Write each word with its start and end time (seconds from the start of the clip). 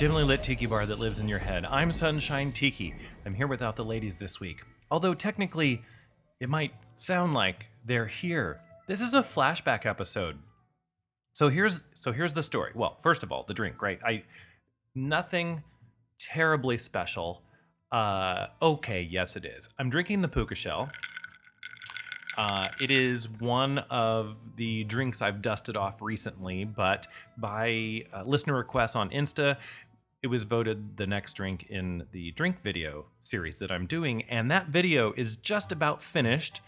dimly 0.00 0.24
lit 0.24 0.42
tiki 0.42 0.64
bar 0.64 0.86
that 0.86 0.98
lives 0.98 1.18
in 1.18 1.28
your 1.28 1.38
head. 1.38 1.62
I'm 1.66 1.92
Sunshine 1.92 2.52
Tiki. 2.52 2.94
I'm 3.26 3.34
here 3.34 3.46
without 3.46 3.76
the 3.76 3.84
ladies 3.84 4.16
this 4.16 4.40
week. 4.40 4.62
Although 4.90 5.12
technically, 5.12 5.82
it 6.40 6.48
might 6.48 6.72
sound 6.96 7.34
like 7.34 7.66
they're 7.84 8.06
here. 8.06 8.62
This 8.88 9.02
is 9.02 9.12
a 9.12 9.20
flashback 9.20 9.84
episode. 9.84 10.38
So 11.34 11.50
here's 11.50 11.84
so 11.92 12.12
here's 12.12 12.32
the 12.32 12.42
story. 12.42 12.72
Well, 12.74 12.96
first 13.02 13.22
of 13.22 13.30
all, 13.30 13.44
the 13.46 13.52
drink, 13.52 13.82
right? 13.82 13.98
I 14.02 14.22
nothing 14.94 15.64
terribly 16.18 16.78
special. 16.78 17.42
Uh 17.92 18.46
okay, 18.62 19.02
yes 19.02 19.36
it 19.36 19.44
is. 19.44 19.68
I'm 19.78 19.90
drinking 19.90 20.22
the 20.22 20.28
puka 20.28 20.54
shell. 20.54 20.88
Uh, 22.38 22.64
it 22.80 22.90
is 22.90 23.28
one 23.28 23.78
of 23.90 24.38
the 24.56 24.84
drinks 24.84 25.20
I've 25.20 25.42
dusted 25.42 25.76
off 25.76 26.00
recently, 26.00 26.64
but 26.64 27.06
by 27.36 28.04
uh, 28.14 28.22
listener 28.24 28.56
requests 28.56 28.96
on 28.96 29.10
Insta, 29.10 29.58
it 30.22 30.26
was 30.26 30.44
voted 30.44 30.96
the 30.96 31.06
next 31.06 31.32
drink 31.32 31.66
in 31.68 32.06
the 32.12 32.30
drink 32.32 32.60
video 32.60 33.06
series 33.20 33.58
that 33.58 33.70
I'm 33.70 33.86
doing, 33.86 34.22
and 34.22 34.50
that 34.50 34.68
video 34.68 35.12
is 35.16 35.36
just 35.36 35.72
about 35.72 36.02
finished. 36.02 36.60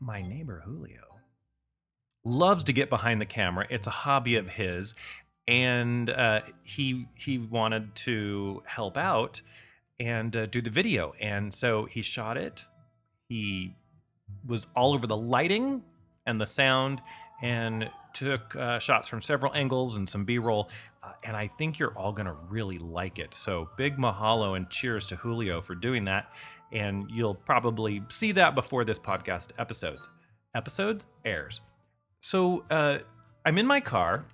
My 0.00 0.20
neighbor 0.20 0.62
Julio 0.64 1.20
loves 2.24 2.64
to 2.64 2.72
get 2.72 2.90
behind 2.90 3.20
the 3.20 3.26
camera. 3.26 3.66
It's 3.70 3.86
a 3.86 3.90
hobby 3.90 4.36
of 4.36 4.50
his, 4.50 4.94
and 5.46 6.10
uh, 6.10 6.40
he 6.64 7.06
he 7.14 7.38
wanted 7.38 7.94
to 7.96 8.62
help 8.66 8.96
out 8.96 9.40
and 10.00 10.36
uh, 10.36 10.46
do 10.46 10.60
the 10.60 10.70
video, 10.70 11.12
and 11.20 11.54
so 11.54 11.84
he 11.84 12.02
shot 12.02 12.36
it. 12.36 12.66
He 13.28 13.76
was 14.46 14.66
all 14.74 14.94
over 14.94 15.06
the 15.06 15.16
lighting 15.16 15.82
and 16.26 16.40
the 16.40 16.46
sound 16.46 17.02
and 17.40 17.90
took 18.14 18.54
uh, 18.56 18.78
shots 18.78 19.08
from 19.08 19.20
several 19.20 19.52
angles 19.54 19.96
and 19.96 20.08
some 20.08 20.24
b-roll 20.24 20.68
uh, 21.02 21.12
and 21.24 21.36
i 21.36 21.46
think 21.46 21.78
you're 21.78 21.96
all 21.96 22.12
going 22.12 22.26
to 22.26 22.36
really 22.48 22.78
like 22.78 23.18
it 23.18 23.34
so 23.34 23.68
big 23.76 23.96
mahalo 23.96 24.56
and 24.56 24.68
cheers 24.70 25.06
to 25.06 25.16
julio 25.16 25.60
for 25.60 25.74
doing 25.74 26.04
that 26.04 26.26
and 26.72 27.10
you'll 27.10 27.34
probably 27.34 28.02
see 28.08 28.32
that 28.32 28.54
before 28.54 28.84
this 28.84 28.98
podcast 28.98 29.50
episode 29.58 29.98
episodes 30.54 31.06
airs 31.24 31.60
so 32.20 32.64
uh, 32.70 32.98
i'm 33.44 33.58
in 33.58 33.66
my 33.66 33.80
car 33.80 34.24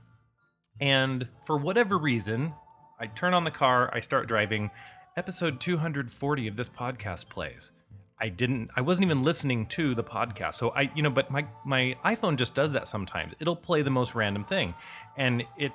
and 0.81 1.29
for 1.45 1.57
whatever 1.57 1.99
reason 1.99 2.53
i 3.01 3.07
turn 3.07 3.35
on 3.35 3.43
the 3.43 3.51
car 3.51 3.91
i 3.95 4.01
start 4.01 4.27
driving 4.29 4.71
episode 5.17 5.61
240 5.61 6.47
of 6.49 6.57
this 6.57 6.69
podcast 6.69 7.29
plays 7.29 7.73
I 8.21 8.29
didn't 8.29 8.71
I 8.77 8.81
wasn't 8.81 9.05
even 9.05 9.23
listening 9.23 9.67
to 9.67 9.95
the 9.95 10.03
podcast. 10.03 10.55
So 10.55 10.71
I 10.71 10.91
you 10.95 11.03
know, 11.03 11.11
but 11.11 11.31
my 11.31 11.47
my 11.65 11.97
iPhone 12.05 12.37
just 12.37 12.55
does 12.55 12.73
that 12.73 12.89
sometimes. 12.89 13.35
It'll 13.39 13.57
play 13.57 13.83
the 13.83 13.91
most 13.91 14.15
random 14.15 14.45
thing. 14.45 14.75
And 15.17 15.45
it 15.57 15.73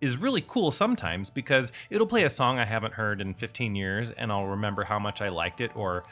is 0.00 0.16
really 0.16 0.44
cool 0.46 0.70
sometimes 0.70 1.30
because 1.30 1.72
it'll 1.90 2.06
play 2.06 2.24
a 2.24 2.30
song 2.30 2.58
I 2.58 2.64
haven't 2.64 2.94
heard 2.94 3.20
in 3.20 3.34
15 3.34 3.74
years 3.74 4.10
and 4.10 4.32
I'll 4.32 4.46
remember 4.46 4.84
how 4.84 4.98
much 4.98 5.20
I 5.20 5.28
liked 5.28 5.60
it 5.60 5.74
or 5.74 6.04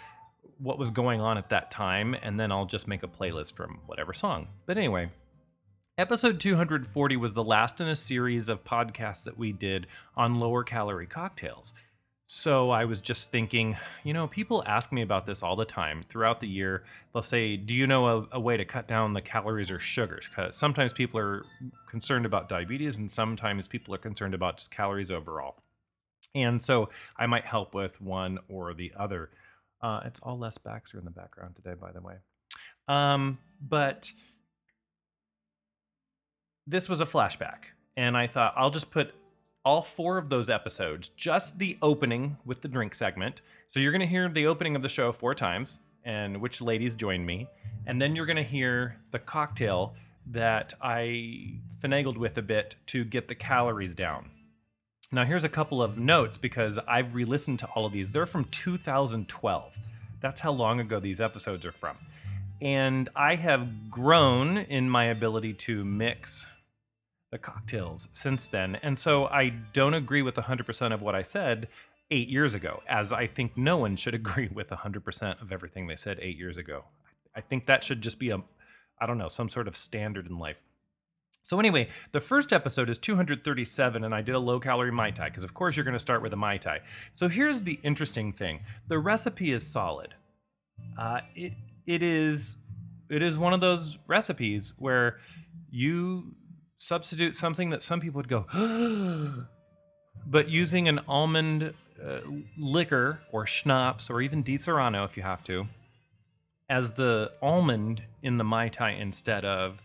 what 0.59 0.79
was 0.79 0.91
going 0.91 1.21
on 1.21 1.39
at 1.39 1.51
that 1.51 1.71
time 1.71 2.15
and 2.23 2.39
then 2.39 2.53
I'll 2.53 2.67
just 2.67 2.89
make 2.89 3.03
a 3.03 3.09
playlist 3.09 3.55
from 3.55 3.81
whatever 3.87 4.13
song. 4.13 4.49
But 4.67 4.77
anyway, 4.77 5.11
Episode 5.99 6.39
240 6.39 7.17
was 7.17 7.33
the 7.33 7.43
last 7.43 7.81
in 7.81 7.89
a 7.89 7.97
series 7.97 8.49
of 8.49 8.63
podcasts 8.63 9.25
that 9.25 9.37
we 9.37 9.51
did 9.51 9.89
on 10.17 10.39
lower 10.39 10.63
calorie 10.63 11.09
cocktails. 11.09 11.75
So 12.31 12.69
I 12.69 12.85
was 12.85 13.01
just 13.01 13.31
thinking, 13.31 13.79
you 14.05 14.13
know, 14.13 14.29
people 14.29 14.63
ask 14.67 14.93
me 14.93 15.01
about 15.01 15.25
this 15.25 15.43
all 15.43 15.57
the 15.57 15.65
time 15.65 16.05
throughout 16.11 16.41
the 16.41 16.47
year. 16.47 16.85
They'll 17.15 17.23
say, 17.23 17.57
"Do 17.57 17.73
you 17.73 17.87
know 17.87 18.07
a, 18.07 18.29
a 18.33 18.41
way 18.41 18.59
to 18.59 18.67
cut 18.67 18.87
down 18.87 19.15
the 19.15 19.23
calories 19.23 19.71
or 19.71 19.79
sugars?" 19.79 20.29
Because 20.29 20.55
sometimes 20.55 20.93
people 20.93 21.19
are 21.19 21.47
concerned 21.89 22.27
about 22.27 22.51
diabetes, 22.51 22.99
and 22.99 23.11
sometimes 23.11 23.67
people 23.67 23.95
are 23.95 23.99
concerned 23.99 24.35
about 24.35 24.59
just 24.59 24.71
calories 24.71 25.11
overall. 25.11 25.57
And 26.35 26.61
so 26.61 26.91
I 27.17 27.25
might 27.25 27.47
help 27.47 27.75
with 27.75 27.99
one 27.99 28.41
or 28.51 28.75
the 28.75 28.93
other. 28.95 29.31
Uh, 29.81 30.01
it's 30.05 30.21
all 30.21 30.39
Les 30.39 30.59
Baxter 30.59 30.99
in 30.99 31.07
the 31.07 31.11
background 31.11 31.57
today, 31.57 31.77
by 31.81 31.93
the 31.93 32.03
way. 32.03 32.17
Um, 32.89 33.39
but 33.59 34.13
this 36.67 36.91
was 36.91 37.01
a 37.01 37.07
flashback, 37.07 37.71
and 37.97 38.19
I 38.19 38.27
thought 38.27 38.53
I'll 38.55 38.69
just 38.69 38.91
put 38.91 39.15
all 39.69 39.83
four 39.83 40.17
of 40.17 40.31
those 40.31 40.49
episodes, 40.49 41.11
just 41.11 41.59
the 41.59 41.77
opening 41.83 42.39
with 42.47 42.63
the 42.63 42.69
drink 42.69 42.95
segment. 42.95 43.43
So 43.69 43.81
you're 43.81 43.93
going 43.93 44.01
to 44.01 44.07
hear 44.07 44.27
the 44.27 44.47
opening 44.47 44.75
of 44.75 44.81
the 44.81 44.89
show 44.89 45.13
four 45.13 45.35
times 45.35 45.81
and 46.07 46.41
which 46.41 46.63
ladies 46.63 46.95
joined 46.95 47.27
me. 47.27 47.49
And 47.87 48.01
then 48.01 48.17
you're 48.17 48.25
going 48.25 48.37
to 48.37 48.43
hear 48.43 48.97
the 49.11 49.19
cocktail 49.19 49.95
that 50.25 50.73
I 50.81 51.59
finagled 51.83 52.17
with 52.17 52.39
a 52.39 52.43
bit 52.43 52.77
to 52.87 53.05
get 53.05 53.29
the 53.29 53.35
calories 53.35 53.95
down. 53.95 54.31
Now, 55.13 55.27
here's 55.27 55.45
a 55.45 55.51
couple 55.51 55.83
of 55.83 55.99
notes 55.99 56.39
because 56.39 56.79
I've 56.89 57.15
re 57.15 57.27
listened 57.27 57.59
to 57.59 57.67
all 57.67 57.85
of 57.85 57.93
these. 57.93 58.11
They're 58.11 58.25
from 58.25 58.45
2012. 58.45 59.79
That's 60.23 60.41
how 60.41 60.53
long 60.53 60.81
ago 60.81 60.99
these 60.99 61.21
episodes 61.21 61.67
are 61.67 61.73
from. 61.73 61.99
And 62.63 63.11
I 63.15 63.35
have 63.35 63.91
grown 63.91 64.57
in 64.57 64.89
my 64.89 65.05
ability 65.05 65.53
to 65.69 65.85
mix 65.85 66.47
the 67.31 67.39
cocktails 67.39 68.09
since 68.13 68.49
then. 68.49 68.77
And 68.77 68.99
so 68.99 69.27
I 69.27 69.51
don't 69.73 69.95
agree 69.95 70.23
with 70.23 70.37
100% 70.37 70.93
of 70.93 71.03
what 71.03 71.15
I 71.15 71.23
said 71.23 71.69
eight 72.11 72.29
years 72.29 72.55
ago, 72.55 72.83
as 72.89 73.13
I 73.13 73.27
think 73.27 73.57
no 73.57 73.77
one 73.77 73.97
should 73.97 74.15
agree 74.23 74.49
with 74.49 74.69
100% 74.69 75.43
of 75.43 75.53
everything 75.53 75.87
they 75.87 75.97
said 75.97 76.19
eight 76.21 76.37
years 76.37 76.57
ago. 76.57 76.85
I 77.35 77.41
think 77.41 77.67
that 77.67 77.85
should 77.85 78.01
just 78.01 78.19
be 78.19 78.31
a, 78.31 78.43
I 79.01 79.07
don't 79.07 79.19
know, 79.19 79.29
some 79.29 79.49
sort 79.49 79.69
of 79.69 79.77
standard 79.77 80.27
in 80.27 80.39
life. 80.39 80.57
So 81.43 81.59
anyway, 81.59 81.89
the 82.13 82.21
first 82.21 82.53
episode 82.53 82.91
is 82.91 82.99
237, 82.99 84.05
and 84.05 84.15
I 84.15 84.21
did 84.21 84.35
a 84.35 84.39
low 84.39 84.61
calorie 84.61 84.93
mai 84.93 85.13
tai 85.13 85.31
because 85.31 85.45
of 85.45 85.55
course 85.55 85.77
you're 85.77 85.85
going 85.85 85.95
to 85.95 85.99
start 85.99 86.21
with 86.21 86.33
a 86.35 86.37
mai 86.37 86.59
tai. 86.59 86.81
So 87.15 87.29
here's 87.29 87.63
the 87.63 87.81
interesting 87.83 88.35
thing: 88.35 88.61
the 88.87 88.99
recipe 88.99 89.53
is 89.53 89.67
solid. 89.67 90.13
Uh, 90.99 91.21
it 91.35 91.55
it 91.87 92.03
is 92.03 92.59
it 93.09 93.23
is 93.23 93.39
one 93.39 93.55
of 93.55 93.61
those 93.61 93.99
recipes 94.07 94.75
where 94.77 95.21
you 95.71 96.35
substitute 96.79 97.37
something 97.37 97.71
that 97.71 97.83
some 97.83 98.01
people 98.01 98.19
would 98.19 98.29
go, 98.29 98.47
but 100.27 100.49
using 100.49 100.89
an 100.89 101.01
almond 101.07 101.75
uh, 102.03 102.21
liquor 102.57 103.21
or 103.33 103.47
schnapps 103.47 104.09
or 104.09 104.21
even 104.23 104.43
Disaronno 104.43 105.05
if 105.05 105.17
you 105.17 105.23
have 105.23 105.45
to, 105.45 105.67
as 106.69 106.93
the 106.93 107.33
almond 107.43 108.03
in 108.23 108.39
the 108.39 108.45
Mai 108.45 108.69
Tai 108.69 108.91
instead 108.91 109.45
of 109.45 109.83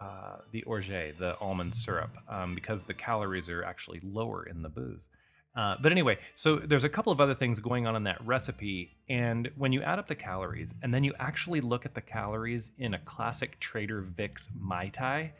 uh, 0.00 0.36
the 0.52 0.62
orge, 0.62 0.88
the 0.88 1.36
almond 1.40 1.74
syrup, 1.74 2.16
um, 2.28 2.54
because 2.54 2.84
the 2.84 2.94
calories 2.94 3.48
are 3.48 3.64
actually 3.64 4.00
lower 4.02 4.44
in 4.44 4.62
the 4.62 4.68
booze. 4.68 5.06
Uh, 5.56 5.74
but 5.82 5.90
anyway, 5.90 6.16
so 6.36 6.56
there's 6.56 6.84
a 6.84 6.88
couple 6.88 7.12
of 7.12 7.20
other 7.20 7.34
things 7.34 7.58
going 7.58 7.84
on 7.84 7.96
in 7.96 8.04
that 8.04 8.24
recipe. 8.24 8.96
And 9.08 9.50
when 9.56 9.72
you 9.72 9.82
add 9.82 9.98
up 9.98 10.06
the 10.06 10.14
calories 10.14 10.72
and 10.82 10.94
then 10.94 11.02
you 11.02 11.14
actually 11.18 11.60
look 11.60 11.84
at 11.84 11.94
the 11.94 12.00
calories 12.00 12.70
in 12.78 12.94
a 12.94 12.98
classic 13.00 13.58
Trader 13.58 14.02
Vic's 14.02 14.48
Mai 14.56 14.88
Tai, 14.90 15.32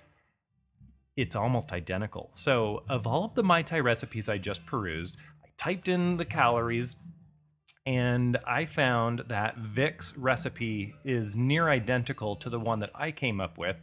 it's 1.19 1.35
almost 1.35 1.73
identical. 1.73 2.31
So, 2.35 2.85
of 2.89 3.05
all 3.05 3.25
of 3.25 3.35
the 3.35 3.43
Mai 3.43 3.63
Tai 3.63 3.81
recipes 3.81 4.29
I 4.29 4.39
just 4.39 4.65
perused, 4.65 5.17
I 5.45 5.49
typed 5.59 5.89
in 5.89 6.17
the 6.17 6.25
calories 6.25 6.95
and 7.85 8.39
I 8.47 8.67
found 8.67 9.25
that 9.29 9.57
Vic's 9.57 10.17
recipe 10.17 10.95
is 11.05 11.35
near 11.35 11.71
identical 11.71 12.37
to 12.37 12.49
the 12.49 12.61
one 12.61 12.79
that 12.81 12.91
I 12.95 13.11
came 13.11 13.41
up 13.41 13.59
with. 13.59 13.77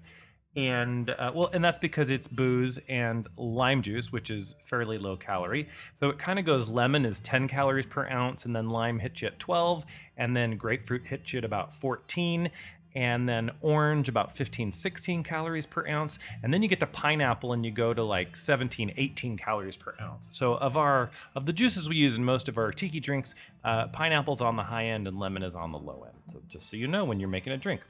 And 0.56 1.10
uh, 1.10 1.34
well, 1.36 1.50
and 1.52 1.62
that's 1.62 1.78
because 1.78 2.10
it's 2.10 2.30
booze 2.30 2.80
and 2.88 3.28
lime 3.36 3.82
juice, 3.82 4.14
which 4.14 4.30
is 4.30 4.56
fairly 4.64 4.98
low 4.98 5.18
calorie. 5.18 5.68
So 6.00 6.08
it 6.08 6.18
kind 6.18 6.40
of 6.40 6.46
goes 6.46 6.70
lemon 6.70 7.04
is 7.04 7.20
10 7.20 7.50
calories 7.50 7.86
per 7.86 8.08
ounce, 8.08 8.46
and 8.46 8.56
then 8.56 8.70
lime 8.70 9.00
hits 9.00 9.22
you 9.22 9.28
at 9.28 9.40
12, 9.40 9.86
and 10.16 10.38
then 10.38 10.56
grapefruit 10.56 11.08
hits 11.08 11.34
you 11.34 11.40
at 11.40 11.44
about 11.44 11.74
14, 11.74 12.50
and 12.96 13.28
then 13.28 13.52
orange 13.62 14.08
about 14.08 14.32
15 14.32 14.72
16 14.72 15.24
calories 15.24 15.66
per 15.66 15.86
ounce. 15.88 16.18
And 16.42 16.54
then 16.54 16.64
you 16.64 16.70
get 16.70 16.80
the 16.80 16.88
pineapple 16.88 17.54
and 17.54 17.66
you 17.66 17.72
go 17.72 17.94
to 17.94 18.04
like 18.04 18.36
17 18.36 18.94
18 18.96 19.38
calories 19.38 19.76
per 19.76 19.96
ounce. 20.02 20.26
So 20.30 20.56
of 20.56 20.78
our 20.78 21.12
of 21.36 21.46
the 21.46 21.54
juices 21.54 21.90
we 21.90 21.98
use 21.98 22.18
in 22.18 22.24
most 22.24 22.48
of 22.48 22.58
our 22.58 22.72
tiki 22.72 23.00
drinks 23.00 23.36
uh, 23.64 23.88
pineapple's 23.88 24.42
on 24.42 24.56
the 24.56 24.64
high 24.64 24.86
end 24.86 25.08
and 25.08 25.20
lemon 25.20 25.44
is 25.44 25.56
on 25.56 25.72
the 25.72 25.80
low 25.80 26.08
end. 26.08 26.18
So 26.32 26.42
just 26.48 26.70
so 26.70 26.78
you 26.78 26.88
know 26.88 27.04
when 27.04 27.20
you're 27.20 27.30
making 27.30 27.54
a 27.54 27.58
drink. 27.58 27.82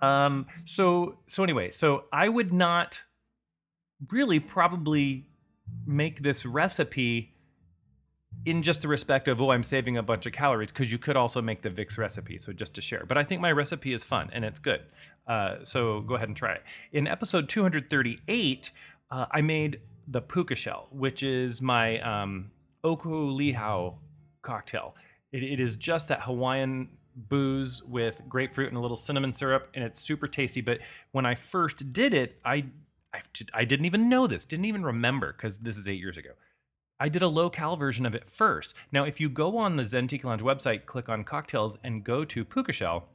Um 0.00 0.46
so 0.64 1.18
so 1.26 1.42
anyway 1.42 1.70
so 1.70 2.04
i 2.12 2.28
would 2.28 2.52
not 2.52 3.02
really 4.10 4.38
probably 4.38 5.26
make 5.86 6.22
this 6.22 6.46
recipe 6.46 7.33
in 8.46 8.62
just 8.62 8.82
the 8.82 8.88
respect 8.88 9.28
of 9.28 9.40
oh 9.40 9.50
i'm 9.50 9.62
saving 9.62 9.96
a 9.96 10.02
bunch 10.02 10.26
of 10.26 10.32
calories 10.32 10.70
because 10.70 10.92
you 10.92 10.98
could 10.98 11.16
also 11.16 11.40
make 11.40 11.62
the 11.62 11.70
Vic's 11.70 11.96
recipe 11.98 12.38
so 12.38 12.52
just 12.52 12.74
to 12.74 12.80
share. 12.80 13.04
But 13.06 13.18
i 13.18 13.24
think 13.24 13.40
my 13.40 13.52
recipe 13.52 13.92
is 13.92 14.04
fun 14.04 14.30
and 14.32 14.44
it's 14.44 14.58
good. 14.58 14.82
Uh, 15.26 15.64
so 15.64 16.00
go 16.02 16.16
ahead 16.16 16.28
and 16.28 16.36
try 16.36 16.52
it. 16.52 16.62
In 16.92 17.06
episode 17.06 17.48
238 17.48 18.70
uh, 19.10 19.26
i 19.30 19.40
made 19.40 19.80
the 20.06 20.20
puka 20.20 20.54
shell 20.54 20.88
which 20.92 21.22
is 21.22 21.62
my 21.62 21.98
um, 22.00 22.50
okolehao 22.84 23.96
cocktail. 24.42 24.94
It, 25.32 25.42
it 25.42 25.60
is 25.60 25.76
just 25.76 26.08
that 26.08 26.22
hawaiian 26.22 26.90
booze 27.16 27.82
with 27.84 28.22
grapefruit 28.28 28.68
and 28.68 28.76
a 28.76 28.80
little 28.80 28.96
cinnamon 28.96 29.32
syrup 29.32 29.70
and 29.74 29.84
it's 29.84 30.00
super 30.00 30.28
tasty. 30.28 30.60
But 30.60 30.80
when 31.12 31.26
i 31.26 31.34
first 31.34 31.92
did 31.92 32.12
it 32.12 32.40
i 32.44 32.66
I've 33.54 33.68
didn't 33.68 33.86
even 33.86 34.08
know 34.08 34.26
this, 34.26 34.44
didn't 34.44 34.64
even 34.64 34.84
remember 34.84 35.32
because 35.32 35.58
this 35.58 35.76
is 35.76 35.86
eight 35.86 36.00
years 36.00 36.16
ago. 36.16 36.30
I 37.00 37.08
did 37.08 37.22
a 37.22 37.28
low 37.28 37.50
cal 37.50 37.76
version 37.76 38.06
of 38.06 38.14
it 38.14 38.24
first. 38.26 38.74
Now, 38.92 39.04
if 39.04 39.20
you 39.20 39.28
go 39.28 39.58
on 39.58 39.76
the 39.76 39.86
Zen 39.86 40.06
Tiki 40.06 40.26
Lounge 40.26 40.42
website, 40.42 40.86
click 40.86 41.08
on 41.08 41.24
cocktails, 41.24 41.76
and 41.82 42.04
go 42.04 42.24
to 42.24 42.44
Puka 42.44 42.72
Shell, 42.72 43.08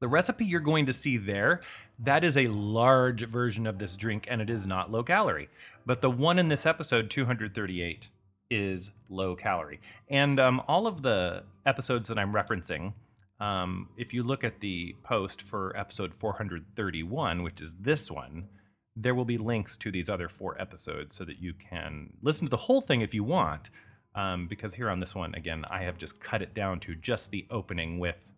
the 0.00 0.08
recipe 0.08 0.46
you're 0.46 0.60
going 0.60 0.86
to 0.86 0.92
see 0.94 1.18
there, 1.18 1.60
that 1.98 2.24
is 2.24 2.36
a 2.36 2.46
large 2.48 3.26
version 3.26 3.66
of 3.66 3.78
this 3.78 3.96
drink, 3.96 4.26
and 4.30 4.40
it 4.40 4.48
is 4.48 4.66
not 4.66 4.90
low 4.90 5.02
calorie. 5.02 5.50
But 5.84 6.00
the 6.00 6.10
one 6.10 6.38
in 6.38 6.48
this 6.48 6.64
episode, 6.64 7.10
238, 7.10 8.08
is 8.50 8.90
low 9.10 9.36
calorie. 9.36 9.80
And 10.08 10.40
um, 10.40 10.62
all 10.66 10.86
of 10.86 11.02
the 11.02 11.44
episodes 11.66 12.08
that 12.08 12.18
I'm 12.18 12.32
referencing, 12.32 12.94
um, 13.38 13.90
if 13.98 14.14
you 14.14 14.22
look 14.22 14.42
at 14.42 14.60
the 14.60 14.96
post 15.02 15.42
for 15.42 15.76
episode 15.76 16.14
431, 16.14 17.42
which 17.42 17.60
is 17.60 17.74
this 17.80 18.10
one, 18.10 18.48
there 18.96 19.14
will 19.14 19.24
be 19.24 19.38
links 19.38 19.76
to 19.78 19.90
these 19.90 20.08
other 20.08 20.28
four 20.28 20.60
episodes 20.60 21.14
so 21.14 21.24
that 21.24 21.40
you 21.40 21.54
can 21.54 22.14
listen 22.22 22.46
to 22.46 22.50
the 22.50 22.56
whole 22.56 22.80
thing 22.80 23.00
if 23.00 23.14
you 23.14 23.24
want. 23.24 23.70
Um, 24.14 24.48
because 24.48 24.74
here 24.74 24.90
on 24.90 24.98
this 24.98 25.14
one, 25.14 25.34
again, 25.34 25.64
I 25.70 25.84
have 25.84 25.96
just 25.96 26.20
cut 26.20 26.42
it 26.42 26.52
down 26.52 26.80
to 26.80 26.96
just 26.96 27.30
the 27.30 27.46
opening 27.50 28.00
with 28.00 28.32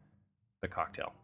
the 0.60 0.69
cocktail. 0.69 1.14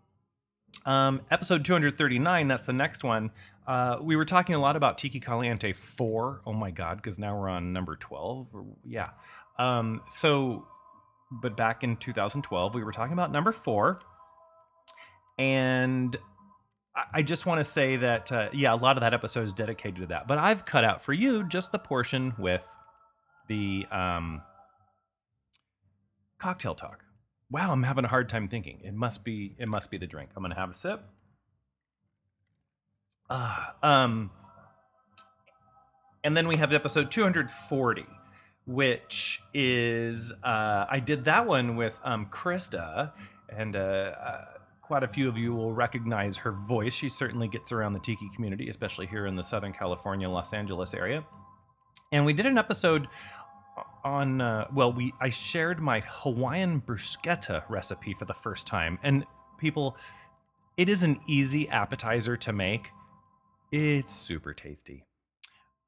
Um, 0.86 1.20
episode 1.30 1.64
239, 1.64 2.48
that's 2.48 2.62
the 2.62 2.72
next 2.72 3.04
one. 3.04 3.30
Uh, 3.66 3.98
we 4.00 4.16
were 4.16 4.24
talking 4.24 4.54
a 4.54 4.58
lot 4.58 4.76
about 4.76 4.96
Tiki 4.96 5.20
Caliente 5.20 5.72
4. 5.72 6.42
Oh 6.46 6.52
my 6.54 6.70
God, 6.70 6.96
because 6.96 7.18
now 7.18 7.38
we're 7.38 7.48
on 7.48 7.72
number 7.74 7.96
12. 7.96 8.48
Or, 8.54 8.64
yeah. 8.86 9.08
Um, 9.58 10.00
so, 10.10 10.66
but 11.30 11.56
back 11.56 11.84
in 11.84 11.96
2012, 11.96 12.74
we 12.74 12.82
were 12.82 12.92
talking 12.92 13.12
about 13.12 13.30
number 13.30 13.52
4. 13.52 13.98
And 15.38 16.16
I 17.12 17.22
just 17.22 17.46
want 17.46 17.58
to 17.58 17.64
say 17.64 17.96
that, 17.96 18.32
uh, 18.32 18.48
yeah, 18.52 18.74
a 18.74 18.76
lot 18.76 18.96
of 18.96 19.02
that 19.02 19.14
episode 19.14 19.44
is 19.44 19.52
dedicated 19.52 20.00
to 20.00 20.06
that. 20.06 20.26
But 20.26 20.38
I've 20.38 20.64
cut 20.64 20.84
out 20.84 21.02
for 21.02 21.12
you 21.12 21.44
just 21.44 21.72
the 21.72 21.78
portion 21.78 22.34
with 22.38 22.76
the 23.48 23.86
um, 23.90 24.42
cocktail 26.38 26.74
talk. 26.74 27.04
Wow, 27.50 27.72
I'm 27.72 27.82
having 27.82 28.04
a 28.04 28.08
hard 28.08 28.28
time 28.28 28.46
thinking. 28.46 28.80
It 28.84 28.94
must 28.94 29.24
be. 29.24 29.54
It 29.58 29.68
must 29.68 29.90
be 29.90 29.96
the 29.96 30.06
drink. 30.06 30.30
I'm 30.36 30.42
gonna 30.42 30.54
have 30.54 30.70
a 30.70 30.74
sip. 30.74 31.00
Ah, 33.30 33.74
um, 33.82 34.30
and 36.24 36.36
then 36.36 36.46
we 36.46 36.56
have 36.56 36.72
episode 36.72 37.10
240, 37.10 38.04
which 38.66 39.40
is 39.54 40.32
uh, 40.42 40.86
I 40.90 41.00
did 41.00 41.24
that 41.24 41.46
one 41.46 41.76
with 41.76 42.00
um, 42.04 42.26
Krista, 42.26 43.12
and 43.48 43.76
uh, 43.76 43.78
uh, 43.78 44.44
quite 44.88 45.02
a 45.02 45.08
few 45.08 45.28
of 45.28 45.36
you 45.36 45.54
will 45.54 45.74
recognize 45.74 46.38
her 46.38 46.50
voice. 46.50 46.94
She 46.94 47.10
certainly 47.10 47.46
gets 47.46 47.72
around 47.72 47.92
the 47.92 47.98
tiki 48.00 48.30
community, 48.34 48.70
especially 48.70 49.06
here 49.06 49.26
in 49.26 49.36
the 49.36 49.42
Southern 49.42 49.74
California, 49.74 50.28
Los 50.28 50.54
Angeles 50.54 50.94
area. 50.94 51.24
And 52.10 52.24
we 52.24 52.32
did 52.32 52.46
an 52.46 52.56
episode 52.56 53.06
on 54.02 54.40
uh, 54.40 54.66
well 54.74 54.92
we 54.92 55.12
i 55.20 55.28
shared 55.28 55.78
my 55.78 56.00
hawaiian 56.00 56.80
bruschetta 56.80 57.62
recipe 57.68 58.14
for 58.14 58.24
the 58.24 58.34
first 58.34 58.66
time. 58.66 58.98
And 59.02 59.24
people 59.58 59.94
it 60.78 60.88
is 60.88 61.02
an 61.02 61.20
easy 61.28 61.68
appetizer 61.68 62.36
to 62.38 62.52
make. 62.52 62.88
It's 63.70 64.16
super 64.16 64.54
tasty. 64.54 65.04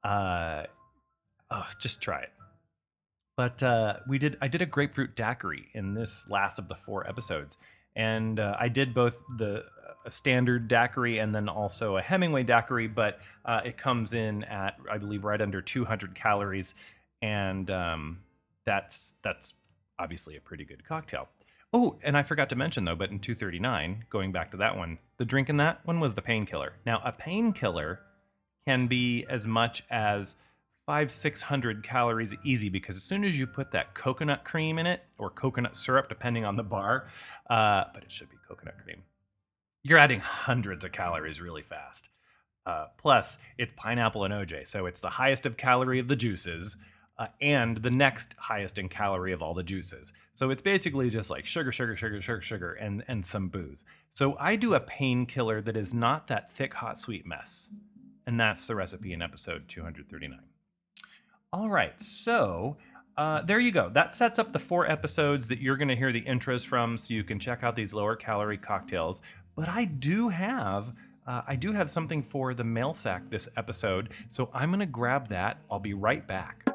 Uh 0.03 0.65
oh 1.49 1.69
just 1.79 2.01
try 2.01 2.21
it. 2.21 2.31
But 3.35 3.63
uh 3.63 3.97
we 4.07 4.19
did 4.19 4.37
i 4.41 4.47
did 4.47 4.61
a 4.61 4.67
grapefruit 4.67 5.15
daiquiri 5.15 5.69
in 5.73 5.95
this 5.95 6.29
last 6.29 6.59
of 6.59 6.67
the 6.67 6.75
four 6.75 7.07
episodes 7.09 7.57
and 7.95 8.39
uh, 8.39 8.55
i 8.59 8.67
did 8.67 8.93
both 8.93 9.21
the 9.37 9.63
a 10.03 10.09
standard 10.11 10.67
daiquiri 10.67 11.19
and 11.19 11.35
then 11.35 11.47
also 11.47 11.97
a 11.97 12.01
hemingway 12.01 12.41
daiquiri 12.41 12.87
but 12.87 13.19
uh, 13.45 13.61
it 13.63 13.77
comes 13.77 14.13
in 14.13 14.43
at 14.45 14.75
i 14.89 14.97
believe 14.97 15.23
right 15.23 15.41
under 15.41 15.61
200 15.61 16.15
calories 16.15 16.73
and 17.21 17.69
um, 17.69 18.19
that's 18.65 19.15
that's 19.23 19.55
obviously 19.99 20.35
a 20.35 20.41
pretty 20.41 20.65
good 20.65 20.85
cocktail. 20.85 21.29
Oh, 21.73 21.97
and 22.03 22.17
I 22.17 22.23
forgot 22.23 22.49
to 22.49 22.55
mention 22.55 22.85
though, 22.85 22.95
but 22.95 23.11
in 23.11 23.19
239, 23.19 24.05
going 24.09 24.31
back 24.31 24.51
to 24.51 24.57
that 24.57 24.77
one, 24.77 24.97
the 25.17 25.25
drink 25.25 25.49
in 25.49 25.57
that 25.57 25.85
one 25.85 25.99
was 25.99 26.15
the 26.15 26.21
painkiller. 26.21 26.73
Now, 26.85 27.01
a 27.05 27.11
painkiller 27.11 27.99
can 28.67 28.87
be 28.87 29.25
as 29.29 29.47
much 29.47 29.83
as 29.89 30.35
five, 30.91 31.09
six 31.09 31.43
hundred 31.43 31.83
calories 31.83 32.35
easy 32.43 32.67
because 32.67 32.97
as 32.97 33.03
soon 33.03 33.23
as 33.23 33.39
you 33.39 33.47
put 33.47 33.71
that 33.71 33.93
coconut 33.93 34.43
cream 34.43 34.77
in 34.77 34.85
it 34.85 35.01
or 35.17 35.29
coconut 35.29 35.73
syrup, 35.73 36.09
depending 36.09 36.43
on 36.43 36.57
the 36.57 36.63
bar, 36.63 37.07
uh, 37.49 37.85
but 37.93 38.03
it 38.03 38.11
should 38.11 38.29
be 38.29 38.35
coconut 38.45 38.75
cream, 38.83 39.03
you're 39.83 39.97
adding 39.97 40.19
hundreds 40.19 40.83
of 40.83 40.91
calories 40.91 41.39
really 41.39 41.61
fast. 41.61 42.09
Uh, 42.65 42.87
plus, 42.97 43.37
it's 43.57 43.71
pineapple 43.77 44.25
and 44.25 44.33
OJ, 44.33 44.67
so 44.67 44.85
it's 44.85 44.99
the 44.99 45.11
highest 45.11 45.45
of 45.45 45.55
calorie 45.55 45.97
of 45.97 46.09
the 46.09 46.15
juices 46.17 46.75
uh, 47.17 47.27
and 47.39 47.77
the 47.77 47.89
next 47.89 48.35
highest 48.37 48.77
in 48.77 48.89
calorie 48.89 49.31
of 49.31 49.41
all 49.41 49.53
the 49.53 49.63
juices. 49.63 50.11
So 50.33 50.49
it's 50.49 50.61
basically 50.61 51.09
just 51.09 51.29
like 51.29 51.45
sugar, 51.45 51.71
sugar, 51.71 51.95
sugar, 51.95 52.21
sugar, 52.21 52.41
sugar, 52.41 52.73
and 52.73 53.01
and 53.07 53.25
some 53.25 53.47
booze. 53.47 53.85
So 54.11 54.35
I 54.37 54.57
do 54.57 54.73
a 54.73 54.81
painkiller 54.81 55.61
that 55.61 55.77
is 55.77 55.93
not 55.93 56.27
that 56.27 56.51
thick, 56.51 56.73
hot, 56.73 56.99
sweet 56.99 57.25
mess, 57.25 57.69
and 58.27 58.37
that's 58.37 58.67
the 58.67 58.75
recipe 58.75 59.13
in 59.13 59.21
episode 59.21 59.69
239. 59.69 60.50
All 61.53 61.69
right, 61.69 61.99
so. 61.99 62.77
Uh, 63.17 63.41
there 63.41 63.59
you 63.59 63.71
go. 63.71 63.89
That 63.89 64.13
sets 64.13 64.39
up 64.39 64.53
the 64.53 64.57
four 64.57 64.89
episodes 64.89 65.49
that 65.49 65.59
you're 65.59 65.75
going 65.75 65.89
to 65.89 65.97
hear 65.97 66.13
the 66.13 66.21
intros 66.21 66.65
from, 66.65 66.97
so 66.97 67.13
you 67.13 67.25
can 67.25 67.39
check 67.39 67.61
out 67.61 67.75
these 67.75 67.93
lower 67.93 68.15
calorie 68.15 68.57
cocktails. 68.57 69.21
But 69.55 69.67
I 69.67 69.83
do 69.83 70.29
have 70.29 70.93
uh, 71.27 71.41
I 71.45 71.55
do 71.57 71.73
have 71.73 71.91
something 71.91 72.23
for 72.23 72.53
the 72.53 72.63
mail 72.63 72.93
sack 72.93 73.29
this 73.29 73.49
episode, 73.57 74.09
so 74.29 74.49
I'm 74.53 74.69
going 74.69 74.79
to 74.79 74.85
grab 74.85 75.27
that. 75.27 75.57
I'll 75.69 75.79
be 75.79 75.93
right 75.93 76.25
back. 76.25 76.70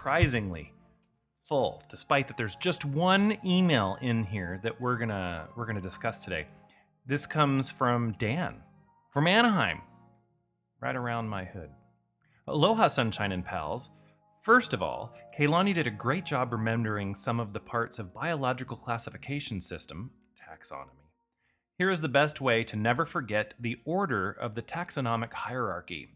Surprisingly 0.00 0.72
full, 1.44 1.82
despite 1.90 2.26
that 2.26 2.38
there's 2.38 2.56
just 2.56 2.86
one 2.86 3.36
email 3.44 3.98
in 4.00 4.24
here 4.24 4.58
that 4.62 4.80
we're 4.80 4.96
gonna 4.96 5.46
we're 5.54 5.66
gonna 5.66 5.78
discuss 5.78 6.20
today. 6.20 6.46
This 7.04 7.26
comes 7.26 7.70
from 7.70 8.12
Dan 8.12 8.62
from 9.12 9.26
Anaheim, 9.26 9.82
right 10.80 10.96
around 10.96 11.28
my 11.28 11.44
hood. 11.44 11.68
Aloha, 12.48 12.86
sunshine 12.86 13.30
and 13.30 13.44
pals. 13.44 13.90
First 14.40 14.72
of 14.72 14.82
all, 14.82 15.12
Kaylani 15.38 15.74
did 15.74 15.86
a 15.86 15.90
great 15.90 16.24
job 16.24 16.50
remembering 16.50 17.14
some 17.14 17.38
of 17.38 17.52
the 17.52 17.60
parts 17.60 17.98
of 17.98 18.14
biological 18.14 18.78
classification 18.78 19.60
system, 19.60 20.12
taxonomy. 20.34 21.10
Here 21.76 21.90
is 21.90 22.00
the 22.00 22.08
best 22.08 22.40
way 22.40 22.64
to 22.64 22.76
never 22.76 23.04
forget 23.04 23.52
the 23.60 23.76
order 23.84 24.30
of 24.30 24.54
the 24.54 24.62
taxonomic 24.62 25.34
hierarchy. 25.34 26.08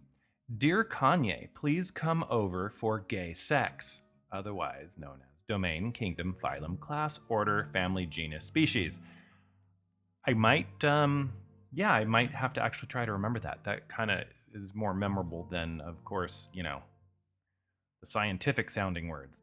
Dear 0.58 0.84
Kanye, 0.84 1.48
please 1.54 1.90
come 1.90 2.22
over 2.28 2.68
for 2.68 2.98
gay 2.98 3.32
sex, 3.32 4.02
otherwise 4.30 4.90
known 4.98 5.20
as 5.34 5.42
domain, 5.48 5.90
kingdom, 5.90 6.36
phylum, 6.42 6.78
class, 6.78 7.18
order, 7.30 7.70
family, 7.72 8.04
genus, 8.04 8.44
species. 8.44 9.00
I 10.26 10.34
might, 10.34 10.84
um, 10.84 11.32
yeah, 11.72 11.92
I 11.92 12.04
might 12.04 12.32
have 12.32 12.52
to 12.54 12.62
actually 12.62 12.88
try 12.88 13.06
to 13.06 13.12
remember 13.12 13.40
that. 13.40 13.64
That 13.64 13.88
kind 13.88 14.10
of 14.10 14.24
is 14.52 14.74
more 14.74 14.92
memorable 14.92 15.48
than, 15.50 15.80
of 15.80 16.04
course, 16.04 16.50
you 16.52 16.62
know, 16.62 16.82
the 18.02 18.10
scientific 18.10 18.68
sounding 18.68 19.08
words. 19.08 19.40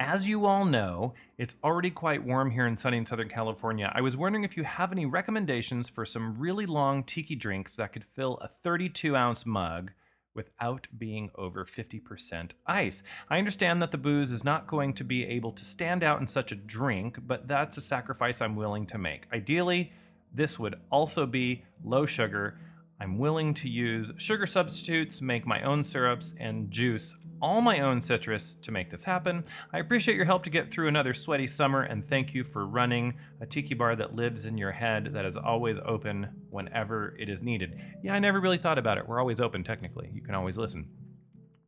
As 0.00 0.26
you 0.26 0.46
all 0.46 0.64
know, 0.64 1.12
it's 1.36 1.56
already 1.62 1.90
quite 1.90 2.24
warm 2.24 2.50
here 2.50 2.66
in 2.66 2.78
sunny 2.78 3.04
Southern 3.04 3.28
California. 3.28 3.92
I 3.94 4.00
was 4.00 4.16
wondering 4.16 4.44
if 4.44 4.56
you 4.56 4.64
have 4.64 4.92
any 4.92 5.04
recommendations 5.04 5.90
for 5.90 6.06
some 6.06 6.38
really 6.38 6.64
long 6.64 7.04
tiki 7.04 7.34
drinks 7.34 7.76
that 7.76 7.92
could 7.92 8.04
fill 8.04 8.38
a 8.38 8.48
32 8.48 9.14
ounce 9.14 9.44
mug 9.44 9.92
without 10.36 10.86
being 10.96 11.30
over 11.34 11.64
50% 11.64 12.52
ice. 12.66 13.02
I 13.28 13.38
understand 13.38 13.82
that 13.82 13.90
the 13.90 13.98
booze 13.98 14.30
is 14.30 14.44
not 14.44 14.66
going 14.66 14.92
to 14.94 15.04
be 15.04 15.24
able 15.24 15.52
to 15.52 15.64
stand 15.64 16.04
out 16.04 16.20
in 16.20 16.26
such 16.26 16.52
a 16.52 16.56
drink, 16.56 17.18
but 17.26 17.48
that's 17.48 17.76
a 17.76 17.80
sacrifice 17.80 18.40
I'm 18.40 18.54
willing 18.54 18.86
to 18.86 18.98
make. 18.98 19.26
Ideally, 19.32 19.92
this 20.32 20.58
would 20.58 20.76
also 20.90 21.26
be 21.26 21.64
low 21.82 22.06
sugar 22.06 22.58
I'm 22.98 23.18
willing 23.18 23.52
to 23.54 23.68
use 23.68 24.12
sugar 24.16 24.46
substitutes, 24.46 25.20
make 25.20 25.46
my 25.46 25.62
own 25.62 25.84
syrups, 25.84 26.34
and 26.40 26.70
juice 26.70 27.14
all 27.42 27.60
my 27.60 27.80
own 27.80 28.00
citrus 28.00 28.54
to 28.54 28.72
make 28.72 28.88
this 28.88 29.04
happen. 29.04 29.44
I 29.72 29.78
appreciate 29.78 30.16
your 30.16 30.24
help 30.24 30.44
to 30.44 30.50
get 30.50 30.70
through 30.70 30.88
another 30.88 31.12
sweaty 31.12 31.46
summer, 31.46 31.82
and 31.82 32.06
thank 32.06 32.32
you 32.32 32.42
for 32.42 32.66
running 32.66 33.14
a 33.40 33.46
tiki 33.46 33.74
bar 33.74 33.96
that 33.96 34.14
lives 34.14 34.46
in 34.46 34.56
your 34.56 34.72
head 34.72 35.10
that 35.12 35.26
is 35.26 35.36
always 35.36 35.76
open 35.84 36.28
whenever 36.48 37.14
it 37.18 37.28
is 37.28 37.42
needed. 37.42 37.78
Yeah, 38.02 38.14
I 38.14 38.18
never 38.18 38.40
really 38.40 38.58
thought 38.58 38.78
about 38.78 38.96
it. 38.96 39.06
We're 39.06 39.20
always 39.20 39.40
open, 39.40 39.62
technically. 39.62 40.10
You 40.14 40.22
can 40.22 40.34
always 40.34 40.56
listen. 40.56 40.88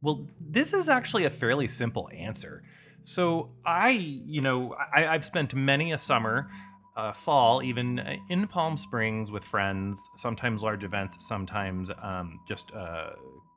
Well, 0.01 0.29
this 0.41 0.73
is 0.73 0.89
actually 0.89 1.25
a 1.25 1.31
fairly 1.31 1.69
simple 1.69 2.09
answer. 2.15 2.63
So 3.05 3.51
I, 3.65 3.91
you 3.91 4.41
know, 4.41 4.75
I, 4.95 5.07
I've 5.07 5.25
spent 5.25 5.55
many 5.55 5.93
a 5.93 5.99
summer 5.99 6.51
uh, 6.99 7.13
fall, 7.13 7.63
even 7.63 8.01
uh, 8.01 8.17
in 8.29 8.49
Palm 8.49 8.77
Springs 8.77 9.31
with 9.31 9.45
friends, 9.45 10.11
sometimes 10.17 10.63
large 10.63 10.83
events, 10.83 11.17
sometimes 11.27 11.93
um, 12.03 12.41
just 12.49 12.73
a 12.73 13.13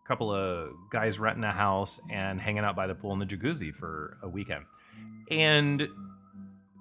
couple 0.07 0.31
of 0.31 0.69
guys 0.91 1.19
renting 1.19 1.43
a 1.43 1.51
house 1.51 1.99
and 2.11 2.39
hanging 2.39 2.63
out 2.63 2.75
by 2.75 2.85
the 2.85 2.93
pool 2.93 3.13
in 3.13 3.19
the 3.19 3.25
jacuzzi 3.25 3.73
for 3.73 4.17
a 4.21 4.29
weekend. 4.29 4.65
And 5.31 5.89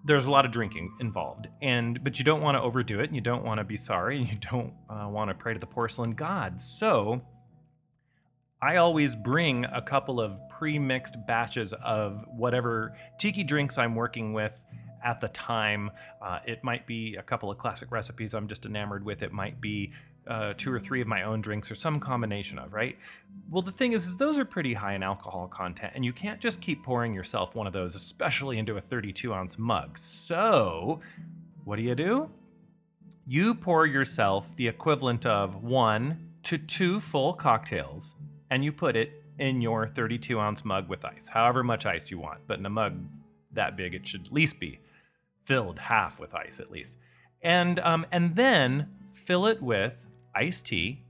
there's 0.04 0.26
a 0.26 0.30
lot 0.30 0.44
of 0.44 0.50
drinking 0.50 0.90
involved 0.98 1.48
and 1.60 2.02
but 2.02 2.18
you 2.18 2.24
don't 2.24 2.40
want 2.40 2.56
to 2.56 2.62
overdo 2.62 3.00
it 3.00 3.06
and 3.06 3.14
you 3.14 3.20
don't 3.20 3.44
want 3.44 3.58
to 3.58 3.64
be 3.64 3.76
sorry 3.76 4.16
and 4.16 4.30
you 4.30 4.38
don't 4.50 4.72
uh, 4.88 5.06
want 5.06 5.28
to 5.28 5.34
pray 5.34 5.52
to 5.52 5.60
the 5.60 5.66
porcelain 5.66 6.12
gods 6.12 6.64
so 6.64 7.20
i 8.62 8.76
always 8.76 9.14
bring 9.14 9.66
a 9.66 9.82
couple 9.82 10.18
of 10.18 10.40
pre-mixed 10.48 11.16
batches 11.26 11.74
of 11.84 12.24
whatever 12.34 12.96
tiki 13.18 13.44
drinks 13.44 13.76
i'm 13.76 13.94
working 13.94 14.32
with 14.32 14.64
at 15.04 15.20
the 15.20 15.28
time 15.28 15.90
uh, 16.22 16.38
it 16.46 16.62
might 16.62 16.86
be 16.86 17.16
a 17.16 17.22
couple 17.22 17.50
of 17.50 17.58
classic 17.58 17.90
recipes 17.90 18.34
i'm 18.34 18.48
just 18.48 18.66
enamored 18.66 19.04
with 19.04 19.22
it 19.22 19.32
might 19.32 19.60
be 19.60 19.92
uh, 20.26 20.54
two 20.56 20.72
or 20.72 20.78
three 20.78 21.00
of 21.00 21.08
my 21.08 21.22
own 21.22 21.40
drinks 21.40 21.70
or 21.70 21.74
some 21.74 21.98
combination 21.98 22.58
of, 22.58 22.72
right? 22.72 22.96
Well, 23.50 23.62
the 23.62 23.72
thing 23.72 23.92
is, 23.92 24.06
is 24.06 24.16
those 24.16 24.38
are 24.38 24.44
pretty 24.44 24.74
high 24.74 24.94
in 24.94 25.02
alcohol 25.02 25.48
content, 25.48 25.92
and 25.94 26.04
you 26.04 26.12
can't 26.12 26.40
just 26.40 26.60
keep 26.60 26.84
pouring 26.84 27.14
yourself 27.14 27.54
one 27.54 27.66
of 27.66 27.72
those, 27.72 27.94
especially 27.94 28.58
into 28.58 28.76
a 28.76 28.80
32 28.80 29.32
ounce 29.32 29.58
mug. 29.58 29.98
So, 29.98 31.00
what 31.64 31.76
do 31.76 31.82
you 31.82 31.94
do? 31.94 32.30
You 33.26 33.54
pour 33.54 33.86
yourself 33.86 34.54
the 34.56 34.68
equivalent 34.68 35.26
of 35.26 35.62
one 35.62 36.30
to 36.44 36.58
two 36.58 37.00
full 37.00 37.32
cocktails, 37.32 38.14
and 38.50 38.64
you 38.64 38.72
put 38.72 38.96
it 38.96 39.24
in 39.38 39.60
your 39.60 39.88
32 39.88 40.38
ounce 40.38 40.64
mug 40.64 40.88
with 40.88 41.04
ice, 41.04 41.28
however 41.28 41.62
much 41.62 41.86
ice 41.86 42.10
you 42.10 42.18
want. 42.18 42.40
But 42.46 42.58
in 42.58 42.66
a 42.66 42.70
mug 42.70 43.04
that 43.52 43.76
big, 43.76 43.94
it 43.94 44.06
should 44.06 44.26
at 44.26 44.32
least 44.32 44.60
be 44.60 44.80
filled 45.50 45.80
half 45.80 46.20
with 46.20 46.32
ice, 46.32 46.60
at 46.60 46.70
least. 46.70 46.96
And 47.42 47.80
um, 47.80 48.06
and 48.12 48.36
then 48.36 48.86
fill 49.12 49.46
it 49.46 49.60
with 49.60 50.06
iced 50.32 50.66
tea. 50.66 51.02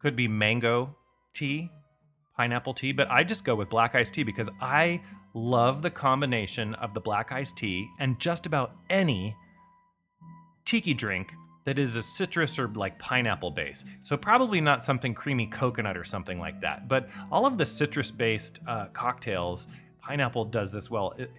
Could 0.00 0.16
be 0.16 0.26
mango 0.26 0.96
tea, 1.32 1.70
pineapple 2.36 2.74
tea, 2.74 2.90
but 2.90 3.08
I 3.08 3.22
just 3.22 3.44
go 3.44 3.54
with 3.54 3.68
black 3.68 3.94
iced 3.94 4.14
tea 4.14 4.24
because 4.24 4.48
I 4.60 5.00
love 5.32 5.82
the 5.82 5.90
combination 5.90 6.74
of 6.74 6.92
the 6.92 6.98
black 7.00 7.30
iced 7.30 7.56
tea 7.56 7.86
and 8.00 8.18
just 8.18 8.46
about 8.46 8.72
any 8.90 9.36
tiki 10.64 10.92
drink 10.92 11.32
that 11.66 11.78
is 11.78 11.94
a 11.94 12.02
citrus 12.02 12.58
or 12.58 12.66
like 12.66 12.98
pineapple 12.98 13.52
base. 13.52 13.84
So 14.02 14.16
probably 14.16 14.60
not 14.60 14.82
something 14.82 15.14
creamy 15.14 15.46
coconut 15.46 15.96
or 15.96 16.04
something 16.04 16.40
like 16.40 16.62
that. 16.62 16.88
But 16.88 17.10
all 17.30 17.46
of 17.46 17.58
the 17.58 17.66
citrus 17.66 18.10
based 18.10 18.58
uh, 18.66 18.86
cocktails, 18.86 19.68
pineapple 20.00 20.46
does 20.46 20.72
this 20.72 20.90
well. 20.90 21.14
It, 21.16 21.30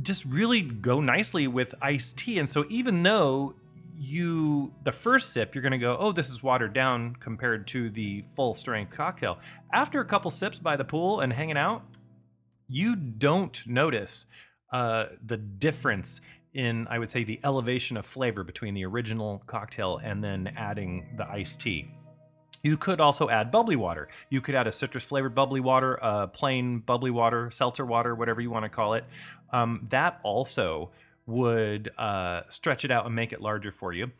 just 0.00 0.24
really 0.24 0.62
go 0.62 1.00
nicely 1.00 1.46
with 1.46 1.74
iced 1.82 2.16
tea. 2.16 2.38
And 2.38 2.48
so 2.48 2.64
even 2.68 3.02
though 3.02 3.54
you 4.02 4.72
the 4.82 4.90
first 4.90 5.32
sip 5.32 5.54
you're 5.54 5.62
going 5.62 5.70
to 5.70 5.78
go 5.78 5.96
oh 6.00 6.10
this 6.10 6.28
is 6.28 6.42
watered 6.42 6.72
down 6.72 7.14
compared 7.20 7.68
to 7.68 7.88
the 7.90 8.24
full 8.34 8.52
strength 8.52 8.90
cocktail 8.90 9.38
after 9.72 10.00
a 10.00 10.04
couple 10.04 10.28
sips 10.28 10.58
by 10.58 10.76
the 10.76 10.84
pool 10.84 11.20
and 11.20 11.32
hanging 11.32 11.56
out 11.56 11.84
you 12.66 12.96
don't 12.96 13.64
notice 13.64 14.26
uh, 14.72 15.04
the 15.24 15.36
difference 15.36 16.20
in 16.52 16.86
i 16.88 16.98
would 16.98 17.10
say 17.10 17.22
the 17.22 17.38
elevation 17.44 17.96
of 17.96 18.04
flavor 18.04 18.42
between 18.42 18.74
the 18.74 18.84
original 18.84 19.40
cocktail 19.46 20.00
and 20.02 20.22
then 20.22 20.52
adding 20.56 21.06
the 21.16 21.28
iced 21.30 21.60
tea 21.60 21.88
you 22.62 22.76
could 22.76 23.00
also 23.00 23.28
add 23.28 23.50
bubbly 23.50 23.76
water. 23.76 24.08
You 24.30 24.40
could 24.40 24.54
add 24.54 24.66
a 24.66 24.72
citrus 24.72 25.04
flavored 25.04 25.34
bubbly 25.34 25.60
water, 25.60 25.94
a 25.94 26.28
plain 26.28 26.78
bubbly 26.78 27.10
water, 27.10 27.50
seltzer 27.50 27.84
water, 27.84 28.14
whatever 28.14 28.40
you 28.40 28.50
want 28.50 28.64
to 28.64 28.68
call 28.68 28.94
it. 28.94 29.04
Um, 29.52 29.86
that 29.90 30.20
also 30.22 30.90
would 31.26 31.90
uh, 31.98 32.42
stretch 32.48 32.84
it 32.84 32.90
out 32.90 33.06
and 33.06 33.14
make 33.14 33.32
it 33.32 33.40
larger 33.40 33.72
for 33.72 33.92
you. 33.92 34.12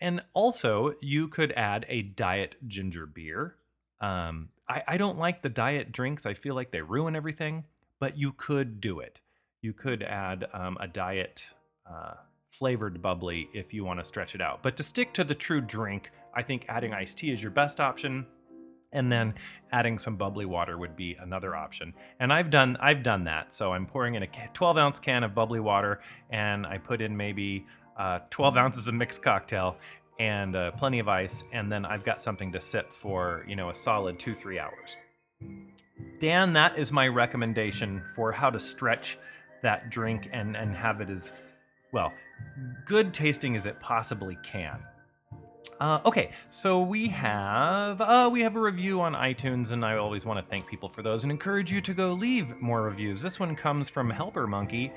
And 0.00 0.22
also, 0.32 0.94
you 1.02 1.28
could 1.28 1.52
add 1.52 1.84
a 1.88 2.02
diet 2.02 2.56
ginger 2.66 3.06
beer. 3.06 3.56
Um, 4.00 4.48
I, 4.68 4.82
I 4.88 4.96
don't 4.96 5.18
like 5.18 5.42
the 5.42 5.48
diet 5.48 5.92
drinks, 5.92 6.24
I 6.24 6.34
feel 6.34 6.54
like 6.54 6.70
they 6.70 6.80
ruin 6.80 7.14
everything, 7.14 7.64
but 7.98 8.16
you 8.16 8.32
could 8.32 8.80
do 8.80 9.00
it. 9.00 9.20
You 9.60 9.74
could 9.74 10.02
add 10.02 10.46
um, 10.54 10.78
a 10.80 10.88
diet 10.88 11.44
uh, 11.86 12.14
flavored 12.50 13.02
bubbly 13.02 13.50
if 13.52 13.74
you 13.74 13.84
want 13.84 14.00
to 14.00 14.04
stretch 14.04 14.34
it 14.34 14.40
out. 14.40 14.62
But 14.62 14.78
to 14.78 14.82
stick 14.82 15.12
to 15.14 15.24
the 15.24 15.34
true 15.34 15.60
drink, 15.60 16.10
I 16.34 16.42
think 16.42 16.66
adding 16.68 16.92
iced 16.92 17.18
tea 17.18 17.32
is 17.32 17.42
your 17.42 17.50
best 17.50 17.80
option 17.80 18.26
and 18.92 19.10
then 19.10 19.34
adding 19.72 19.98
some 19.98 20.16
bubbly 20.16 20.46
water 20.46 20.76
would 20.76 20.96
be 20.96 21.16
another 21.20 21.54
option. 21.54 21.94
And 22.18 22.32
i've 22.32 22.50
done 22.50 22.76
i've 22.80 23.02
done 23.02 23.24
that. 23.24 23.54
So 23.54 23.72
i'm 23.72 23.86
pouring 23.86 24.14
in 24.14 24.22
a 24.22 24.26
12 24.26 24.76
ounce 24.76 24.98
can 24.98 25.24
of 25.24 25.34
bubbly 25.34 25.60
water 25.60 26.00
and 26.30 26.66
i 26.66 26.78
put 26.78 27.00
in 27.00 27.16
maybe 27.16 27.66
uh, 27.98 28.20
12 28.30 28.56
ounces 28.56 28.88
of 28.88 28.94
mixed 28.94 29.22
cocktail 29.22 29.76
and 30.18 30.56
uh, 30.56 30.70
plenty 30.72 30.98
of 30.98 31.08
ice 31.08 31.42
and 31.52 31.70
then 31.70 31.84
i've 31.84 32.04
got 32.04 32.20
something 32.20 32.52
to 32.52 32.60
sip 32.60 32.92
for 32.92 33.44
you 33.48 33.56
know 33.56 33.70
a 33.70 33.74
solid 33.74 34.18
two 34.18 34.34
three 34.34 34.58
hours. 34.58 34.96
Dan 36.20 36.52
that 36.54 36.78
is 36.78 36.92
my 36.92 37.08
recommendation 37.08 38.02
for 38.14 38.32
how 38.32 38.50
to 38.50 38.60
stretch 38.60 39.18
that 39.62 39.90
drink 39.90 40.28
and 40.32 40.56
and 40.56 40.74
have 40.74 41.00
it 41.00 41.10
as 41.10 41.32
well 41.92 42.12
good 42.86 43.12
tasting 43.12 43.56
as 43.56 43.66
it 43.66 43.78
possibly 43.80 44.36
can 44.42 44.80
uh, 45.80 46.00
okay, 46.04 46.30
so 46.50 46.82
we 46.82 47.08
have 47.08 48.00
uh, 48.00 48.28
we 48.30 48.42
have 48.42 48.54
a 48.54 48.60
review 48.60 49.00
on 49.00 49.14
iTunes, 49.14 49.72
and 49.72 49.84
I 49.84 49.96
always 49.96 50.26
want 50.26 50.38
to 50.38 50.48
thank 50.48 50.66
people 50.66 50.88
for 50.88 51.02
those 51.02 51.22
and 51.22 51.30
encourage 51.30 51.72
you 51.72 51.80
to 51.80 51.94
go 51.94 52.12
leave 52.12 52.60
more 52.60 52.82
reviews. 52.82 53.22
This 53.22 53.40
one 53.40 53.56
comes 53.56 53.88
from 53.88 54.10
Helper 54.10 54.46
Monkey, 54.46 54.92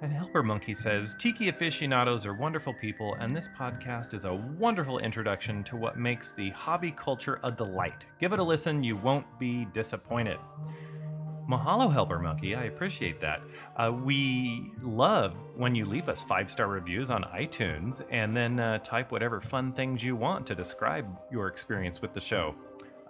and 0.00 0.12
Helper 0.12 0.44
Monkey 0.44 0.74
says 0.74 1.16
Tiki 1.18 1.48
aficionados 1.48 2.24
are 2.24 2.34
wonderful 2.34 2.72
people, 2.74 3.14
and 3.18 3.34
this 3.34 3.48
podcast 3.58 4.14
is 4.14 4.24
a 4.24 4.34
wonderful 4.34 5.00
introduction 5.00 5.64
to 5.64 5.76
what 5.76 5.98
makes 5.98 6.32
the 6.32 6.50
hobby 6.50 6.92
culture 6.92 7.40
a 7.42 7.50
delight. 7.50 8.06
Give 8.20 8.32
it 8.32 8.38
a 8.38 8.44
listen; 8.44 8.84
you 8.84 8.94
won't 8.96 9.26
be 9.40 9.66
disappointed. 9.72 10.38
Mahalo, 11.48 11.92
Helper 11.92 12.18
Monkey. 12.18 12.54
I 12.54 12.64
appreciate 12.64 13.20
that. 13.20 13.42
Uh, 13.76 13.92
we 13.92 14.70
love 14.82 15.42
when 15.56 15.74
you 15.74 15.84
leave 15.84 16.08
us 16.08 16.22
five 16.22 16.50
star 16.50 16.68
reviews 16.68 17.10
on 17.10 17.24
iTunes 17.24 18.02
and 18.10 18.36
then 18.36 18.60
uh, 18.60 18.78
type 18.78 19.12
whatever 19.12 19.40
fun 19.40 19.72
things 19.72 20.04
you 20.04 20.16
want 20.16 20.46
to 20.46 20.54
describe 20.54 21.06
your 21.30 21.48
experience 21.48 22.00
with 22.00 22.14
the 22.14 22.20
show. 22.20 22.54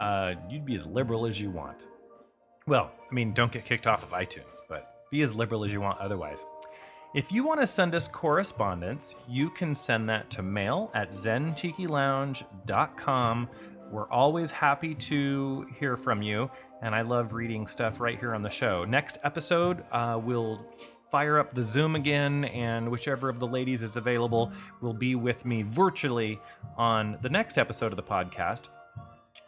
Uh, 0.01 0.35
you'd 0.49 0.65
be 0.65 0.75
as 0.75 0.87
liberal 0.87 1.27
as 1.27 1.41
you 1.41 1.51
want. 1.51 1.85
Well, 2.67 2.91
I 3.11 3.15
mean, 3.15 3.33
don't 3.33 3.53
get 3.53 3.65
kicked 3.65 3.87
off 3.87 4.03
of 4.03 4.11
iTunes, 4.11 4.61
but 4.69 5.09
be 5.11 5.23
as 5.23 5.35
liberal 5.35 5.65
as 5.65 5.73
you 5.73 5.81
want 5.81 5.99
otherwise. 5.99 6.45
If 7.15 7.31
you 7.31 7.45
want 7.45 7.61
to 7.61 7.67
send 7.67 7.95
us 7.95 8.09
correspondence, 8.09 9.15
you 9.29 9.51
can 9.51 9.75
send 9.75 10.09
that 10.09 10.31
to 10.31 10.43
mail 10.43 10.91
at 10.95 11.11
zentikilounge.com. 11.11 13.49
We're 13.93 14.11
always 14.11 14.51
happy 14.51 14.95
to 14.97 15.69
hear 15.79 15.97
from 15.97 16.23
you 16.23 16.51
and 16.83 16.95
I 16.95 17.03
love 17.03 17.33
reading 17.33 17.67
stuff 17.67 18.01
right 18.01 18.19
here 18.19 18.35
on 18.35 18.43
the 18.43 18.51
show. 18.51 18.85
Next 18.85 19.19
episode, 19.23 19.85
uh, 19.93 20.21
we'll 20.23 20.67
fire 21.13 21.39
up 21.39 21.55
the 21.55 21.63
Zoom 21.63 21.95
again, 21.95 22.47
and 22.47 22.91
whichever 22.91 23.29
of 23.29 23.39
the 23.39 23.47
ladies 23.47 23.83
is 23.83 23.97
available 23.97 24.51
will 24.81 24.95
be 24.95 25.15
with 25.15 25.45
me 25.45 25.63
virtually 25.63 26.41
on 26.77 27.19
the 27.23 27.29
next 27.29 27.59
episode 27.59 27.93
of 27.93 27.97
the 27.97 28.03
podcast. 28.03 28.69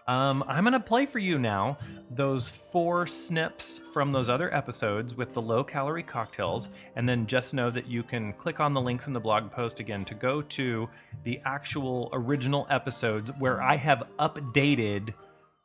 Um, 0.06 0.44
I'm 0.46 0.64
going 0.64 0.72
to 0.74 0.80
play 0.80 1.06
for 1.06 1.18
you 1.18 1.38
now 1.38 1.78
those 2.10 2.48
four 2.48 3.06
snips 3.06 3.78
from 3.78 4.12
those 4.12 4.28
other 4.28 4.54
episodes 4.54 5.14
with 5.14 5.32
the 5.32 5.40
low 5.40 5.64
calorie 5.64 6.02
cocktails. 6.02 6.68
And 6.94 7.08
then 7.08 7.26
just 7.26 7.54
know 7.54 7.70
that 7.70 7.86
you 7.86 8.02
can 8.02 8.34
click 8.34 8.60
on 8.60 8.74
the 8.74 8.80
links 8.80 9.06
in 9.06 9.14
the 9.14 9.20
blog 9.20 9.50
post 9.50 9.80
again 9.80 10.04
to 10.04 10.14
go 10.14 10.42
to 10.42 10.88
the 11.24 11.40
actual 11.46 12.10
original 12.12 12.66
episodes 12.68 13.30
where 13.38 13.62
I 13.62 13.76
have 13.76 14.06
updated 14.18 15.14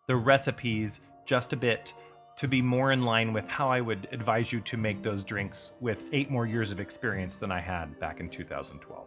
the 0.07 0.15
recipes 0.15 1.01
just 1.25 1.51
a 1.51 1.57
bit 1.57 1.93
to 2.37 2.47
be 2.47 2.61
more 2.61 2.93
in 2.93 3.03
line 3.03 3.33
with 3.33 3.45
how 3.49 3.69
I 3.69 3.81
would 3.81 4.07
advise 4.13 4.53
you 4.53 4.61
to 4.61 4.77
make 4.77 5.03
those 5.03 5.25
drinks 5.25 5.73
with 5.81 6.03
eight 6.13 6.31
more 6.31 6.45
years 6.45 6.71
of 6.71 6.79
experience 6.79 7.37
than 7.37 7.51
I 7.51 7.59
had 7.59 7.99
back 7.99 8.21
in 8.21 8.29
2012. 8.29 9.05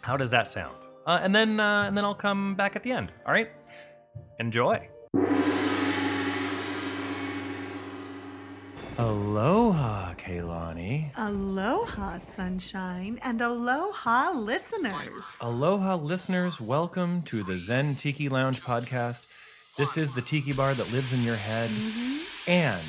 How 0.00 0.16
does 0.16 0.32
that 0.32 0.48
sound? 0.48 0.74
Uh, 1.06 1.20
and 1.22 1.34
then 1.34 1.58
uh, 1.58 1.84
and 1.84 1.96
then 1.96 2.04
I'll 2.04 2.14
come 2.14 2.54
back 2.54 2.76
at 2.76 2.82
the 2.82 2.92
end. 2.92 3.12
All 3.26 3.32
right, 3.32 3.50
enjoy. 4.38 4.88
Aloha, 8.98 10.14
Kaylani. 10.14 11.10
Aloha, 11.16 12.18
sunshine, 12.18 13.18
and 13.22 13.40
aloha, 13.40 14.32
listeners. 14.32 15.22
Aloha, 15.40 15.96
listeners. 15.96 16.60
Welcome 16.60 17.22
to 17.22 17.42
the 17.42 17.56
Zen 17.56 17.94
Tiki 17.94 18.28
Lounge 18.28 18.60
podcast. 18.60 19.28
This 19.76 19.96
is 19.96 20.14
the 20.14 20.20
tiki 20.20 20.52
bar 20.52 20.74
that 20.74 20.92
lives 20.92 21.12
in 21.12 21.22
your 21.22 21.36
head, 21.36 21.70
mm-hmm. 21.70 22.50
and 22.50 22.82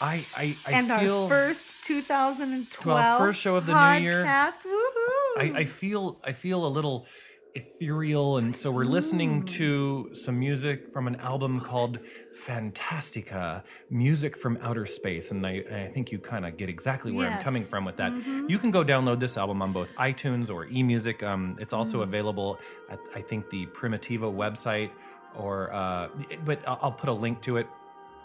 I, 0.00 0.24
I, 0.36 0.56
I 0.66 0.78
and 0.78 0.86
feel 0.86 1.22
our 1.22 1.28
first 1.28 1.84
2012 1.84 2.96
well, 2.96 3.18
first 3.18 3.40
show 3.40 3.56
of 3.56 3.66
the 3.66 3.72
new 3.72 4.02
year. 4.02 4.24
Woohoo! 4.24 5.36
I, 5.36 5.52
I 5.56 5.64
feel, 5.64 6.18
I 6.22 6.32
feel 6.32 6.64
a 6.64 6.68
little 6.68 7.06
ethereal. 7.54 8.38
And 8.38 8.54
so 8.54 8.70
we're 8.70 8.84
listening 8.84 9.44
to 9.44 10.10
some 10.14 10.38
music 10.38 10.90
from 10.90 11.06
an 11.06 11.16
album 11.16 11.60
called 11.60 11.98
Fantastica 12.36 13.64
Music 13.90 14.36
from 14.36 14.58
Outer 14.60 14.86
Space. 14.86 15.30
And 15.30 15.46
I, 15.46 15.64
I 15.72 15.86
think 15.88 16.10
you 16.12 16.18
kind 16.18 16.44
of 16.46 16.56
get 16.56 16.68
exactly 16.68 17.12
where 17.12 17.30
I'm 17.30 17.42
coming 17.42 17.62
from 17.62 17.84
with 17.84 17.96
that. 17.96 18.12
You 18.48 18.58
can 18.58 18.70
go 18.70 18.84
download 18.84 19.20
this 19.20 19.36
album 19.36 19.62
on 19.62 19.72
both 19.72 19.94
iTunes 19.96 20.50
or 20.50 20.66
eMusic. 20.66 21.22
Um, 21.22 21.56
it's 21.60 21.72
also 21.72 22.00
Mm. 22.00 22.04
available 22.04 22.58
at, 22.90 22.98
I 23.14 23.20
think, 23.20 23.50
the 23.50 23.66
Primitiva 23.66 24.32
website. 24.34 24.90
Or, 25.36 25.72
uh, 25.72 26.08
but 26.44 26.60
I'll 26.66 26.92
put 26.92 27.08
a 27.08 27.12
link 27.12 27.40
to 27.42 27.56
it. 27.58 27.66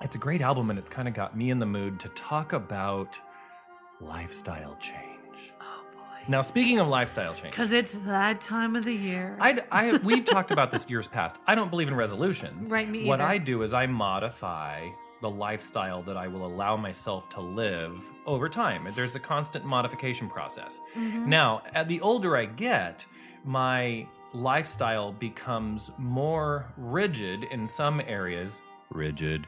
It's 0.01 0.15
a 0.15 0.19
great 0.19 0.41
album, 0.41 0.69
and 0.69 0.77
it's 0.79 0.89
kind 0.89 1.07
of 1.07 1.13
got 1.13 1.35
me 1.35 1.49
in 1.49 1.59
the 1.59 1.65
mood 1.65 1.99
to 2.01 2.09
talk 2.09 2.53
about 2.53 3.19
lifestyle 3.99 4.75
change. 4.79 5.08
Boy. 6.19 6.31
Now, 6.31 6.41
speaking 6.41 6.79
of 6.79 6.87
lifestyle 6.87 7.33
change, 7.33 7.51
Because 7.51 7.71
it's 7.71 7.93
that 7.99 8.41
time 8.41 8.75
of 8.75 8.85
the 8.85 8.93
year. 8.93 9.37
I, 9.39 9.59
I 9.71 9.97
we've 9.97 10.25
talked 10.25 10.51
about 10.51 10.71
this 10.71 10.89
years 10.89 11.07
past. 11.07 11.35
I 11.47 11.55
don't 11.55 11.69
believe 11.69 11.87
in 11.87 11.95
resolutions. 11.95 12.69
Right, 12.69 12.87
me 12.87 13.05
What 13.05 13.19
either. 13.21 13.29
I 13.29 13.37
do 13.37 13.61
is 13.63 13.73
I 13.73 13.85
modify 13.87 14.89
the 15.21 15.29
lifestyle 15.29 16.01
that 16.03 16.15
I 16.15 16.27
will 16.27 16.45
allow 16.45 16.77
myself 16.77 17.29
to 17.31 17.41
live 17.41 18.01
over 18.25 18.47
time. 18.47 18.87
There's 18.95 19.15
a 19.15 19.19
constant 19.19 19.65
modification 19.65 20.29
process. 20.29 20.79
Mm-hmm. 20.95 21.27
Now, 21.27 21.61
at 21.73 21.89
the 21.89 21.99
older 21.99 22.37
I 22.37 22.45
get, 22.45 23.05
my 23.43 24.07
lifestyle 24.33 25.11
becomes 25.11 25.91
more 25.97 26.71
rigid 26.77 27.43
in 27.45 27.67
some 27.67 27.99
areas. 28.01 28.61
Rigid. 28.91 29.45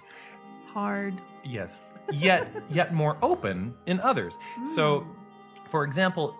Hard. 0.68 1.22
Yes. 1.44 1.94
Yet 2.12 2.50
yet 2.70 2.94
more 2.94 3.18
open 3.22 3.74
in 3.86 4.00
others. 4.02 4.38
So 4.76 5.06
for 5.72 5.84
example, 5.86 6.36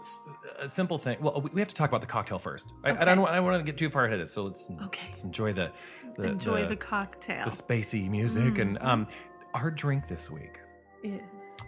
a 0.60 0.68
simple 0.68 0.98
thing. 0.98 1.18
Well, 1.22 1.42
we- 1.54 1.62
have 1.62 1.70
to 1.70 1.76
talk 1.76 1.90
about 1.90 2.02
the 2.02 2.08
cocktail 2.08 2.38
first. 2.38 2.68
I, 2.84 2.92
I 2.92 3.06
don't. 3.06 3.26
I 3.28 3.36
don't 3.36 3.46
want 3.46 3.58
to 3.60 3.64
get 3.64 3.78
too 3.78 3.90
far 3.90 4.06
ahead 4.06 4.20
of 4.20 4.26
this. 4.28 4.34
So 4.34 4.44
let's, 4.44 4.70
Okay. 4.88 5.08
let's 5.10 5.24
enjoy 5.24 5.54
the, 5.54 5.72
the 6.16 6.24
Enjoy 6.26 6.62
the, 6.64 6.70
the, 6.70 6.76
cocktail. 6.76 7.46
the 7.46 7.52
spacey 7.52 8.10
music 8.10 8.58
and 8.60 8.78
um, 8.82 9.08
our 9.54 9.72
drink 9.72 10.08
this 10.08 10.30
week 10.30 10.60
is. 11.04 11.22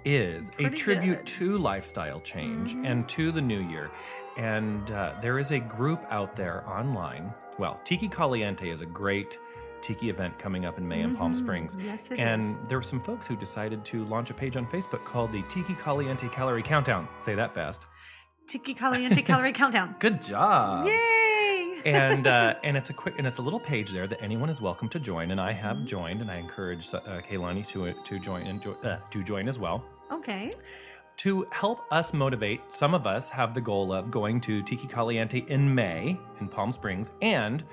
is 0.06 0.52
a 0.60 0.70
tribute 0.70 1.20
good. 1.20 1.28
to 1.28 1.58
lifestyle 1.58 2.20
change 2.20 2.74
and 2.86 3.08
to 3.10 3.32
the 3.32 3.42
new 3.42 3.62
year. 3.70 3.90
And 4.38 4.90
uh, 4.92 5.14
there 5.22 5.40
is 5.40 5.52
a 5.52 5.60
group 5.60 6.04
out 6.10 6.36
there 6.36 6.68
online. 6.68 7.34
Well, 7.60 7.80
Tiki 7.84 8.08
Caliente 8.10 8.70
is 8.70 8.82
a 8.82 8.86
great 8.88 9.38
tiki 9.84 10.10
event 10.10 10.40
coming 10.40 10.66
up 10.66 10.78
in 10.80 10.88
May 10.88 11.02
in 11.02 11.16
Palm 11.16 11.36
Springs. 11.36 11.78
Yes, 11.80 12.10
it 12.10 12.18
and 12.20 12.42
is. 12.42 12.58
there 12.70 12.78
were 12.80 12.84
some 12.84 13.02
folks 13.02 13.28
who 13.28 13.36
decided 13.36 13.84
to 13.86 14.06
launch 14.06 14.30
a 14.32 14.34
page 14.34 14.58
on 14.58 14.66
Facebook 14.66 15.04
called 15.06 15.32
the 15.32 15.44
Tiki 15.50 15.76
Caliente 15.76 16.28
Calorie 16.30 16.64
Countdown. 16.64 17.08
Say 17.20 17.36
that 17.36 17.52
fast. 17.52 17.86
Tiki 18.48 18.74
Caliente 18.74 19.22
Calorie 19.30 19.54
Countdown. 19.54 19.96
Good 20.00 20.22
job. 20.22 20.88
Yay! 20.88 21.82
and 21.86 22.28
uh, 22.28 22.56
and 22.64 22.78
it's 22.78 22.90
a 22.90 22.94
quick 22.94 23.16
and 23.18 23.28
it's 23.28 23.38
a 23.38 23.42
little 23.42 23.60
page 23.60 23.92
there 23.92 24.08
that 24.08 24.22
anyone 24.24 24.50
is 24.50 24.62
welcome 24.62 24.88
to 24.90 25.00
join, 25.00 25.32
and 25.32 25.40
I 25.40 25.52
have 25.52 25.86
joined, 25.86 26.22
and 26.22 26.32
I 26.32 26.38
encourage 26.38 26.94
uh, 26.94 27.00
Kaylani 27.30 27.68
to 27.68 27.94
to 27.94 28.20
join 28.20 28.48
and 28.48 28.62
jo- 28.62 28.78
uh, 28.84 28.98
to 29.12 29.24
join 29.24 29.48
as 29.48 29.60
well. 29.60 29.84
okay. 30.12 30.54
To 31.18 31.46
help 31.52 31.80
us 31.92 32.12
motivate, 32.12 32.60
some 32.70 32.94
of 32.96 33.06
us 33.06 33.30
have 33.30 33.54
the 33.54 33.62
goal 33.62 33.94
of 33.94 34.10
going 34.10 34.42
to 34.42 34.62
Tiki 34.64 34.88
Caliente 34.88 35.46
in 35.48 35.74
May 35.74 36.18
in 36.42 36.48
Palm 36.50 36.72
Springs 36.72 37.14
and 37.22 37.64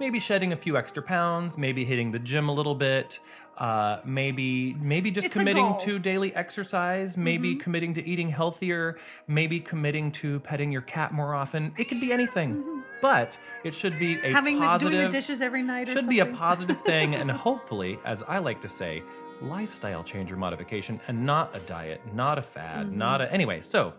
maybe 0.00 0.18
shedding 0.18 0.52
a 0.52 0.56
few 0.56 0.76
extra 0.76 1.02
pounds, 1.02 1.56
maybe 1.58 1.84
hitting 1.84 2.10
the 2.12 2.18
gym 2.18 2.48
a 2.48 2.52
little 2.52 2.74
bit, 2.74 3.18
uh, 3.58 4.00
maybe 4.04 4.74
maybe 4.74 5.10
just 5.10 5.26
It's 5.28 5.36
committing 5.36 5.76
to 5.80 5.98
daily 5.98 6.34
exercise, 6.34 7.16
maybe 7.16 7.54
committing 7.54 7.94
to 7.94 8.06
eating 8.06 8.28
healthier, 8.30 8.96
maybe 9.28 9.60
committing 9.60 10.10
to 10.12 10.40
petting 10.40 10.72
your 10.72 10.82
cat 10.82 11.12
more 11.12 11.34
often. 11.34 11.72
It 11.78 11.88
could 11.88 12.00
be 12.00 12.12
anything, 12.12 12.82
but 13.00 13.38
it 13.62 13.72
should 13.74 13.98
be 13.98 14.18
a 14.18 14.32
Having 14.32 14.58
the, 14.60 14.66
positive 14.66 14.92
doing 14.92 15.04
the 15.04 15.10
dishes 15.10 15.40
every 15.40 15.62
night 15.62 15.88
or 15.88 15.92
should 15.92 16.08
be 16.08 16.18
a 16.20 16.26
positive 16.26 16.80
thing 16.90 17.14
and 17.14 17.30
hopefully 17.30 17.98
as 18.04 18.22
i 18.24 18.38
like 18.38 18.60
to 18.62 18.68
say 18.68 19.02
lifestyle 19.42 20.02
change 20.02 20.32
or 20.32 20.36
modification 20.36 20.98
and 21.08 21.24
not 21.26 21.54
a 21.54 21.60
diet 21.66 22.00
not 22.14 22.38
a 22.38 22.42
fad 22.42 22.86
Mm-hmm. 22.86 22.98
not 22.98 23.20
a 23.20 23.30
anyway 23.32 23.60
so 23.60 23.92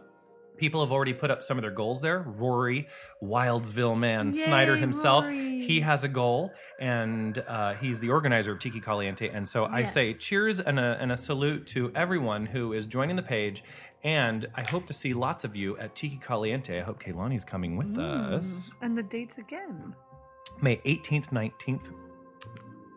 people 0.57 0.81
have 0.81 0.91
already 0.91 1.13
put 1.13 1.31
up 1.31 1.43
some 1.43 1.57
of 1.57 1.61
their 1.61 1.71
goals 1.71 2.01
there 2.01 2.19
rory 2.19 2.87
wildsville 3.21 3.97
man 3.97 4.31
snyder 4.31 4.75
himself 4.75 5.25
Rory. 5.25 5.65
he 5.65 5.81
has 5.81 6.03
a 6.03 6.07
goal 6.07 6.51
and 6.79 7.39
uh, 7.47 7.73
he's 7.75 7.99
the 7.99 8.09
organizer 8.09 8.51
of 8.53 8.59
tiki 8.59 8.79
caliente 8.79 9.29
and 9.29 9.47
so 9.47 9.65
i 9.65 9.83
say 9.83 10.13
cheers 10.13 10.59
and 10.59 10.79
a, 10.79 10.97
and 10.99 11.11
a 11.11 11.17
salute 11.17 11.67
to 11.67 11.91
everyone 11.95 12.45
who 12.45 12.73
is 12.73 12.87
joining 12.87 13.15
the 13.15 13.23
page 13.23 13.63
and 14.03 14.47
I 14.53 14.61
hope 14.61 14.85
to 14.85 14.93
see 14.93 15.15
lots 15.15 15.43
of 15.43 15.55
you 15.55 15.75
at 15.79 15.95
Tiki 15.95 16.17
Caliente. 16.17 16.79
I 16.79 16.83
hope 16.83 17.01
Kaylani's 17.01 17.43
coming 17.43 17.75
with 17.75 17.97
us. 17.97 18.71
And 18.83 18.95
the 18.95 19.01
dates 19.01 19.39
again. 19.39 19.95
May 20.61 20.77
18th, 20.77 21.29
19th. 21.29 21.91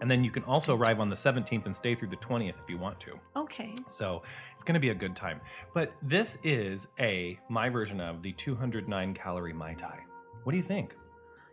And 0.01 0.11
then 0.11 0.23
you 0.23 0.31
can 0.31 0.45
also 0.45 0.77
arrive 0.77 1.01
on 1.01 1.09
the 1.09 1.17
17th 1.17 1.67
and 1.67 1.75
stay 1.75 1.95
through 1.95 2.09
the 2.09 2.17
20th 2.17 2.59
if 2.63 2.69
you 2.71 2.79
want 2.79 3.01
to. 3.01 3.19
Okay. 3.37 3.75
So 3.89 4.23
it's 4.55 4.63
going 4.65 4.75
to 4.75 4.81
be 4.81 4.91
a 4.91 4.95
good 4.95 5.17
time. 5.17 5.41
But 5.75 5.93
this 6.03 6.39
is 6.45 6.87
a 7.01 7.39
my 7.49 7.69
version 7.69 8.01
of 8.01 8.23
the 8.23 8.33
209 8.33 9.15
calorie 9.15 9.53
Mai 9.53 9.75
Tai. 9.75 9.99
What 10.45 10.53
do 10.53 10.57
you 10.57 10.63
think? 10.63 10.95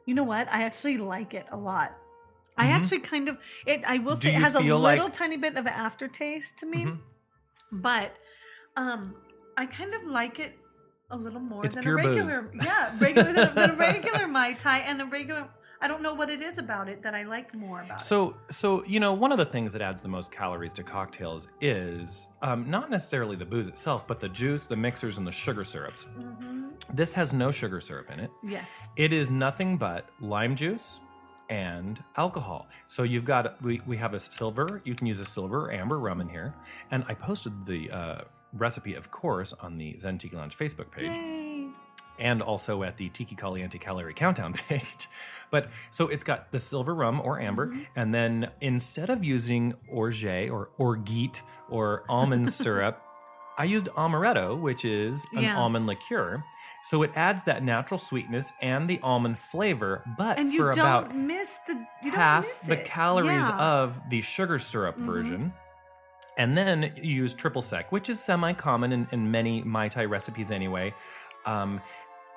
You 0.05 0.13
know 0.13 0.23
what? 0.23 0.47
I 0.51 0.63
actually 0.63 0.97
like 0.99 1.33
it 1.33 1.47
a 1.51 1.57
lot. 1.57 1.95
I 2.57 2.67
actually 2.67 2.99
kind 2.99 3.27
of 3.27 3.37
it. 3.65 3.81
I 3.85 3.97
will 3.97 4.15
say 4.15 4.29
it 4.29 4.33
Mm-hmm. 4.35 4.43
has 4.43 4.55
a 4.55 4.59
little 4.61 4.79
like- 4.79 4.99
Mm-hmm. 5.01 5.11
tiny 5.11 5.37
bit 5.37 5.57
of 5.57 5.65
an 5.65 5.73
aftertaste 5.73 6.57
to 6.59 6.65
me, 6.65 6.87
but 7.71 8.15
um, 8.77 9.15
I 9.57 9.65
kind 9.65 9.93
of 9.93 10.03
like 10.05 10.39
it 10.39 10.57
a 11.11 11.17
little 11.17 11.39
more 11.41 11.65
It's 11.65 11.75
than 11.75 11.85
a 11.87 11.93
regular. 11.95 12.49
Yeah, 12.63 12.97
regular 12.99 13.33
than, 13.33 13.55
than 13.55 13.69
a 13.71 13.75
regular 13.75 14.27
mai 14.37 14.53
tai 14.53 14.79
and 14.79 15.01
a 15.01 15.05
regular. 15.05 15.47
I 15.81 15.87
don't 15.87 16.01
know 16.01 16.13
what 16.13 16.29
it 16.29 16.41
is 16.41 16.57
about 16.57 16.87
it 16.87 17.03
that 17.03 17.13
I 17.13 17.23
like 17.23 17.53
more 17.53 17.81
about 17.81 18.01
it. 18.01 18.03
So, 18.03 18.37
so 18.49 18.83
you 18.85 18.99
know, 18.99 19.13
one 19.13 19.31
of 19.31 19.37
the 19.37 19.45
things 19.45 19.73
that 19.73 19.81
adds 19.81 20.01
the 20.01 20.07
most 20.07 20.31
calories 20.31 20.73
to 20.73 20.83
cocktails 20.83 21.49
is 21.61 22.29
um, 22.41 22.69
not 22.69 22.89
necessarily 22.89 23.35
the 23.35 23.45
booze 23.45 23.67
itself, 23.67 24.07
but 24.07 24.19
the 24.19 24.29
juice, 24.29 24.65
the 24.65 24.75
mixers, 24.75 25.17
and 25.17 25.27
the 25.27 25.31
sugar 25.31 25.63
syrups. 25.63 26.07
This 26.93 27.13
has 27.13 27.33
no 27.33 27.51
sugar 27.51 27.81
syrup 27.81 28.11
in 28.11 28.19
it. 28.19 28.31
Yes. 28.43 28.89
It 28.95 29.13
is 29.13 29.31
nothing 29.31 29.77
but 29.77 30.09
lime 30.19 30.55
juice 30.55 30.99
and 31.49 32.03
alcohol. 32.17 32.67
So 32.87 33.03
you've 33.03 33.25
got 33.25 33.61
we, 33.61 33.81
we 33.85 33.97
have 33.97 34.13
a 34.13 34.19
silver. 34.19 34.81
You 34.85 34.95
can 34.95 35.07
use 35.07 35.19
a 35.19 35.25
silver 35.25 35.65
or 35.65 35.71
amber 35.71 35.99
rum 35.99 36.21
in 36.21 36.29
here, 36.29 36.53
and 36.91 37.03
I 37.07 37.13
posted 37.13 37.65
the 37.65 37.91
uh, 37.91 38.21
recipe, 38.53 38.95
of 38.95 39.11
course, 39.11 39.53
on 39.53 39.75
the 39.75 39.97
Zen 39.97 40.17
Tiki 40.17 40.35
Lounge 40.35 40.57
Facebook 40.57 40.91
page 40.91 41.15
Yay. 41.15 41.44
And 42.19 42.41
also 42.41 42.83
at 42.83 42.97
the 42.97 43.09
Tiki 43.09 43.35
Caliente 43.35 43.77
Calorie 43.77 44.13
Countdown 44.13 44.53
page. 44.69 45.07
But 45.51 45.69
so 45.91 46.07
it's 46.07 46.23
got 46.23 46.51
the 46.51 46.59
silver 46.59 46.93
rum 46.95 47.21
or 47.21 47.39
amber, 47.39 47.67
Mm-hmm. 47.67 47.83
and 47.95 48.13
then 48.13 48.49
instead 48.61 49.09
of 49.09 49.23
using 49.23 49.73
orge 49.89 50.25
or 50.25 50.69
orgeat 50.77 51.43
or 51.69 52.03
almond 52.09 52.51
syrup, 52.61 53.01
I 53.57 53.63
used 53.63 53.87
amaretto, 53.95 54.59
which 54.59 54.83
is 54.83 55.25
an 55.33 55.43
Yeah. 55.43 55.57
almond 55.57 55.87
liqueur. 55.87 56.43
So 56.83 57.01
it 57.03 57.11
adds 57.15 57.43
that 57.43 57.63
natural 57.63 57.97
sweetness 57.97 58.51
and 58.61 58.87
the 58.89 58.99
almond 59.01 59.39
flavor, 59.39 60.03
but 60.17 60.37
And 60.37 60.53
for 60.53 60.69
about 60.71 61.15
miss 61.15 61.57
the 61.65 61.83
half 62.11 62.43
miss 62.45 62.59
the 62.61 62.77
calories 62.77 63.29
Yeah. 63.31 63.49
Mm-hmm. 63.51 63.59
of 63.59 64.01
the 64.09 64.21
sugar 64.21 64.59
syrup 64.59 64.97
version. 64.97 65.53
And 66.37 66.57
then 66.57 66.91
you 66.97 67.15
use 67.23 67.33
triple 67.33 67.61
sec, 67.61 67.91
which 67.93 68.09
is 68.09 68.19
semi 68.19 68.51
common 68.53 68.91
in, 68.91 69.07
in 69.11 69.31
many 69.31 69.63
Mai 69.63 69.87
Tai 69.87 70.05
recipes 70.05 70.51
anyway. 70.51 70.93
Um, 71.45 71.79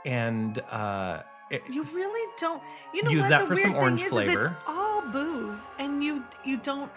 and 0.09 0.59
uh, 0.71 1.23
it- 1.51 1.62
You 1.71 1.83
really 1.83 2.33
don't. 2.40 2.62
You 2.94 3.03
know 3.05 3.11
Use 3.11 3.23
what? 3.25 3.31
that 3.31 3.40
the 3.40 3.47
for 3.47 3.55
weird 3.55 3.66
some 3.66 3.75
orange 3.77 4.01
is, 4.01 4.07
is 4.07 4.12
flavor. 4.12 4.47
it's 4.47 4.68
all 4.68 5.03
booze, 5.03 5.66
and 5.79 6.03
you 6.03 6.25
you 6.44 6.57
don't. 6.59 6.90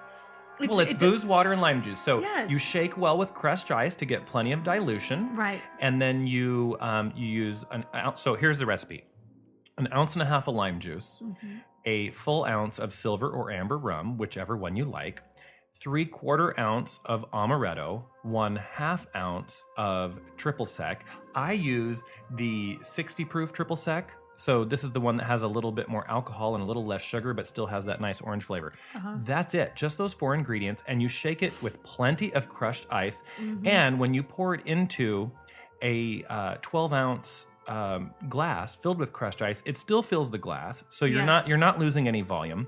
well, 0.60 0.80
it's 0.80 0.92
it- 0.92 1.00
booze, 1.00 1.26
water, 1.26 1.52
and 1.52 1.62
lime 1.62 1.82
juice. 1.82 2.00
So 2.02 2.20
Yes. 2.22 2.50
you 2.52 2.58
shake 2.60 2.98
well 2.98 3.18
with 3.18 3.34
crushed 3.34 3.72
ice 3.72 3.96
to 3.96 4.06
get 4.06 4.26
plenty 4.26 4.52
of 4.52 4.64
dilution. 4.64 5.36
Right. 5.36 5.62
And 5.80 6.02
then 6.02 6.28
you 6.28 6.78
um, 6.80 7.14
you 7.16 7.28
use 7.28 7.66
an 7.72 7.86
ounce. 7.96 8.22
So 8.22 8.36
here's 8.36 8.58
the 8.58 8.66
recipe: 8.66 9.04
an 9.78 9.88
ounce 9.94 10.14
and 10.16 10.22
a 10.22 10.26
half 10.26 10.48
of 10.48 10.56
lime 10.56 10.80
juice, 10.80 11.22
Mm-hmm. 11.24 11.58
a 11.86 12.10
full 12.12 12.46
ounce 12.46 12.78
of 12.80 12.94
silver 12.94 13.30
or 13.30 13.52
amber 13.52 13.78
rum, 13.78 14.18
whichever 14.18 14.56
one 14.56 14.76
you 14.76 14.86
like, 14.86 15.24
three 15.82 16.06
quarter 16.06 16.58
ounce 16.60 17.00
of 17.06 17.30
amaretto, 17.32 18.04
one 18.22 18.56
half 18.56 19.08
ounce 19.16 19.64
of 19.78 20.22
triple 20.38 20.66
sec. 20.66 21.06
I 21.34 21.54
use 21.54 22.04
the 22.32 22.78
60 22.82 23.26
proof 23.26 23.52
triple 23.52 23.76
sec. 23.76 24.14
So 24.36 24.64
this 24.64 24.84
is 24.84 24.92
the 24.92 25.02
one 25.02 25.18
that 25.18 25.26
has 25.26 25.44
a 25.44 25.48
little 25.48 25.72
bit 25.72 25.88
more 25.90 26.10
alcohol 26.10 26.56
and 26.56 26.64
a 26.64 26.68
little 26.68 26.86
less 26.86 27.02
sugar, 27.02 27.34
but 27.34 27.46
still 27.48 27.68
has 27.68 27.86
that 27.86 28.00
nice 28.02 28.22
orange 28.22 28.44
flavor. 28.44 28.72
That's 29.24 29.54
it. 29.54 29.76
Just 29.76 29.98
those 29.98 30.14
four 30.14 30.34
ingredients, 30.34 30.84
and 30.88 31.02
you 31.02 31.08
shake 31.08 31.44
it 31.44 31.54
with 31.62 31.84
plenty 31.84 32.34
of 32.34 32.50
crushed 32.50 32.88
ice. 32.90 33.24
And 33.66 34.00
when 34.00 34.14
you 34.14 34.24
pour 34.24 34.56
it 34.56 34.66
into 34.66 35.32
a 35.84 36.24
uh, 36.30 36.56
12 36.62 36.94
ounce 36.94 37.48
um, 37.72 38.12
glass 38.28 38.76
filled 38.76 39.00
with 39.00 39.14
crushed 39.14 39.42
ice, 39.42 39.64
it 39.66 39.78
still 39.78 40.04
fills 40.04 40.30
the 40.30 40.38
glass, 40.38 40.84
so 40.90 41.06
you're 41.06 41.22
not 41.26 41.48
you're 41.48 41.58
not 41.58 41.80
losing 41.80 42.06
any 42.08 42.22
volume. 42.22 42.68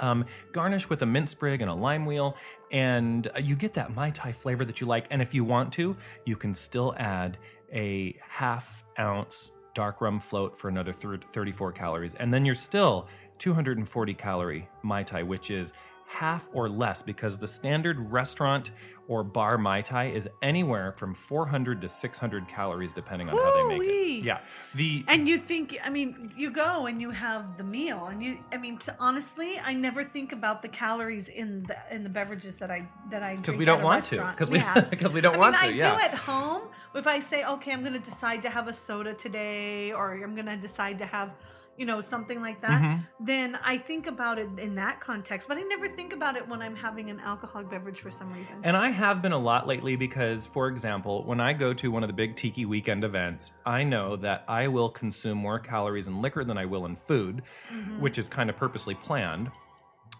Um, 0.00 0.24
garnish 0.50 0.90
with 0.90 1.02
a 1.02 1.06
mint 1.06 1.28
sprig 1.28 1.60
and 1.62 1.70
a 1.70 1.74
lime 1.74 2.04
wheel, 2.04 2.36
and 2.72 3.28
uh, 3.28 3.38
you 3.38 3.54
get 3.54 3.74
that 3.74 3.94
mai 3.94 4.10
tai 4.10 4.32
flavor 4.32 4.64
that 4.64 4.80
you 4.80 4.88
like. 4.88 5.06
And 5.12 5.22
if 5.22 5.34
you 5.34 5.44
want 5.44 5.72
to, 5.74 5.96
you 6.24 6.34
can 6.34 6.52
still 6.52 6.94
add 6.98 7.38
a 7.72 8.16
half 8.28 8.82
ounce 8.98 9.52
dark 9.72 10.00
rum 10.00 10.18
float 10.18 10.58
for 10.58 10.68
another 10.68 10.92
thir- 10.92 11.18
34 11.18 11.70
calories, 11.72 12.16
and 12.16 12.34
then 12.34 12.44
you're 12.44 12.56
still 12.56 13.06
240 13.38 14.14
calorie 14.14 14.68
Mai 14.82 15.04
Tai, 15.04 15.22
which 15.22 15.50
is 15.52 15.72
half 16.06 16.48
or 16.52 16.68
less 16.68 17.02
because 17.02 17.38
the 17.38 17.46
standard 17.46 18.12
restaurant 18.12 18.70
or 19.08 19.22
bar 19.22 19.58
Mai 19.58 19.82
Tai 19.82 20.06
is 20.06 20.28
anywhere 20.40 20.92
from 20.92 21.12
400 21.12 21.80
to 21.82 21.88
600 21.88 22.48
calories 22.48 22.92
depending 22.92 23.28
on 23.28 23.36
how 23.36 23.52
they 23.56 23.68
make 23.68 23.78
Woo-wee. 23.80 24.18
it. 24.18 24.24
Yeah. 24.24 24.40
The 24.74 25.04
And 25.08 25.28
you 25.28 25.38
think, 25.38 25.76
I 25.84 25.90
mean, 25.90 26.32
you 26.36 26.50
go 26.50 26.86
and 26.86 27.00
you 27.00 27.10
have 27.10 27.58
the 27.58 27.64
meal, 27.64 28.06
and 28.06 28.22
you, 28.22 28.38
I 28.52 28.56
mean, 28.56 28.78
to, 28.78 28.96
honestly, 28.98 29.58
I 29.62 29.74
never 29.74 30.04
think 30.04 30.32
about 30.32 30.62
the 30.62 30.68
calories 30.68 31.28
in 31.28 31.64
the 31.64 31.76
in 31.90 32.02
the 32.02 32.08
beverages 32.08 32.58
that 32.58 32.70
I 32.70 32.88
that 33.10 33.22
I 33.22 33.32
because 33.36 33.56
drink 33.56 33.58
we 33.58 33.64
don't 33.66 33.82
want 33.82 34.04
to 34.04 34.16
because 34.16 34.50
we 34.50 34.58
Yeah. 34.58 34.80
because 34.90 35.12
we 35.12 35.20
don't 35.20 35.34
I 35.34 35.38
want 35.38 35.52
mean, 35.60 35.76
to. 35.78 35.84
I 35.84 35.88
yeah. 35.88 35.96
do 35.96 36.02
at 36.02 36.14
home. 36.14 36.62
If 36.94 37.06
I 37.06 37.18
say, 37.18 37.44
okay, 37.44 37.72
I'm 37.72 37.80
going 37.80 37.92
to 37.94 37.98
decide 37.98 38.40
to 38.42 38.50
have 38.50 38.68
a 38.68 38.72
soda 38.72 39.12
today, 39.14 39.92
or 39.92 40.12
I'm 40.14 40.34
going 40.34 40.46
to 40.46 40.56
decide 40.56 40.98
to 41.00 41.06
have, 41.06 41.34
you 41.76 41.86
know, 41.86 42.00
something 42.00 42.40
like 42.40 42.60
that, 42.60 42.82
Mm-hmm. 42.82 43.24
then 43.24 43.58
I 43.64 43.78
think 43.78 44.06
about 44.06 44.38
it 44.38 44.48
in 44.58 44.74
that 44.76 45.00
context. 45.00 45.48
But 45.48 45.58
I 45.58 45.62
never 45.62 45.88
think 45.88 46.12
about 46.12 46.36
it 46.36 46.48
when 46.48 46.60
I'm 46.62 46.76
having 46.76 47.10
an 47.10 47.20
alcoholic 47.20 47.68
beverage 47.70 48.00
for 48.00 48.10
some 48.10 48.32
reason. 48.32 48.56
And 48.62 48.76
I 48.76 48.90
have 48.90 49.22
been 49.22 49.32
a 49.32 49.38
lot 49.38 49.66
lately 49.66 49.96
because, 49.96 50.46
for 50.46 50.68
example, 50.68 51.24
when 51.24 51.40
I 51.40 51.52
go 51.52 51.72
to 51.74 51.90
one 51.90 52.02
of 52.02 52.08
the 52.08 52.14
big 52.14 52.36
tiki 52.36 52.64
weekend 52.64 53.04
events, 53.04 53.52
I 53.66 53.84
know 53.84 54.16
that 54.16 54.44
I 54.48 54.68
will 54.68 54.88
consume 54.88 55.38
more 55.38 55.58
calories 55.58 56.06
in 56.06 56.20
liquor 56.22 56.44
than 56.44 56.58
I 56.58 56.64
will 56.66 56.86
in 56.86 56.94
food, 56.96 57.42
Mm-hmm. 57.72 58.00
which 58.00 58.18
is 58.18 58.28
kind 58.28 58.50
of 58.50 58.56
purposely 58.56 58.94
planned. 58.94 59.50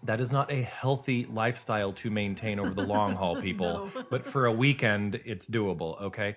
That 0.03 0.21
is 0.21 0.31
not 0.33 0.53
a 0.53 0.61
healthy 0.63 1.25
lifestyle 1.27 1.93
to 1.95 2.11
maintain 2.11 2.59
over 2.59 2.75
the 2.75 2.83
long 2.87 3.15
haul, 3.15 3.41
people. 3.49 3.89
But 4.11 4.27
for 4.27 4.45
a 4.47 4.53
weekend, 4.53 5.21
it's 5.25 5.47
doable, 5.49 6.01
okay? 6.03 6.35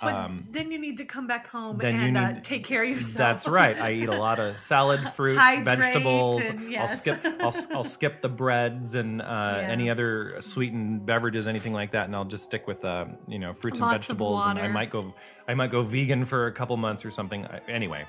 But 0.00 0.30
then 0.52 0.70
you 0.70 0.78
need 0.78 0.98
to 0.98 1.04
come 1.04 1.26
back 1.26 1.46
home 1.48 1.72
Um, 1.72 1.78
then 1.78 1.94
you 1.94 2.00
and 2.00 2.16
uh, 2.16 2.40
take 2.42 2.64
care 2.64 2.82
of 2.82 2.88
yourself. 2.88 3.16
That's 3.18 3.46
right. 3.48 3.76
I 3.76 3.92
eat 3.92 4.08
a 4.08 4.16
lot 4.18 4.38
of 4.38 4.58
salad, 4.72 5.00
fruit, 5.10 5.36
vegetables. 5.36 6.40
and- 6.42 6.76
I'll 6.76 6.88
skip. 6.88 7.20
I'll, 7.40 7.54
I'll 7.74 7.84
skip 7.84 8.20
the 8.20 8.28
breads 8.28 8.94
and 8.94 9.20
uh, 9.20 9.58
any 9.62 9.90
other 9.90 10.36
sweetened 10.40 11.04
beverages, 11.06 11.46
anything 11.48 11.72
like 11.72 11.92
that, 11.92 12.06
and 12.06 12.14
I'll 12.16 12.24
just 12.24 12.44
stick 12.44 12.66
with 12.66 12.84
uh, 12.84 13.06
you 13.28 13.38
know 13.38 13.52
fruits 13.52 13.78
and 13.78 13.86
Lots 13.86 14.08
of 14.08 14.16
vegetables. 14.16 14.46
And 14.46 14.58
I 14.58 14.68
might 14.68 14.90
go. 14.90 15.12
I 15.48 15.54
might 15.54 15.70
go 15.70 15.82
vegan 15.82 16.24
for 16.24 16.46
a 16.46 16.52
couple 16.52 16.76
months 16.76 17.04
or 17.04 17.10
something. 17.10 17.44
I- 17.46 17.60
Anyway, 17.68 18.04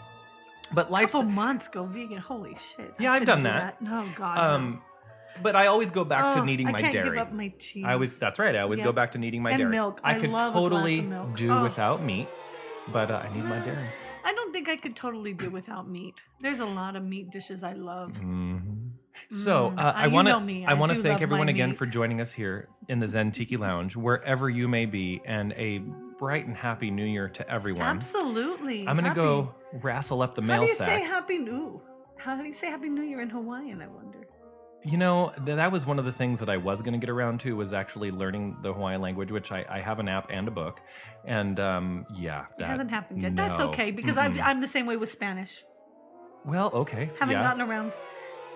but 0.74 0.92
life's. 0.92 1.12
couple 1.14 1.30
months 1.30 1.68
go 1.68 1.86
vegan. 1.86 2.18
Holy 2.18 2.56
shit! 2.56 2.94
Yeah, 3.00 3.14
I've 3.14 3.26
done 3.26 3.40
do 3.40 3.44
that. 3.44 3.82
No, 3.82 4.06
God. 4.16 4.38
no. 4.38 4.44
Um, 4.44 4.82
but 5.42 5.56
I 5.56 5.68
always 5.68 5.92
go 5.92 6.04
back 6.04 6.34
to 6.36 6.42
Oh, 6.42 6.44
needing 6.46 6.68
I 6.68 6.72
my 6.72 6.82
can't 6.82 6.94
dairy. 6.94 7.10
give 7.10 7.18
up 7.20 7.32
my 7.34 7.50
cheese. 7.60 7.86
I 7.86 7.94
always. 7.94 8.18
That's 8.20 8.40
right. 8.40 8.56
I 8.56 8.60
always 8.60 8.80
Yeah. 8.80 8.86
go 8.86 8.92
back 8.92 9.12
to 9.14 9.18
needing 9.18 9.42
my 9.42 9.52
And 9.52 9.60
dairy. 9.60 9.72
milk. 9.72 10.02
I 10.04 10.16
I 10.16 10.20
could 10.20 10.30
love 10.30 10.56
a 10.56 10.60
glass 10.60 10.66
of 10.66 10.72
totally 10.72 11.02
milk. 11.02 11.36
do 11.36 11.52
Oh. 11.52 11.64
without 11.64 12.02
meat, 12.04 12.28
but 12.92 13.10
uh, 13.12 13.22
I 13.30 13.34
need 13.36 13.46
my 13.46 13.60
dairy. 13.60 13.88
I 14.24 14.34
don't 14.34 14.54
think 14.54 14.70
I 14.70 14.76
could 14.78 14.96
totally 14.96 15.34
do 15.34 15.50
without 15.50 15.90
meat. 15.90 16.14
There's 16.40 16.60
a 16.60 16.66
lot 16.66 16.96
of 16.96 17.04
meat 17.04 17.32
dishes 17.32 17.64
I 17.64 17.74
love. 17.74 18.20
So 19.30 19.68
uh, 19.70 19.74
Ah, 19.78 19.94
I 19.96 20.06
you 20.08 20.12
want 20.14 20.28
to 20.28 20.34
know 20.34 20.40
me. 20.40 20.66
I 20.66 20.72
I 20.72 20.74
want 20.76 20.90
to 20.92 20.96
do 20.98 21.04
thank 21.04 21.22
everyone 21.22 21.50
again 21.50 21.70
meat. 21.70 21.78
for 21.78 21.86
joining 21.86 22.22
us 22.22 22.32
here 22.34 22.70
in 22.88 23.00
the 23.00 23.08
Zen 23.08 23.32
Tiki 23.32 23.58
Lounge, 23.58 23.96
wherever 23.96 24.50
you 24.50 24.68
may 24.68 24.86
be, 24.86 25.22
and 25.26 25.54
a 25.54 25.80
bright 26.20 26.46
and 26.46 26.56
happy 26.56 26.92
New 26.92 27.06
Year 27.06 27.28
to 27.30 27.50
everyone. 27.50 27.82
Absolutely. 27.88 28.88
I'm 28.88 28.96
gonna 28.96 29.10
Happy- 29.10 29.16
go 29.22 29.56
wrestle 29.74 30.22
up 30.22 30.36
the 30.36 30.42
How 30.42 30.48
mail 30.48 30.62
do 30.62 30.68
you 30.68 30.76
sack. 30.76 30.88
say 30.88 31.04
Happy 31.06 31.38
New? 31.40 31.82
How 32.18 32.36
do 32.36 32.44
you 32.44 32.54
say 32.54 32.68
Happy 32.68 32.90
New 32.90 33.02
Year 33.02 33.22
in 33.22 33.30
Hawaiian? 33.30 33.82
I 33.82 33.88
wonder. 33.88 34.28
You 34.84 34.98
know 34.98 35.32
th- 35.46 35.58
that 35.58 35.72
was 35.72 35.86
one 35.86 36.00
of 36.00 36.06
the 36.06 36.12
things 36.12 36.40
that 36.40 36.50
I 36.50 36.58
was 36.58 36.82
gonna 36.82 36.98
get 36.98 37.10
around 37.10 37.40
to 37.42 37.56
was 37.56 37.74
actually 37.74 38.12
learning 38.12 38.58
the 38.62 38.74
Hawaiian 38.74 39.02
language, 39.02 39.32
which 39.32 39.52
I, 39.52 39.66
I 39.70 39.80
have 39.80 40.00
an 40.00 40.08
app 40.10 40.28
and 40.30 40.48
a 40.48 40.52
book, 40.52 40.82
and 41.26 41.60
um, 41.60 42.06
yeah, 42.16 42.46
that 42.58 42.66
It 42.66 42.68
hasn't 42.68 42.90
happened 42.90 43.22
yet. 43.22 43.36
That's 43.36 43.60
okay 43.60 43.92
because 43.92 44.18
I've, 44.18 44.40
I'm 44.40 44.62
the 44.62 44.68
same 44.68 44.86
way 44.86 44.98
with 44.98 45.10
Spanish. 45.10 45.64
Well, 46.46 46.72
okay, 46.74 47.12
Haven't 47.20 47.36
yeah. 47.36 47.44
gotten 47.44 47.62
around. 47.62 47.98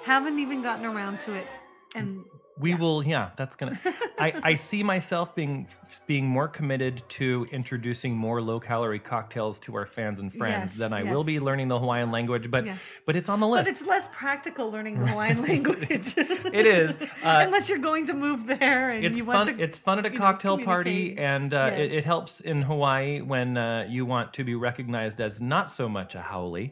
Haven't 0.04 0.40
even 0.40 0.62
gotten 0.62 0.86
around 0.86 1.20
to 1.22 1.34
it. 1.34 1.48
And 1.96 2.26
We 2.58 2.74
will, 2.74 3.04
yeah. 3.04 3.32
That's 3.36 3.56
gonna. 3.58 3.78
I, 4.18 4.34
I 4.44 4.56
see 4.56 4.82
myself 4.82 5.36
being 5.36 5.68
being 6.08 6.26
more 6.26 6.48
committed 6.48 7.04
to 7.10 7.46
introducing 7.52 8.16
more 8.16 8.42
low 8.42 8.62
calorie 8.62 9.00
cocktails 9.00 9.60
to 9.62 9.76
our 9.76 9.86
fans 9.86 10.22
and 10.22 10.32
friends 10.32 10.72
Yes, 10.72 10.74
than 10.76 10.94
I 10.94 11.04
will 11.04 11.26
be 11.26 11.42
learning 11.42 11.68
the 11.68 11.78
Hawaiian 11.78 12.12
language. 12.12 12.50
But 12.50 12.66
Yes. 12.66 12.80
but 13.06 13.18
it's 13.18 13.28
on 13.28 13.42
the 13.42 13.48
list 13.48 13.66
but 13.66 13.72
it's 13.72 13.86
less 13.86 14.08
practical 14.14 14.72
learning 14.72 15.00
the 15.00 15.08
Hawaiian 15.08 15.42
language. 15.42 16.14
It 16.18 16.66
is. 16.66 16.98
Uh, 17.26 17.42
Unless 17.46 17.70
you're 17.70 17.80
going 17.80 18.06
to 18.08 18.14
move 18.14 18.46
there 18.46 18.92
and 18.92 19.04
it's 19.04 19.18
you 19.18 19.26
fun. 19.26 19.48
to. 19.48 19.60
it's 19.62 19.78
fun 19.80 19.98
at 19.98 20.06
a 20.06 20.10
you 20.10 20.14
know, 20.14 20.20
cocktail 20.26 20.58
party, 20.60 21.18
and 21.18 21.54
uh, 21.54 21.72
it, 21.74 21.92
Yes. 21.92 21.98
it 22.00 22.06
helps 22.06 22.40
in 22.40 22.62
Hawaii 22.62 23.20
when 23.22 23.58
uh, 23.58 23.88
you 23.90 24.06
want 24.06 24.34
to 24.34 24.44
be 24.44 24.54
recognized 24.54 25.20
as 25.20 25.42
not 25.42 25.70
so 25.72 25.90
much 25.90 26.14
a 26.14 26.22
haole. 26.22 26.70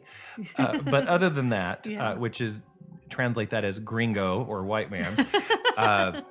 Uh, 0.56 0.78
but 0.78 1.08
other 1.08 1.28
than 1.28 1.48
that, 1.50 1.86
Yeah. 1.86 2.10
uh, 2.10 2.16
which 2.16 2.40
is 2.40 2.62
translate 3.08 3.50
that 3.50 3.64
as 3.64 3.78
gringo 3.78 4.44
or 4.44 4.64
white 4.64 4.90
man. 4.90 5.26
Uh, 5.76 6.22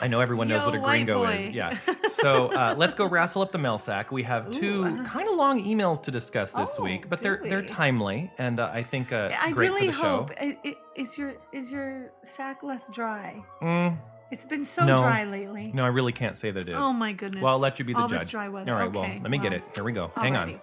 I 0.00 0.06
know 0.06 0.20
everyone 0.20 0.46
knows 0.46 0.60
Yo, 0.62 0.66
what 0.66 0.74
a 0.76 0.78
gringo 0.78 1.24
boy. 1.24 1.32
is. 1.34 1.48
Yeah. 1.52 1.76
So 2.10 2.46
uh, 2.56 2.76
let's 2.78 2.94
go 2.94 3.06
wrestle 3.08 3.42
up 3.42 3.50
the 3.50 3.58
mail 3.58 3.76
sack. 3.76 4.12
We 4.12 4.22
have 4.22 4.52
two 4.52 4.84
kind 5.04 5.28
of 5.28 5.34
long 5.34 5.60
emails 5.64 6.00
to 6.04 6.12
discuss 6.12 6.52
this 6.52 6.76
Oh, 6.78 6.84
week, 6.84 7.08
but 7.10 7.18
they're 7.20 7.40
they're 7.42 7.64
timely 7.64 8.30
and 8.38 8.60
uh, 8.60 8.70
I 8.72 8.82
think 8.82 9.12
uh, 9.12 9.30
I 9.36 9.50
great 9.50 9.70
really 9.72 9.86
for 9.88 9.92
the 9.96 9.98
show. 9.98 10.08
hope 10.18 10.30
i- 10.40 10.56
i- 10.64 10.76
is 10.94 11.18
your 11.18 11.34
is 11.52 11.72
your 11.72 12.12
sack 12.22 12.62
less 12.62 12.88
dry. 12.92 13.44
Mm, 13.60 13.98
It's 14.30 14.46
been 14.46 14.64
so 14.64 14.84
No. 14.84 14.98
dry 14.98 15.24
lately. 15.24 15.72
no, 15.74 15.82
I 15.84 15.88
really 15.88 16.12
can't 16.12 16.36
say 16.36 16.52
that 16.52 16.60
it 16.60 16.68
is. 16.68 16.76
Oh 16.78 16.92
my 16.92 17.12
goodness. 17.14 17.42
Well, 17.42 17.54
I'll 17.54 17.58
let 17.58 17.80
you 17.80 17.84
be 17.84 17.94
the 17.94 17.98
All 17.98 18.06
judge. 18.08 18.20
This 18.20 18.30
dry 18.30 18.48
weather. 18.48 18.72
All 18.72 18.78
right, 18.78 18.92
well, 18.92 19.10
let 19.22 19.28
me 19.28 19.38
get 19.38 19.52
it. 19.52 19.64
Here 19.74 19.82
we 19.82 19.90
go. 19.90 20.12
Hang 20.14 20.36
on. 20.36 20.60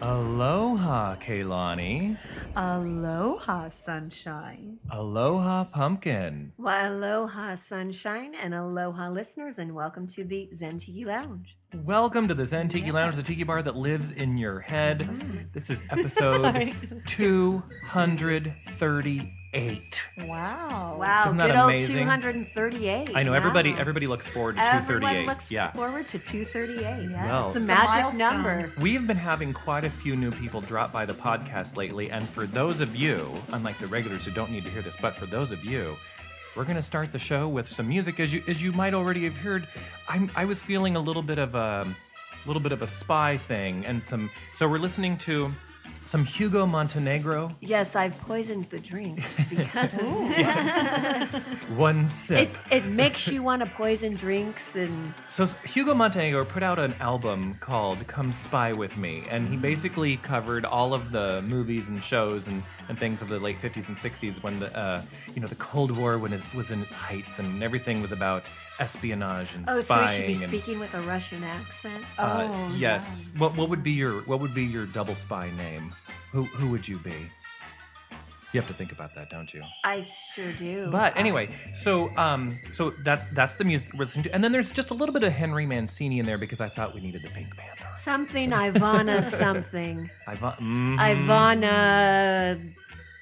Aloha, 0.00 1.16
Kaylani. 1.16 2.16
Aloha, 2.54 3.68
sunshine. 3.68 4.78
Aloha, 4.92 5.64
pumpkin. 5.64 6.52
Well, 6.56 6.92
aloha, 6.92 7.56
sunshine, 7.56 8.32
and 8.40 8.54
aloha, 8.54 9.08
listeners, 9.08 9.58
and 9.58 9.74
welcome 9.74 10.06
to 10.08 10.22
the 10.22 10.48
Zen 10.54 10.78
Tiki 10.78 11.04
Lounge. 11.04 11.56
Welcome 11.74 12.28
to 12.28 12.34
the 12.34 12.46
Zen 12.46 12.68
Tiki 12.68 12.92
Lounge, 12.92 13.16
the 13.16 13.24
tiki 13.24 13.42
bar 13.42 13.60
that 13.60 13.74
lives 13.74 14.12
in 14.12 14.38
your 14.38 14.60
head. 14.60 15.00
Mm. 15.00 15.52
This 15.52 15.68
is 15.68 15.82
episode 15.90 16.72
238. 17.06 19.22
Wow. 19.54 20.96
Wow, 20.98 21.24
Isn't 21.26 21.38
that 21.38 21.46
good 21.48 21.56
old 21.56 21.70
amazing? 21.70 21.96
238. 22.04 23.10
I 23.14 23.22
know 23.22 23.32
everybody 23.32 23.72
Wow. 23.72 23.78
everybody 23.78 24.06
looks 24.06 24.28
forward 24.28 24.56
to 24.56 24.62
Everyone 24.62 25.00
238. 25.02 25.26
looks 25.26 25.50
yeah. 25.50 25.72
forward 25.72 26.08
to 26.08 26.18
238. 26.18 27.10
Yeah. 27.10 27.26
Well- 27.26 27.46
it's 27.46 27.56
a 27.56 27.58
It's 27.60 27.64
a 27.64 27.66
magic 27.66 28.02
milestone. 28.02 28.18
number. 28.18 28.72
We've 28.78 29.06
been 29.06 29.16
having 29.16 29.52
quite 29.54 29.84
a 29.84 29.90
few 29.90 30.16
new 30.16 30.30
people 30.32 30.60
drop 30.60 30.92
by 30.92 31.06
the 31.06 31.14
podcast 31.14 31.76
lately, 31.76 32.10
and 32.10 32.28
for 32.28 32.46
those 32.46 32.80
of 32.80 32.94
you, 32.94 33.32
unlike 33.52 33.78
the 33.78 33.86
regulars 33.86 34.24
who 34.24 34.32
don't 34.32 34.50
need 34.50 34.64
to 34.64 34.70
hear 34.70 34.82
this, 34.82 34.96
but 35.00 35.14
for 35.14 35.26
those 35.26 35.50
of 35.50 35.64
you, 35.64 35.96
we're 36.56 36.64
going 36.64 36.76
to 36.76 36.82
start 36.82 37.12
the 37.12 37.18
show 37.18 37.48
with 37.48 37.68
some 37.68 37.88
music. 37.88 38.20
As 38.20 38.32
you 38.32 38.42
as 38.48 38.62
you 38.62 38.72
might 38.72 38.92
already 38.92 39.24
have 39.24 39.36
heard, 39.36 39.66
I'm, 40.08 40.30
I 40.36 40.44
was 40.44 40.62
feeling 40.62 40.96
a 40.96 41.00
little 41.00 41.22
bit 41.22 41.38
of 41.38 41.54
a 41.54 41.86
little 42.46 42.60
bit 42.62 42.72
of 42.72 42.82
a 42.82 42.86
spy 42.86 43.36
thing, 43.36 43.86
and 43.86 44.02
some. 44.02 44.28
So 44.52 44.68
we're 44.68 44.78
listening 44.78 45.16
to 45.18 45.52
some 46.04 46.24
Hugo 46.24 46.64
Montenegro. 46.66 47.54
Yes, 47.60 47.94
I've 47.94 48.18
poisoned 48.20 48.70
the 48.70 48.78
drinks 48.78 49.44
because 49.50 49.94
One 51.76 52.08
sip. 52.08 52.56
it, 52.70 52.84
it 52.84 52.84
makes 52.86 53.28
you 53.30 53.42
want 53.42 53.62
to 53.62 53.68
poison 53.68 54.14
drinks 54.14 54.74
and 54.76 55.12
So 55.28 55.46
Hugo 55.64 55.94
Montenegro 55.94 56.44
put 56.44 56.62
out 56.62 56.78
an 56.78 56.94
album 57.00 57.56
called 57.60 58.06
"Come 58.06 58.32
Spy 58.32 58.72
with 58.72 58.96
Me," 58.96 59.24
and 59.30 59.48
he 59.48 59.56
basically 59.56 60.16
covered 60.16 60.64
all 60.64 60.94
of 60.94 61.10
the 61.12 61.42
movies 61.42 61.88
and 61.88 62.02
shows 62.02 62.48
and, 62.48 62.62
and 62.88 62.98
things 62.98 63.20
of 63.22 63.28
the 63.28 63.38
late 63.38 63.58
'50s 63.60 63.88
and 63.88 63.96
'60s 63.96 64.42
when 64.42 64.60
the 64.60 64.76
uh, 64.76 65.02
you 65.34 65.40
know 65.40 65.48
the 65.48 65.56
Cold 65.56 65.90
War 65.96 66.18
when 66.18 66.32
it 66.32 66.42
was 66.54 66.70
in 66.70 66.80
its 66.80 66.92
height 66.92 67.24
and 67.38 67.62
everything 67.62 68.00
was 68.00 68.12
about 68.12 68.44
espionage 68.80 69.54
and 69.54 69.64
stuff 69.64 69.76
oh, 69.76 69.80
so 69.80 69.82
spying. 70.06 70.26
we 70.28 70.34
should 70.34 70.50
be 70.50 70.56
and, 70.56 70.62
speaking 70.64 70.78
with 70.80 70.94
a 70.94 71.00
Russian 71.02 71.42
accent. 71.44 72.04
uh, 72.18 72.48
Oh, 72.50 72.74
yes. 72.76 73.30
What 73.36 73.56
what 73.56 73.68
would 73.68 73.82
be 73.82 73.92
your 73.92 74.20
what 74.22 74.40
would 74.40 74.54
be 74.54 74.64
your 74.64 74.86
double 74.86 75.14
spy 75.14 75.50
name? 75.56 75.90
Who 76.32 76.42
who 76.44 76.70
would 76.70 76.86
you 76.86 76.98
be? 76.98 77.14
You 78.54 78.60
have 78.60 78.68
to 78.68 78.72
think 78.74 78.92
about 78.92 79.14
that, 79.14 79.28
don't 79.28 79.52
you? 79.52 79.62
I 79.84 80.00
sure 80.34 80.50
do. 80.52 80.88
But 80.90 81.14
anyway, 81.18 81.50
so 81.74 82.08
um, 82.16 82.58
so 82.72 82.94
that's 83.04 83.24
that's 83.26 83.56
the 83.56 83.64
music 83.64 83.92
we're 83.92 84.00
listening 84.00 84.24
to, 84.24 84.34
and 84.34 84.42
then 84.42 84.52
there's 84.52 84.72
just 84.72 84.90
a 84.90 84.94
little 84.94 85.12
bit 85.12 85.22
of 85.22 85.34
Henry 85.34 85.66
Mancini 85.66 86.18
in 86.18 86.24
there 86.24 86.38
because 86.38 86.58
I 86.58 86.70
thought 86.70 86.94
we 86.94 87.02
needed 87.02 87.22
the 87.22 87.28
Pink 87.28 87.54
Panther. 87.54 87.84
something 87.98 88.50
Ivana 88.50 89.22
something. 89.22 90.08
Mhm. 90.26 90.96
Ivana. 90.98 92.72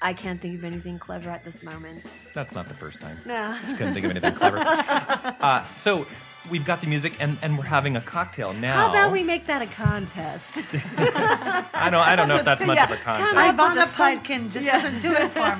I 0.01 0.13
can't 0.13 0.39
think 0.39 0.55
of 0.55 0.63
anything 0.63 0.99
clever 0.99 1.29
at 1.29 1.43
this 1.43 1.63
moment. 1.63 2.03
That's 2.33 2.53
not 2.53 2.67
the 2.67 2.73
first 2.75 2.99
time. 3.01 3.17
No. 3.25 3.57
Just 3.61 3.77
couldn't 3.77 3.93
think 3.93 4.05
of 4.05 4.11
anything 4.11 4.33
clever. 4.33 4.57
Uh, 5.39 5.63
so 5.75 6.05
we've 6.49 6.65
got 6.65 6.81
the 6.81 6.87
music, 6.87 7.13
and, 7.19 7.37
and 7.41 7.57
we're 7.57 7.63
having 7.65 7.95
a 7.95 8.01
cocktail 8.01 8.53
now. 8.53 8.73
How 8.73 8.89
about 8.89 9.11
we 9.11 9.23
make 9.23 9.47
that 9.47 9.61
a 9.61 9.65
contest? 9.67 10.73
I 10.97 11.89
don't 11.91 11.95
I 12.01 12.15
don't 12.15 12.27
know 12.27 12.35
if 12.37 12.45
that's 12.45 12.65
much 12.65 12.75
Yeah, 12.77 12.85
of 12.85 12.91
a 12.91 12.95
come 12.97 13.15
contest. 13.17 13.35
on. 13.35 13.57
Ivana 13.57 13.75
this 13.75 13.97
one- 13.97 14.19
Pudkin 14.19 14.51
just 14.51 14.65
doesn't 14.65 14.99
do 15.01 15.13
it 15.13 15.29
for 15.31 15.55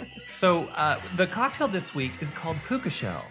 me. 0.00 0.09
So 0.30 0.64
uh, 0.76 0.98
the 1.16 1.26
cocktail 1.26 1.68
this 1.68 1.94
week 1.94 2.12
is 2.20 2.30
called 2.30 2.56
Puka 2.66 2.90
Shell. 2.90 3.24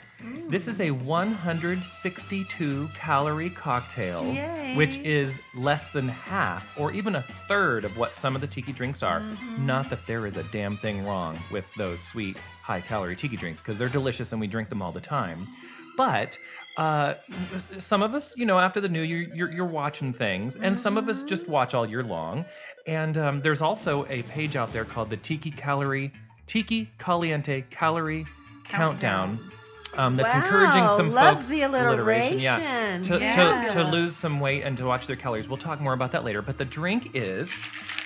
This 0.49 0.67
is 0.67 0.81
a 0.81 0.91
162 0.91 2.89
calorie 2.93 3.49
cocktail, 3.51 4.25
Yay. 4.33 4.75
which 4.75 4.97
is 4.97 5.41
less 5.55 5.93
than 5.93 6.09
half 6.09 6.77
or 6.77 6.91
even 6.91 7.15
a 7.15 7.21
third 7.21 7.85
of 7.85 7.97
what 7.97 8.13
some 8.13 8.35
of 8.35 8.41
the 8.41 8.47
tiki 8.47 8.73
drinks 8.73 9.01
are. 9.01 9.23
Not 9.59 9.89
that 9.89 10.05
there 10.05 10.27
is 10.27 10.35
a 10.35 10.43
damn 10.51 10.75
thing 10.75 11.05
wrong 11.05 11.37
with 11.51 11.73
those 11.75 12.01
sweet, 12.01 12.37
high 12.61 12.81
calorie 12.81 13.15
tiki 13.15 13.37
drinks 13.37 13.61
because 13.61 13.77
they're 13.77 13.87
delicious 13.87 14.33
and 14.33 14.41
we 14.41 14.47
drink 14.47 14.67
them 14.67 14.81
all 14.81 14.91
the 14.91 14.99
time. 14.99 15.47
But 15.95 16.37
uh, 16.77 17.15
some 17.77 18.01
of 18.01 18.13
us, 18.13 18.35
you 18.37 18.45
know, 18.45 18.59
after 18.59 18.81
the 18.81 18.89
new 18.89 19.01
year, 19.01 19.29
you're, 19.33 19.51
you're 19.51 19.65
watching 19.65 20.13
things, 20.13 20.55
and 20.55 20.77
some 20.77 20.97
of 20.97 21.09
us 21.09 21.23
just 21.23 21.47
watch 21.49 21.73
all 21.73 21.85
year 21.85 22.03
long. 22.03 22.45
And 22.87 23.17
um, 23.17 23.39
there's 23.41 23.61
also 23.61 24.05
a 24.07 24.23
page 24.23 24.55
out 24.55 24.71
there 24.71 24.85
called 24.85 25.09
the 25.09 25.17
Tiki 25.17 25.51
Calorie, 25.51 26.11
Tiki 26.49 26.89
Caliente 26.97 27.63
Calorie 27.69 28.25
Countdown. 28.65 29.39
Um, 29.95 30.15
that's 30.15 30.33
Wow, 30.33 30.43
encouraging 30.43 30.87
some 30.97 31.11
love 31.13 31.35
folks 31.37 31.47
the 31.47 31.57
yeah, 31.59 31.67
alliteration. 31.67 33.03
to, 33.03 33.19
Yeah. 33.19 33.67
to, 33.69 33.73
to 33.73 33.83
lose 33.83 34.15
some 34.15 34.39
weight 34.39 34.63
and 34.63 34.75
to 34.77 34.85
watch 34.85 35.05
their 35.07 35.15
calories. 35.15 35.47
We'll 35.47 35.57
talk 35.57 35.79
more 35.79 35.93
about 35.93 36.11
that 36.13 36.23
later. 36.23 36.41
But 36.41 36.57
the 36.57 36.65
drink 36.65 37.11
is, 37.15 37.51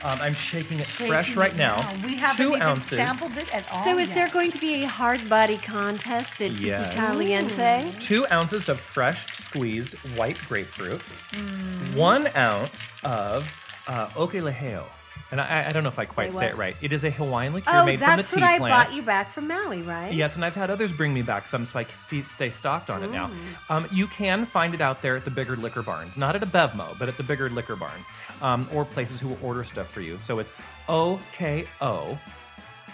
um, 0.03 0.17
I'm 0.21 0.33
shaking 0.33 0.79
it 0.79 0.85
fresh 0.85 1.35
right 1.37 1.55
now. 1.57 1.75
We 2.05 2.15
haven't 2.15 2.37
two 2.37 2.49
even 2.51 2.61
ounces. 2.61 2.97
sampled 2.97 3.37
it 3.37 3.53
at 3.55 3.69
all. 3.71 3.83
So 3.85 3.97
is 3.97 4.07
yet. 4.09 4.15
there 4.15 4.29
going 4.29 4.51
to 4.51 4.57
be 4.59 4.83
a 4.83 4.87
hard 4.87 5.19
body 5.29 5.57
contest 5.57 6.41
at 6.41 6.51
Tiki 6.51 6.67
Yes. 6.67 6.95
Caliente? 6.95 7.91
two 8.01 8.25
ounces 8.31 8.67
of 8.69 8.79
fresh 8.79 9.25
squeezed 9.27 9.95
white 10.17 10.39
grapefruit, 10.47 10.99
Mm. 11.01 11.95
one 11.97 12.27
ounce 12.35 12.93
of 13.03 13.83
uh, 13.87 14.07
okolehao. 14.15 14.83
And 15.33 15.41
I, 15.41 15.69
I 15.69 15.71
don't 15.71 15.81
know 15.81 15.89
if 15.89 15.97
I 15.97 16.05
quite 16.05 16.31
say, 16.31 16.45
what? 16.45 16.53
it 16.53 16.57
right. 16.57 16.75
It 16.79 16.93
is 16.93 17.03
a 17.03 17.09
Hawaiian 17.09 17.55
liqueur 17.55 17.71
Oh, 17.73 17.85
made 17.87 17.97
from 17.99 18.17
the 18.17 18.21
tea 18.21 18.29
plant. 18.37 18.41
that's 18.51 18.61
what 18.61 18.71
I 18.71 18.85
bought 18.85 18.93
you 18.93 19.01
back 19.01 19.29
from 19.31 19.47
Maui, 19.47 19.81
right? 19.81 20.13
Yes, 20.13 20.35
and 20.35 20.45
I've 20.45 20.53
had 20.53 20.69
others 20.69 20.93
bring 20.93 21.11
me 21.11 21.23
back 21.23 21.47
some, 21.47 21.65
so 21.65 21.79
I 21.79 21.85
can 21.85 21.95
st- 21.95 22.23
stay 22.27 22.51
stocked 22.51 22.91
on 22.91 23.01
it 23.01 23.09
now. 23.09 23.29
Mm. 23.29 23.71
Um, 23.71 23.87
you 23.91 24.05
can 24.05 24.45
find 24.45 24.75
it 24.75 24.81
out 24.81 25.01
there 25.01 25.15
at 25.15 25.25
the 25.25 25.31
bigger 25.31 25.55
liquor 25.55 25.81
barns, 25.81 26.19
not 26.19 26.35
at 26.35 26.43
a 26.43 26.45
Bevmo, 26.45 26.99
but 26.99 27.09
at 27.09 27.17
the 27.17 27.23
bigger 27.23 27.49
liquor 27.49 27.75
barns, 27.75 28.05
um, 28.43 28.67
or 28.75 28.85
places 28.85 29.19
who 29.19 29.29
will 29.29 29.39
order 29.41 29.63
stuff 29.63 29.89
for 29.89 30.01
you. 30.01 30.19
So 30.21 30.37
it's 30.37 30.53
O 30.87 31.19
K 31.31 31.65
O 31.81 32.19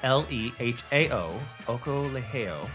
L 0.03 0.25
E 0.29 0.53
H 0.61 0.81
A 0.93 1.11
O 1.11 1.37
Okolehao, 1.65 2.69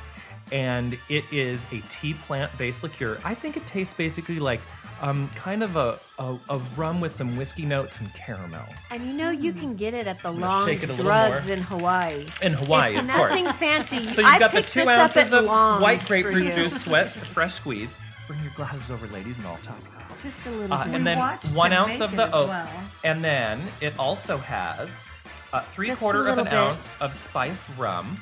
and 0.52 0.98
it 1.08 1.24
is 1.32 1.64
a 1.72 1.80
tea 1.88 2.12
plant 2.12 2.52
based 2.58 2.82
liqueur. 2.82 3.18
I 3.24 3.32
think 3.34 3.56
it 3.56 3.66
tastes 3.66 3.94
basically 3.94 4.40
like 4.40 4.60
um, 5.04 5.28
kind 5.36 5.62
of 5.62 5.76
a, 5.76 5.98
a, 6.18 6.36
a 6.48 6.58
rum 6.76 7.00
with 7.00 7.12
some 7.12 7.36
whiskey 7.36 7.66
notes 7.66 8.00
and 8.00 8.12
caramel. 8.14 8.64
And 8.90 9.06
you 9.06 9.12
know 9.12 9.30
you 9.30 9.52
can 9.52 9.76
get 9.76 9.92
it 9.92 10.06
at 10.06 10.22
the 10.22 10.32
shake 10.32 10.40
Long's 10.40 10.82
it 10.84 10.88
a 10.88 10.92
little 10.92 11.04
Drugs 11.04 11.50
in 11.50 11.60
Hawaii. 11.60 12.24
In 12.42 12.52
Hawaii, 12.54 12.92
it's 12.92 13.02
of 13.02 13.10
course. 13.10 13.30
nothing 13.30 13.46
fancy. 13.54 13.98
So 13.98 14.22
you've 14.22 14.30
I 14.30 14.38
got 14.38 14.52
the 14.52 14.62
two 14.62 14.88
ounces 14.88 15.32
of 15.32 15.44
Long's 15.44 15.82
white 15.82 16.04
grapefruit 16.06 16.54
juice, 16.54 16.84
sweat, 16.84 17.10
fresh 17.10 17.52
squeeze. 17.54 17.98
Bring 18.26 18.40
your 18.42 18.52
glasses 18.56 18.90
over, 18.90 19.06
ladies, 19.08 19.38
and 19.38 19.46
I'll 19.48 19.56
talk 19.58 19.78
about 19.80 20.10
it. 20.10 20.22
Just 20.22 20.46
a 20.46 20.50
little 20.50 20.72
Uh, 20.74 20.84
bit. 20.86 20.94
and 20.94 21.06
then 21.06 21.18
one 21.54 21.72
ounce 21.74 22.00
of 22.00 22.16
the 22.16 22.34
oat, 22.34 22.48
well. 22.48 22.68
and 23.04 23.22
then 23.22 23.60
it 23.82 23.92
also 23.98 24.38
has 24.38 25.04
uh, 25.52 25.60
three 25.60 25.88
Just 25.88 26.00
a 26.00 26.02
quarter 26.02 26.28
of 26.28 26.38
an 26.38 26.44
bit. 26.44 26.54
ounce 26.54 26.90
of 27.02 27.14
spiced 27.14 27.64
rum 27.76 28.16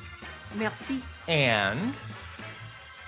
Merci. 0.55 1.01
and 1.29 1.79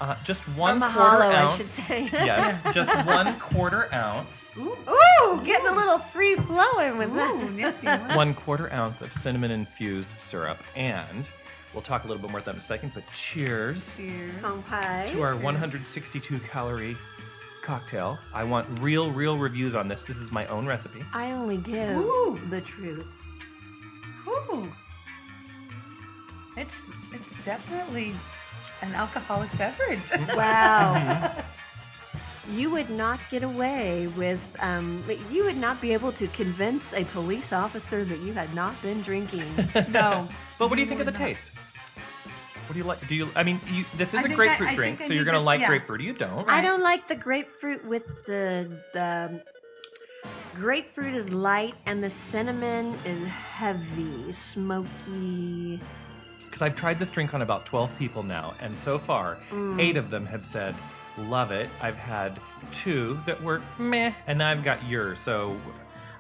uh, 0.02 0.16
just 0.24 0.48
Or 0.48 0.52
one 0.52 0.80
quarter 0.80 0.98
mahalo, 1.00 1.22
I 1.22 1.36
ounce. 1.44 1.58
should 1.58 1.66
say. 1.66 2.10
yes, 2.14 2.74
just 2.74 2.94
one 3.08 3.38
quarter 3.40 3.94
ounce. 3.94 4.54
Ooh, 4.58 5.42
getting 5.46 5.68
a 5.68 5.76
little 5.76 5.98
free 6.00 6.36
flowing 6.36 6.98
with 6.98 7.10
Ooh, 7.12 7.16
that. 7.16 7.52
Nancy, 7.52 7.88
one 8.16 8.34
quarter 8.34 8.72
ounce 8.74 9.02
of 9.02 9.12
cinnamon 9.14 9.52
infused 9.52 10.20
syrup, 10.20 10.62
and 10.76 11.28
we'll 11.74 11.82
talk 11.82 12.04
a 12.04 12.08
little 12.08 12.22
bit 12.22 12.30
more 12.32 12.40
about 12.40 12.46
that 12.46 12.52
in 12.56 12.58
a 12.58 12.62
second. 12.62 12.92
But 12.94 13.04
cheers 13.14 14.00
Kanpai. 14.42 15.08
to 15.10 15.22
our 15.22 15.36
162 15.36 16.40
calorie 16.40 16.98
cocktail. 17.62 18.20
I 18.34 18.44
want 18.44 18.68
real, 18.80 19.12
real 19.12 19.38
reviews 19.38 19.76
on 19.76 19.88
this. 19.88 20.04
This 20.04 20.18
is 20.18 20.32
my 20.32 20.46
own 20.48 20.66
recipe. 20.66 21.04
I 21.14 21.32
only 21.32 21.58
give 21.58 21.96
Ooh. 21.98 22.40
the 22.50 22.62
truth. 22.62 23.08
Ooh. 24.28 24.72
It's 26.58 26.82
it's 27.12 27.46
definitely 27.46 28.14
an 28.82 28.94
alcoholic 28.94 29.56
beverage. 29.58 30.10
Wow. 30.36 31.32
You 32.48 32.70
would 32.70 32.92
not 32.92 33.20
get 33.32 33.42
away 33.42 34.06
with, 34.16 34.56
um, 34.60 35.04
you 35.32 35.46
would 35.46 35.58
not 35.58 35.82
be 35.82 35.94
able 35.94 36.12
to 36.12 36.28
convince 36.28 36.94
a 36.94 37.04
police 37.06 37.52
officer 37.52 38.04
that 38.06 38.20
you 38.20 38.34
had 38.34 38.54
not 38.54 38.80
been 38.84 39.02
drinking. 39.02 39.46
no. 39.90 40.28
But 40.60 40.70
what 40.70 40.76
do 40.76 40.82
you 40.82 40.88
think 40.88 41.00
of 41.00 41.08
the 41.08 41.12
not. 41.12 41.18
taste? 41.18 41.50
What 42.68 42.74
do 42.74 42.78
you 42.78 42.84
like? 42.84 43.08
Do 43.08 43.16
you? 43.16 43.30
I 43.36 43.42
mean, 43.44 43.60
you, 43.72 43.84
this 43.96 44.14
is 44.14 44.20
I 44.20 44.20
a 44.20 44.22
think 44.24 44.34
I- 44.34 44.36
grapefruit 44.36 44.70
I 44.70 44.76
drink, 44.76 45.00
so 45.02 45.14
you're 45.14 45.26
gonna 45.26 45.40
this- 45.40 45.46
like 45.46 45.62
yeah. 45.62 45.68
grapefruit. 45.70 46.02
You 46.02 46.14
don't. 46.14 46.48
I 46.48 46.62
don't 46.62 46.82
like 46.84 47.08
the 47.08 47.16
grapefruit 47.16 47.84
with 47.86 48.26
the 48.26 48.70
the 48.94 49.42
grapefruit 50.56 51.14
is 51.16 51.32
light 51.32 51.76
and 51.86 52.04
the 52.04 52.10
cinnamon 52.10 52.98
is 53.06 53.28
heavy, 53.28 54.32
smoky. 54.32 55.80
Because 56.56 56.68
I've 56.72 56.78
tried 56.78 57.00
this 57.00 57.10
drink 57.10 57.34
on 57.34 57.42
about 57.42 57.66
12 57.66 58.00
people 58.00 58.24
now, 58.24 58.54
and 58.62 58.80
so 58.80 58.98
far, 58.98 59.38
Mm. 59.52 59.78
eight 59.78 59.98
of 59.98 60.10
them 60.10 60.26
have 60.28 60.46
said, 60.46 60.74
love 61.18 61.52
it. 61.52 61.68
I've 61.82 61.98
had 61.98 62.40
two 62.72 63.20
that 63.26 63.44
were 63.44 63.62
meh, 63.78 64.14
and 64.26 64.40
now 64.40 64.52
I've 64.52 64.64
got 64.64 64.82
yours. 64.88 65.20
So 65.20 65.60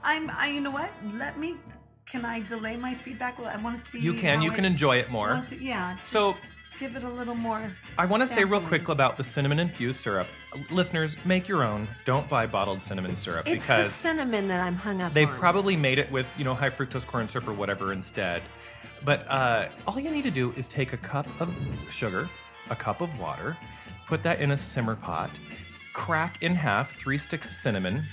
I'm. 0.04 0.30
I. 0.32 0.48
You 0.48 0.60
know 0.60 0.71
what? 0.71 0.89
Let 1.13 1.39
me. 1.39 1.56
Can 2.06 2.26
I 2.26 2.41
delay 2.41 2.76
my 2.76 2.93
feedback? 2.93 3.39
I 3.39 3.56
want 3.62 3.80
to 3.80 3.86
see. 3.89 4.00
you 4.02 4.13
can, 4.13 4.41
you 4.41 4.52
I 4.52 4.56
can 4.56 4.65
enjoy 4.65 4.98
it 4.98 5.10
more. 5.10 5.41
to- 5.48 5.56
yeah. 5.63 5.95
So 6.02 6.36
give 6.82 6.98
it 6.98 7.04
a 7.04 7.10
little 7.10 7.36
more. 7.36 7.71
I 7.98 8.06
want 8.06 8.21
to 8.21 8.28
say 8.28 8.43
real 8.43 8.60
quick 8.60 8.89
about 8.89 9.15
the 9.15 9.24
cinnamon 9.24 9.58
infused 9.60 10.02
syrup. 10.02 10.28
Listeners, 10.69 11.15
make 11.24 11.48
your 11.48 11.63
own. 11.63 11.88
Don't 12.04 12.28
buy 12.28 12.45
bottled 12.45 12.84
cinnamon 12.84 13.15
syrup 13.15 13.48
It's 13.48 13.65
the 13.65 13.74
because 13.78 13.91
cinnamon 13.93 14.50
that 14.50 14.60
I'm 14.60 14.76
hung 14.76 15.02
up 15.02 15.13
They've 15.13 15.30
on. 15.32 15.39
probably 15.39 15.78
made 15.78 15.98
it 15.98 16.12
with, 16.12 16.28
you 16.38 16.43
know, 16.43 16.54
high 16.56 16.69
fructose 16.69 17.08
corn 17.08 17.30
syrup 17.30 17.48
or 17.48 17.54
whatever 17.54 17.93
instead. 17.93 18.41
But 19.06 19.30
uh, 19.30 19.70
all 19.88 20.00
you 20.00 20.10
need 20.10 20.24
to 20.24 20.32
do 20.32 20.52
is 20.58 20.68
take 20.68 20.91
a 20.91 20.98
cup 20.98 21.28
of 21.39 21.56
sugar, 21.89 22.28
a 22.72 22.76
cup 22.76 23.02
of 23.02 23.20
water, 23.20 23.56
put 24.08 24.24
that 24.24 24.41
in 24.41 24.50
a 24.50 24.58
simmer 24.58 24.96
pot, 24.96 25.30
crack 25.94 26.41
in 26.41 26.56
half 26.56 26.96
three 26.96 27.20
sticks 27.20 27.48
of 27.48 27.54
cinnamon, 27.54 28.04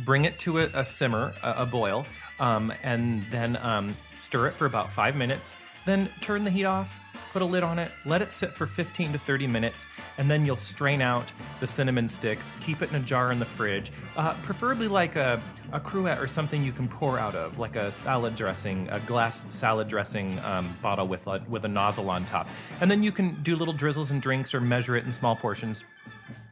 bring 0.00 0.26
it 0.26 0.38
to 0.40 0.60
a, 0.60 0.64
a 0.74 0.84
simmer, 0.84 1.32
a, 1.42 1.62
a 1.62 1.66
boil, 1.66 2.06
um, 2.38 2.70
and 2.82 3.24
then 3.30 3.56
um, 3.56 3.96
stir 4.16 4.48
it 4.48 4.52
for 4.52 4.66
about 4.66 4.90
five 4.90 5.16
minutes. 5.16 5.54
Then 5.86 6.10
turn 6.20 6.44
the 6.44 6.50
heat 6.50 6.66
off, 6.66 7.00
put 7.36 7.42
a 7.42 7.44
lid 7.44 7.62
on 7.62 7.78
it, 7.78 7.90
let 8.06 8.22
it 8.22 8.32
sit 8.32 8.50
for 8.50 8.64
15 8.64 9.12
to 9.12 9.18
30 9.18 9.46
minutes, 9.46 9.84
and 10.16 10.30
then 10.30 10.46
you'll 10.46 10.56
strain 10.56 11.02
out 11.02 11.30
the 11.60 11.66
cinnamon 11.66 12.08
sticks, 12.08 12.50
keep 12.60 12.80
it 12.80 12.88
in 12.88 12.96
a 12.96 13.00
jar 13.00 13.30
in 13.30 13.38
the 13.38 13.44
fridge, 13.44 13.92
uh, 14.16 14.32
preferably 14.42 14.88
like 14.88 15.16
a, 15.16 15.38
a 15.70 15.78
cruet 15.78 16.18
or 16.18 16.26
something 16.26 16.64
you 16.64 16.72
can 16.72 16.88
pour 16.88 17.18
out 17.18 17.34
of, 17.34 17.58
like 17.58 17.76
a 17.76 17.92
salad 17.92 18.34
dressing, 18.36 18.88
a 18.90 18.98
glass 19.00 19.44
salad 19.50 19.86
dressing 19.86 20.38
um, 20.46 20.74
bottle 20.80 21.06
with 21.06 21.26
a, 21.26 21.44
with 21.46 21.66
a 21.66 21.68
nozzle 21.68 22.08
on 22.08 22.24
top. 22.24 22.48
And 22.80 22.90
then 22.90 23.02
you 23.02 23.12
can 23.12 23.42
do 23.42 23.54
little 23.54 23.74
drizzles 23.74 24.10
and 24.10 24.22
drinks 24.22 24.54
or 24.54 24.62
measure 24.62 24.96
it 24.96 25.04
in 25.04 25.12
small 25.12 25.36
portions. 25.36 25.84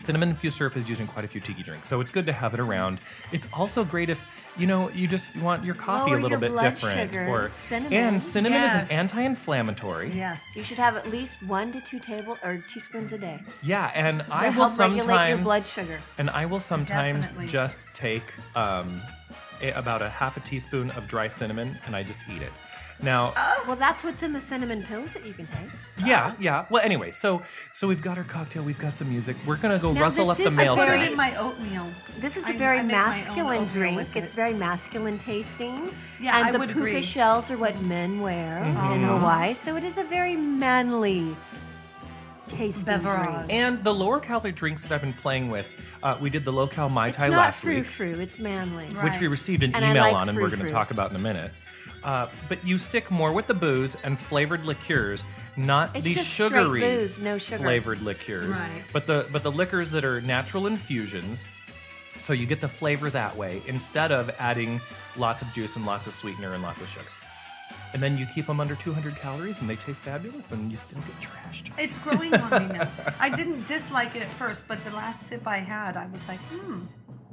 Cinnamon 0.01 0.29
infused 0.29 0.59
syrup 0.59 0.77
is 0.77 0.87
used 0.87 1.01
in 1.01 1.07
quite 1.07 1.25
a 1.25 1.29
few 1.29 1.41
tiki 1.41 1.63
drinks, 1.63 1.87
so 1.89 1.99
it's 2.01 2.11
good 2.11 2.27
to 2.27 2.33
have 2.33 2.53
it 2.53 2.61
around. 2.61 2.99
It's 3.33 3.49
also 3.55 3.87
great 3.87 4.11
if 4.11 4.21
you 4.59 4.67
know 4.67 4.91
you 4.91 5.09
just 5.09 5.35
want 5.37 5.65
your 5.65 5.75
coffee 5.75 6.11
Lower 6.11 6.19
a 6.19 6.23
little 6.23 6.31
your 6.31 6.39
bit 6.41 6.51
blood 6.51 6.63
different. 6.71 7.13
sugar. 7.13 7.27
Or 7.27 7.51
Cinnamon. 7.55 7.93
and 7.95 8.23
cinnamon 8.23 8.63
is 8.65 8.75
an 8.75 8.87
anti-inflammatory. 8.91 10.13
Yes. 10.15 10.41
You 10.55 10.63
should 10.63 10.77
have 10.77 10.97
at 10.97 11.09
least 11.11 11.43
one 11.43 11.73
to 11.73 11.81
two 11.81 11.99
table 11.99 12.37
or 12.45 12.59
teaspoons 12.69 13.13
a 13.15 13.19
day 13.19 13.41
Yeah, 13.63 13.91
and 13.95 14.21
to 14.21 14.27
I 14.31 14.45
will 14.51 14.69
help 14.69 14.79
regulate 14.79 14.97
your 14.97 15.07
sometimes 15.07 15.43
blood 15.43 15.67
sugar. 15.67 16.01
and 16.19 16.29
I 16.29 16.45
will 16.47 16.61
sometimes 16.61 17.29
Definitely. 17.29 17.49
just 17.49 17.81
take 17.95 18.25
um, 18.55 19.01
a, 19.63 19.71
about 19.71 20.03
a 20.03 20.11
half 20.11 20.37
a 20.37 20.41
teaspoon 20.41 20.91
of 20.93 21.09
dry 21.09 21.29
cinnamon 21.29 21.79
and 21.87 21.97
I 21.97 22.03
just 22.03 22.19
eat 22.31 22.43
it. 22.43 22.53
Now, 23.05 23.35
Well, 23.67 23.77
that's 23.77 24.03
what's 24.03 24.23
in 24.23 24.33
the 24.33 24.41
cinnamon 24.41 24.83
pills 24.83 25.13
that 25.13 25.27
you 25.27 25.33
can 25.35 25.47
take. 25.47 25.69
yeah, 26.05 26.35
yeah. 26.39 26.65
Well, 26.71 26.83
anyway, 26.83 27.11
so 27.11 27.43
so 27.75 27.87
we've 27.87 28.01
got 28.03 28.17
our 28.19 28.25
cocktail, 28.25 28.63
we've 28.63 28.79
got 28.79 28.95
some 28.95 29.09
music. 29.11 29.37
We're 29.47 29.57
gonna 29.57 29.79
go 29.79 29.93
Now, 29.93 30.01
rustle 30.03 30.31
up 30.31 30.37
the 30.39 30.45
is 30.47 30.53
a 30.53 30.57
mail 30.57 30.73
I 30.75 30.77
put 30.79 30.87
very- 30.87 31.01
it 31.03 31.11
in 31.13 31.17
my 31.17 31.37
oatmeal. 31.37 31.87
This 32.19 32.37
is 32.37 32.49
a 32.49 32.55
I- 32.55 32.57
very 32.59 32.79
I 32.79 32.83
make 32.83 32.93
my 32.93 33.03
own 33.03 33.11
masculine 33.11 33.47
oatmeal 33.65 33.67
drink. 33.69 33.97
with 33.97 34.17
It's 34.17 34.33
very 34.33 34.55
masculine 34.55 35.19
tasting. 35.19 35.91
Yeah, 36.21 36.37
and 36.39 36.47
I 36.49 36.53
the 36.53 36.59
would 36.59 36.69
puka 36.71 36.81
agree. 36.89 37.03
shells 37.03 37.51
are 37.51 37.59
what 37.59 37.79
men 37.83 38.21
wear 38.23 38.61
Mm-hmm. 38.65 38.93
in 38.95 39.03
Hawaii, 39.05 39.55
so 39.55 39.77
it 39.77 39.85
is 39.85 39.99
a 39.99 40.05
very 40.05 40.37
manly 40.37 41.37
tasting 42.47 42.85
Beverage. 42.85 43.25
drink. 43.25 43.47
And 43.53 43.83
the 43.85 43.95
lower 43.95 44.21
calorie 44.21 44.53
drinks 44.53 44.83
that 44.83 44.93
I've 44.93 45.01
been 45.01 45.13
playing 45.15 45.51
with, 45.51 45.67
uh, 46.03 46.17
we 46.21 46.29
did 46.31 46.45
the 46.45 46.53
low 46.53 46.67
cal 46.67 46.89
mai 46.89 47.09
It's 47.09 47.17
tai 47.17 47.29
not 47.29 47.37
last 47.39 47.61
frou 47.61 47.77
week. 47.77 47.85
frou. 47.87 48.13
It's 48.21 48.39
manly. 48.39 48.85
which 48.87 48.95
we 49.21 49.27
Right. 49.27 49.31
received 49.31 49.63
an 49.63 49.75
And 49.75 49.85
I 49.85 49.91
email 49.91 50.03
like 50.05 50.15
on, 50.15 50.29
and 50.29 50.37
we're 50.37 50.43
going 50.49 50.61
frou-frou. 50.61 50.69
to 50.69 50.75
talk 50.75 50.91
about 50.91 51.11
in 51.11 51.17
a 51.17 51.21
minute. 51.21 51.53
Uh, 52.05 52.29
but 52.51 52.65
you 52.67 52.79
stick 52.79 53.11
more 53.11 53.33
with 53.33 53.47
the 53.47 53.55
booze 53.55 53.97
and 54.05 54.19
flavored 54.19 54.65
liqueurs, 54.67 55.25
not 55.57 55.97
It's 55.97 56.05
the 56.05 56.15
just 56.15 56.31
straight 56.35 56.49
sugary 56.51 56.81
booze, 56.83 57.19
no 57.19 57.39
sugar. 57.39 57.63
flavored 57.63 58.03
liqueurs, 58.03 58.61
Right. 58.61 58.85
but 58.93 59.07
the 59.07 59.27
but 59.33 59.43
the 59.43 59.51
liquors 59.53 59.91
that 59.93 60.05
are 60.05 60.21
natural 60.21 60.67
infusions. 60.67 61.45
So 62.21 62.33
you 62.33 62.47
get 62.47 62.61
the 62.61 62.69
flavor 62.69 63.09
that 63.11 63.37
way 63.37 63.63
instead 63.67 64.13
of 64.13 64.31
adding 64.39 64.81
lots 65.17 65.43
of 65.43 65.53
juice 65.55 65.77
and 65.77 65.85
lots 65.87 66.07
of 66.07 66.13
sweetener 66.13 66.53
and 66.55 66.63
lots 66.63 66.81
of 66.83 66.89
sugar. 66.89 67.07
and 67.95 68.03
then 68.03 68.19
you 68.19 68.27
keep 68.35 68.47
them 68.49 68.59
under 68.61 68.75
200 68.75 69.15
calories, 69.17 69.61
and 69.61 69.71
they 69.71 69.77
taste 69.77 70.03
fabulous, 70.03 70.51
and 70.53 70.71
you 70.71 70.77
still 70.77 71.01
get 71.01 71.21
trashed. 71.21 71.71
It's 71.79 71.97
growing 71.99 72.35
on 72.35 72.69
me 72.69 72.79
now. 72.79 72.89
I 73.21 73.29
didn't 73.31 73.67
dislike 73.69 74.17
it 74.17 74.23
at 74.23 74.29
first, 74.29 74.67
but 74.67 74.83
the 74.85 74.91
last 74.91 75.29
sip 75.29 75.47
I 75.47 75.59
had, 75.59 75.97
I 75.97 76.07
was 76.07 76.27
like, 76.29 76.41
hmm, 76.51 76.81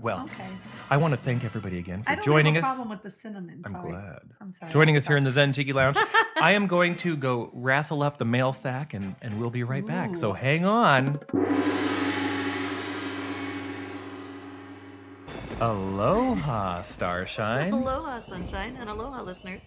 Well, 0.02 0.24
okay. 0.24 0.48
I 0.90 0.98
want 0.98 1.12
to 1.14 1.18
thank 1.18 1.44
everybody 1.46 1.78
again 1.78 2.02
for 2.02 2.10
I 2.10 2.16
don't 2.16 2.24
joining 2.24 2.56
have 2.56 2.64
a 2.64 2.68
us. 2.68 2.74
problem 2.76 2.90
with 2.90 3.02
the 3.04 3.12
cinnamon. 3.12 3.62
I'm 3.66 3.72
sorry. 3.72 3.92
glad. 3.92 4.20
I'm 4.42 4.52
sorry. 4.52 4.72
Joining 4.72 4.96
I'll 4.96 4.98
us 4.98 5.08
here 5.08 5.16
in 5.18 5.24
the 5.24 5.30
Zen 5.32 5.52
Tiki 5.52 5.74
Lounge. 5.74 5.96
I 6.42 6.54
am 6.54 6.66
going 6.66 6.96
to 6.98 7.16
go 7.16 7.52
wrestle 7.54 8.02
up 8.02 8.18
the 8.18 8.26
mail 8.26 8.52
sack 8.52 8.96
and, 8.96 9.16
and 9.22 9.40
we'll 9.40 9.52
be 9.52 9.64
right 9.64 9.86
back. 9.86 10.16
So 10.16 10.34
hang 10.34 10.66
on. 10.66 11.20
Aloha, 15.60 16.82
Starshine. 16.82 17.72
Aloha, 17.72 18.20
sunshine, 18.20 18.76
and 18.80 18.90
aloha, 18.90 19.22
listeners. 19.22 19.62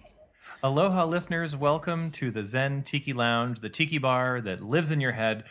Aloha, 0.64 1.05
listeners. 1.05 1.55
Welcome 1.55 2.11
to 2.12 2.33
the 2.33 2.42
Zen 2.42 2.83
Tiki 2.83 3.12
Lounge, 3.12 3.61
the 3.61 3.68
tiki 3.68 3.99
bar 3.99 4.40
that 4.40 4.61
lives 4.61 4.90
in 4.90 5.01
your 5.01 5.12
head. 5.12 5.44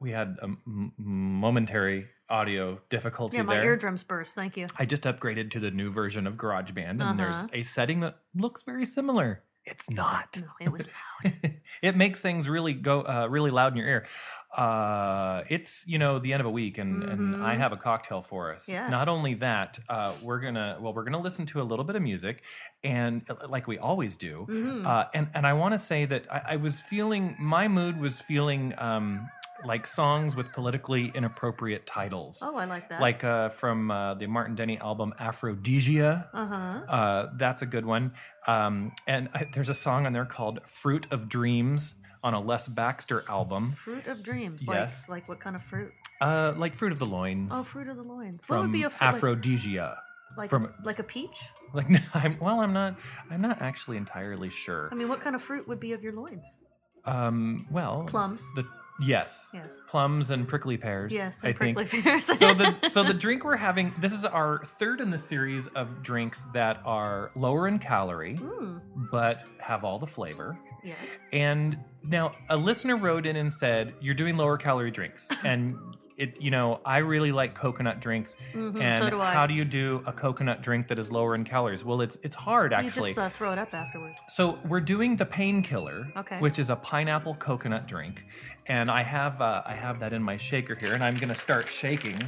We 0.00 0.12
had 0.12 0.38
a 0.40 0.44
m- 0.44 0.92
momentary 0.96 2.06
audio 2.34 2.80
difficulty 2.88 3.36
Yeah, 3.36 3.44
my 3.44 3.54
there. 3.56 3.64
eardrums 3.64 4.02
burst. 4.04 4.34
Thank 4.34 4.56
you. 4.56 4.66
I 4.78 4.84
just 4.84 5.04
upgraded 5.04 5.50
to 5.52 5.60
the 5.60 5.70
new 5.70 5.90
version 5.90 6.26
of 6.26 6.36
GarageBand, 6.36 7.00
and 7.02 7.18
there's 7.20 7.44
Uh-huh. 7.44 7.60
a 7.60 7.62
setting 7.62 8.00
that 8.00 8.14
looks 8.34 8.62
very 8.62 8.84
similar. 8.84 9.42
It's 9.66 9.88
not. 9.88 10.28
No, 10.40 10.48
it 10.60 10.70
was 10.70 10.88
loud. 11.24 11.32
it 11.88 11.96
makes 11.96 12.20
things 12.20 12.48
really 12.50 12.74
go 12.74 13.00
uh, 13.00 13.26
really 13.30 13.50
loud 13.50 13.72
in 13.72 13.78
your 13.78 13.88
ear. 13.88 14.06
Uh, 14.54 15.42
it's 15.48 15.84
you 15.86 15.98
know 15.98 16.18
the 16.18 16.32
end 16.34 16.40
of 16.40 16.46
a 16.46 16.50
week, 16.50 16.76
and, 16.76 17.02
and 17.02 17.42
I 17.42 17.54
have 17.54 17.72
a 17.72 17.76
cocktail 17.78 18.20
for 18.20 18.52
us. 18.52 18.64
Mm-hmm. 18.64 18.72
Yes. 18.72 18.90
Not 18.90 19.08
only 19.08 19.34
that, 19.34 19.78
uh, 19.88 20.12
we're 20.22 20.40
gonna 20.40 20.76
well 20.82 20.92
we're 20.92 21.04
gonna 21.04 21.20
listen 21.28 21.46
to 21.46 21.62
a 21.62 21.66
little 21.70 21.84
bit 21.84 21.96
of 21.96 22.02
music, 22.02 22.42
and 22.82 23.22
uh, 23.30 23.48
like 23.48 23.66
we 23.66 23.78
always 23.78 24.16
do. 24.16 24.46
Mm-hmm. 24.50 24.86
Uh, 24.86 25.04
and 25.14 25.28
and 25.34 25.46
I 25.46 25.54
want 25.54 25.72
to 25.72 25.78
say 25.78 26.04
that 26.04 26.26
I, 26.30 26.40
I 26.54 26.56
was 26.56 26.80
feeling 26.80 27.34
my 27.38 27.66
mood 27.66 27.98
was 27.98 28.20
feeling 28.20 28.74
um, 28.76 29.30
like 29.64 29.86
songs 29.86 30.34
with 30.36 30.52
politically 30.52 31.12
inappropriate 31.14 31.86
titles. 31.86 32.40
Oh, 32.42 32.56
I 32.56 32.64
like 32.64 32.88
that. 32.88 33.00
Like 33.00 33.22
uh, 33.24 33.48
from 33.50 33.90
uh, 33.90 34.14
the 34.14 34.26
Martin 34.26 34.54
Denny 34.54 34.78
album 34.78 35.14
Aphrodisia. 35.18 36.28
uh 36.32 36.46
huh. 36.46 36.54
Uh, 36.92 37.30
that's 37.36 37.62
a 37.62 37.66
good 37.66 37.86
one. 37.86 38.12
Um, 38.46 38.92
and 39.06 39.28
I, 39.34 39.46
there's 39.52 39.68
a 39.68 39.74
song 39.74 40.06
on 40.06 40.12
there 40.12 40.24
called 40.26 40.60
"Fruit 40.66 41.06
of 41.12 41.28
Dreams" 41.28 41.94
on 42.22 42.34
a 42.34 42.40
Les 42.40 42.68
Baxter 42.68 43.22
album, 43.28 43.72
Fruit 43.72 44.06
of 44.06 44.22
dreams. 44.22 44.64
Yes. 44.66 45.08
Like, 45.08 45.22
like 45.24 45.28
what 45.28 45.40
kind 45.40 45.54
of 45.56 45.62
fruit? 45.62 45.92
uh, 46.20 46.54
like 46.56 46.74
"Fruit 46.74 46.92
of 46.92 46.98
the 46.98 47.06
Loins" 47.06 47.50
Oh, 47.54 47.62
fruit 47.62 47.86
of 47.88 47.96
the 47.96 48.02
loins. 48.02 48.42
what 48.48 48.60
would 48.60 48.72
be 48.72 48.82
a 48.84 48.90
fruit? 48.90 49.06
Aphrodisia. 49.08 49.98
like, 50.30 50.38
like, 50.38 50.50
from- 50.50 50.72
like 50.84 50.98
a 50.98 51.02
peach? 51.04 51.36
Like, 51.74 51.88
no, 51.96 51.98
I'm, 52.14 52.38
well, 52.40 52.60
I'm 52.60 52.72
not. 52.72 52.96
I'm 53.30 53.40
not 53.40 53.60
actually 53.62 53.96
entirely 53.98 54.48
sure. 54.50 54.88
I 54.90 54.94
mean, 54.94 55.08
what 55.08 55.20
kind 55.20 55.36
of 55.36 55.42
fruit 55.42 55.68
would 55.68 55.80
be 55.80 55.92
of 55.92 56.02
your 56.02 56.12
loins? 56.12 56.56
Um, 57.04 57.66
well, 57.70 58.04
Plums. 58.08 58.42
The 58.54 58.64
yes, 59.00 59.50
Yes. 59.54 59.80
plums 59.88 60.30
and 60.30 60.46
prickly 60.46 60.76
pears. 60.76 61.12
Yes, 61.12 61.42
I 61.44 61.48
and 61.48 61.58
think. 61.58 61.76
prickly 61.76 62.02
pears. 62.02 62.26
so 62.26 62.54
the 62.54 62.88
so 62.88 63.02
the 63.04 63.14
drink 63.14 63.44
we're 63.44 63.56
having 63.56 63.92
this 63.98 64.12
is 64.12 64.24
our 64.24 64.60
third 64.64 65.00
in 65.00 65.10
the 65.10 65.18
series 65.18 65.66
of 65.68 66.02
drinks 66.02 66.44
that 66.52 66.80
are 66.84 67.30
lower 67.34 67.66
in 67.68 67.78
calorie 67.78 68.36
Mm, 68.36 68.80
but 69.10 69.42
have 69.60 69.84
all 69.84 69.98
the 69.98 70.06
flavor 70.06 70.58
yes. 70.82 71.20
And 71.32 71.78
now 72.02 72.32
a 72.50 72.56
listener 72.56 72.96
wrote 72.96 73.24
in 73.26 73.36
and 73.36 73.52
said, 73.52 73.94
"You're 74.00 74.14
doing 74.14 74.36
lower 74.36 74.56
calorie 74.58 74.90
drinks." 74.90 75.28
And 75.44 75.76
it, 76.16 76.40
you 76.40 76.50
know, 76.50 76.80
I 76.84 76.98
really 76.98 77.32
like 77.32 77.54
coconut 77.54 78.00
drinks. 78.00 78.36
And 78.52 78.74
Mm-hmm, 78.74 78.94
so 78.96 79.10
do 79.10 79.20
I. 79.20 79.32
how 79.32 79.46
do 79.46 79.54
you 79.54 79.64
do 79.64 80.02
a 80.06 80.12
coconut 80.12 80.62
drink 80.62 80.88
that 80.88 80.98
is 80.98 81.10
lower 81.10 81.34
in 81.34 81.44
calories? 81.44 81.84
Well, 81.84 82.00
it's 82.00 82.16
it's 82.22 82.36
hard 82.36 82.72
actually 82.72 83.10
You 83.10 83.14
just 83.16 83.18
uh, 83.18 83.28
throw 83.30 83.52
it 83.52 83.58
up 83.58 83.74
afterwards. 83.74 84.20
so 84.28 84.58
we're 84.68 84.80
doing 84.80 85.16
the 85.16 85.26
painkiller, 85.26 86.08
Okay. 86.16 86.38
which 86.38 86.58
is 86.58 86.70
a 86.70 86.76
pineapple 86.76 87.34
coconut 87.34 87.86
drink, 87.88 88.24
and 88.66 88.90
I 88.90 89.02
have 89.02 89.40
uh, 89.40 89.62
I 89.66 89.74
have 89.74 89.98
that 90.00 90.12
in 90.12 90.22
my 90.22 90.36
shaker 90.36 90.74
here, 90.74 90.94
and 90.94 91.02
I'm 91.02 91.14
gonna 91.14 91.34
start 91.34 91.68
shaking. 91.68 92.18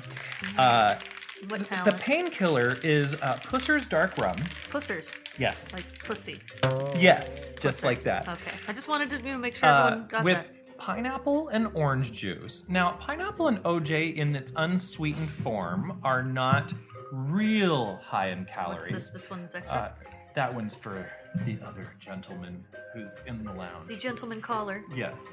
Uh, 0.59 0.97
What 1.49 1.61
the 1.85 1.93
painkiller 2.01 2.79
is 2.83 3.15
uh, 3.23 3.37
Pusser's 3.43 3.87
Dark 3.87 4.17
Rum. 4.17 4.37
Pussers. 4.71 5.15
Yes, 5.39 5.75
Like 5.75 5.85
pussy. 6.03 6.39
yes, 6.99 7.51
just 7.61 7.83
Pusser. 7.83 7.85
like 7.85 8.03
that. 8.05 8.27
Okay. 8.27 8.57
I 8.69 8.73
just 8.73 8.89
wanted 8.89 9.11
to 9.11 9.17
you 9.19 9.33
know, 9.33 9.39
make 9.39 9.55
sure 9.55 9.69
uh, 9.69 9.87
everyone 9.87 10.09
got 10.09 10.25
with 10.25 10.37
that. 10.49 10.56
Pineapple 10.79 11.49
and 11.49 11.69
orange 11.75 12.13
juice. 12.13 12.63
Now, 12.69 12.93
pineapple 12.93 13.49
and 13.49 13.59
OJ 13.63 14.15
in 14.15 14.35
its 14.37 14.53
unsweetened 14.57 15.29
form 15.31 15.99
are 16.03 16.23
not 16.23 16.73
real 17.13 17.97
high 18.03 18.29
in 18.29 18.45
calories. 18.45 18.83
What's 18.91 19.11
this? 19.11 19.11
This 19.11 19.31
one's 19.31 19.55
extra. 19.55 19.75
Uh, 19.75 19.93
that 20.35 20.55
one's 20.55 20.75
for 20.75 21.11
the 21.45 21.59
other 21.67 21.93
gentleman 21.99 22.65
who's 22.95 23.21
in 23.27 23.43
the 23.45 23.53
lounge. 23.53 23.87
the 23.87 23.97
gentleman 23.97 24.41
caller. 24.41 24.83
Yes. 24.95 25.27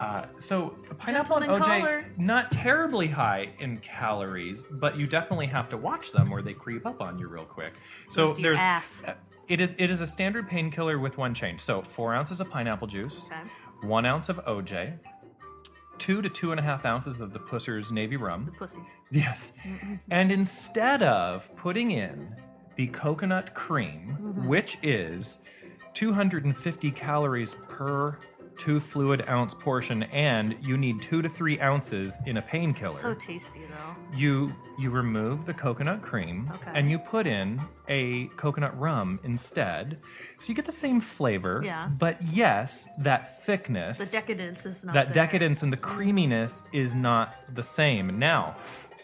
Uh, 0.00 0.24
so 0.38 0.70
pineapple 0.98 1.36
and 1.36 1.46
OJ 1.46 1.60
caller. 1.80 2.04
not 2.16 2.50
terribly 2.52 3.08
high 3.08 3.48
in 3.58 3.76
calories, 3.78 4.64
but 4.64 4.96
you 4.98 5.06
definitely 5.06 5.46
have 5.46 5.68
to 5.70 5.76
watch 5.76 6.12
them 6.12 6.32
or 6.32 6.42
they 6.42 6.54
creep 6.54 6.86
up 6.86 7.00
on 7.00 7.18
you 7.18 7.28
real 7.28 7.44
quick. 7.44 7.74
So 8.08 8.32
there's 8.34 8.58
ass. 8.58 9.02
uh, 9.04 9.14
it 9.48 9.60
is 9.60 9.74
it 9.78 9.90
is 9.90 10.00
a 10.00 10.06
standard 10.06 10.48
painkiller 10.48 10.98
with 10.98 11.18
one 11.18 11.34
change. 11.34 11.60
So 11.60 11.80
four 11.82 12.14
ounces 12.14 12.40
of 12.40 12.50
pineapple 12.50 12.86
juice, 12.86 13.26
Okay. 13.26 13.50
One 13.82 14.06
ounce 14.06 14.28
of 14.28 14.44
OJ, 14.44 14.98
two 15.98 16.22
to 16.22 16.28
two 16.28 16.50
and 16.50 16.60
a 16.60 16.62
half 16.62 16.84
ounces 16.84 17.20
of 17.20 17.32
the 17.32 17.38
Pusser's 17.38 17.92
Navy 17.92 18.16
rum. 18.16 18.46
The 18.46 18.52
pussy. 18.52 18.80
Yes. 19.10 19.52
And 20.10 20.30
instead 20.30 21.02
of 21.02 21.54
putting 21.56 21.90
in 21.90 22.34
the 22.76 22.86
coconut 22.88 23.54
cream, 23.54 24.16
mm-hmm. 24.20 24.46
which 24.46 24.76
is 24.82 25.38
250 25.94 26.90
calories 26.92 27.56
per 27.68 28.18
two 28.58 28.80
fluid 28.80 29.24
ounce 29.28 29.54
portion, 29.54 30.02
and 30.04 30.56
you 30.60 30.76
need 30.76 31.00
two 31.00 31.22
to 31.22 31.28
three 31.28 31.58
ounces 31.60 32.18
in 32.26 32.36
a 32.36 32.42
painkiller, 32.42 32.98
So 32.98 33.14
tasty 33.14 33.60
though. 33.60 34.16
you 34.16 34.54
you 34.78 34.90
remove 34.90 35.44
the 35.46 35.54
coconut 35.54 36.02
cream 36.02 36.48
Okay. 36.54 36.70
and 36.74 36.88
you 36.90 36.98
put 37.00 37.26
in 37.26 37.60
a 37.88 38.26
coconut 38.36 38.78
rum 38.78 39.18
instead. 39.24 40.00
So 40.38 40.48
you 40.48 40.54
get 40.54 40.66
the 40.66 40.72
same 40.72 41.00
flavor, 41.00 41.60
Yeah. 41.64 41.88
but 41.98 42.20
yes, 42.22 42.86
that 42.98 43.44
thickness 43.44 43.98
The 43.98 44.18
decadence 44.20 44.64
is 44.66 44.84
not 44.84 44.94
that 44.94 45.06
there. 45.06 45.14
decadence 45.26 45.62
and 45.64 45.72
the 45.72 45.76
creaminess 45.78 46.64
is 46.72 46.94
not 46.94 47.34
the 47.52 47.62
same. 47.64 48.18
Now, 48.20 48.56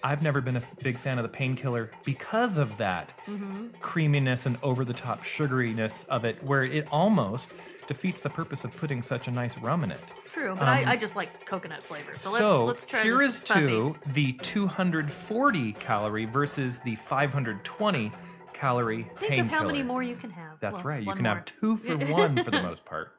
I've 0.04 0.22
never 0.22 0.40
been 0.42 0.54
a 0.54 0.58
f- 0.58 0.76
big 0.82 0.98
fan 0.98 1.18
of 1.18 1.22
the 1.22 1.28
painkiller 1.30 1.90
because 2.04 2.56
of 2.58 2.76
that 2.76 3.12
Mm-hmm. 3.26 3.68
creaminess 3.80 4.44
and 4.46 4.58
over 4.62 4.84
the 4.84 4.92
top 4.92 5.24
sugariness 5.24 6.06
of 6.08 6.24
it, 6.24 6.44
where 6.44 6.62
it 6.62 6.86
almost 6.92 7.52
defeats 7.86 8.20
the 8.22 8.30
purpose 8.30 8.64
of 8.64 8.76
putting 8.76 9.02
such 9.02 9.28
a 9.28 9.30
nice 9.30 9.58
rum 9.58 9.84
in 9.84 9.90
it. 9.90 10.00
True, 10.30 10.54
but 10.58 10.68
I, 10.68 10.92
I 10.92 10.96
just 10.96 11.16
like 11.16 11.44
coconut 11.46 11.82
flavor. 11.82 12.14
So, 12.16 12.30
Um, 12.30 12.36
so 12.36 12.64
let's 12.64 12.66
let's 12.68 12.86
try 12.86 13.02
here 13.02 13.20
is 13.22 13.40
to 13.42 13.96
the 14.12 14.32
240 14.34 15.72
calorie 15.74 16.24
versus 16.24 16.80
the 16.80 16.96
520 16.96 18.12
calorie 18.52 19.08
Think 19.16 19.38
of 19.40 19.48
how 19.48 19.64
many 19.66 19.82
more 19.82 20.02
you 20.02 20.16
can 20.16 20.30
have. 20.30 20.58
That's 20.60 20.76
Well, 20.76 20.84
right. 20.84 21.02
You 21.02 21.12
can 21.12 21.24
more. 21.24 21.34
have 21.34 21.44
two 21.44 21.76
for 21.76 21.96
one 21.96 22.42
for 22.42 22.50
the 22.50 22.62
most 22.70 22.84
part. 22.84 23.12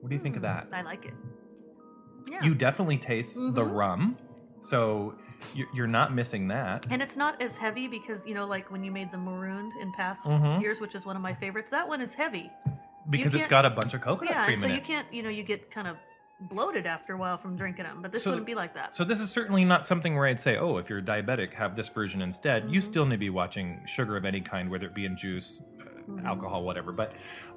What 0.00 0.08
do 0.08 0.14
you 0.14 0.20
think 0.22 0.36
of 0.36 0.42
that? 0.42 0.68
I 0.72 0.82
like 0.82 1.04
it. 1.04 1.14
Yeah. 2.30 2.42
You 2.44 2.54
definitely 2.54 2.98
taste 2.98 3.34
the 3.34 3.40
Mm-hmm. 3.62 3.72
rum, 3.74 4.18
so 4.60 5.14
you're 5.74 5.86
not 5.86 6.14
missing 6.14 6.48
that. 6.48 6.86
and 6.90 7.00
it's 7.02 7.16
not 7.16 7.40
as 7.42 7.56
heavy 7.58 7.88
because 7.88 8.26
you 8.26 8.34
know, 8.34 8.46
like 8.46 8.70
when 8.70 8.82
you 8.84 8.90
made 8.92 9.10
the 9.12 9.18
marooned 9.18 9.72
in 9.80 9.92
past 9.92 10.26
Mm-hmm. 10.26 10.60
years, 10.60 10.80
which 10.80 10.94
is 10.94 11.04
one 11.06 11.16
of 11.16 11.22
my 11.22 11.34
favorites. 11.34 11.70
That 11.70 11.88
one 11.88 12.00
is 12.00 12.14
heavy. 12.14 12.50
Because 13.08 13.34
it's 13.34 13.46
got 13.46 13.64
a 13.64 13.70
bunch 13.70 13.94
of 13.94 14.00
coconut 14.02 14.32
yeah, 14.34 14.44
cream 14.46 14.58
so 14.58 14.66
you 14.66 14.80
can't, 14.80 15.12
you 15.12 15.22
know, 15.22 15.30
you 15.30 15.42
get 15.42 15.70
kind 15.70 15.88
of 15.88 15.96
bloated 16.42 16.86
after 16.86 17.14
a 17.14 17.16
while 17.18 17.36
from 17.38 17.56
drinking 17.56 17.84
them. 17.84 18.00
But 18.02 18.12
this 18.12 18.24
So- 18.24 18.30
wouldn't 18.30 18.46
be 18.46 18.54
like 18.54 18.74
that. 18.74 18.96
So 18.96 19.04
this 19.04 19.20
is 19.20 19.30
certainly 19.30 19.64
not 19.64 19.84
something 19.84 20.14
where 20.14 20.26
I'd 20.26 20.38
say, 20.40 20.56
oh, 20.56 20.76
if 20.76 20.88
you're 20.88 21.02
diabetic, 21.02 21.54
have 21.54 21.74
this 21.76 21.88
version 21.88 22.22
instead. 22.22 22.62
Mm-hmm. 22.62 22.74
You 22.74 22.80
still 22.80 23.06
need 23.06 23.16
to 23.16 23.18
be 23.18 23.30
watching 23.30 23.80
sugar 23.86 24.16
of 24.16 24.24
any 24.24 24.40
kind, 24.40 24.70
whether 24.70 24.86
it 24.86 24.94
be 24.94 25.04
in 25.06 25.16
juice, 25.16 25.62
Mm-hmm. 26.08 26.26
alcohol, 26.26 26.64
whatever. 26.64 26.92
But 26.92 27.12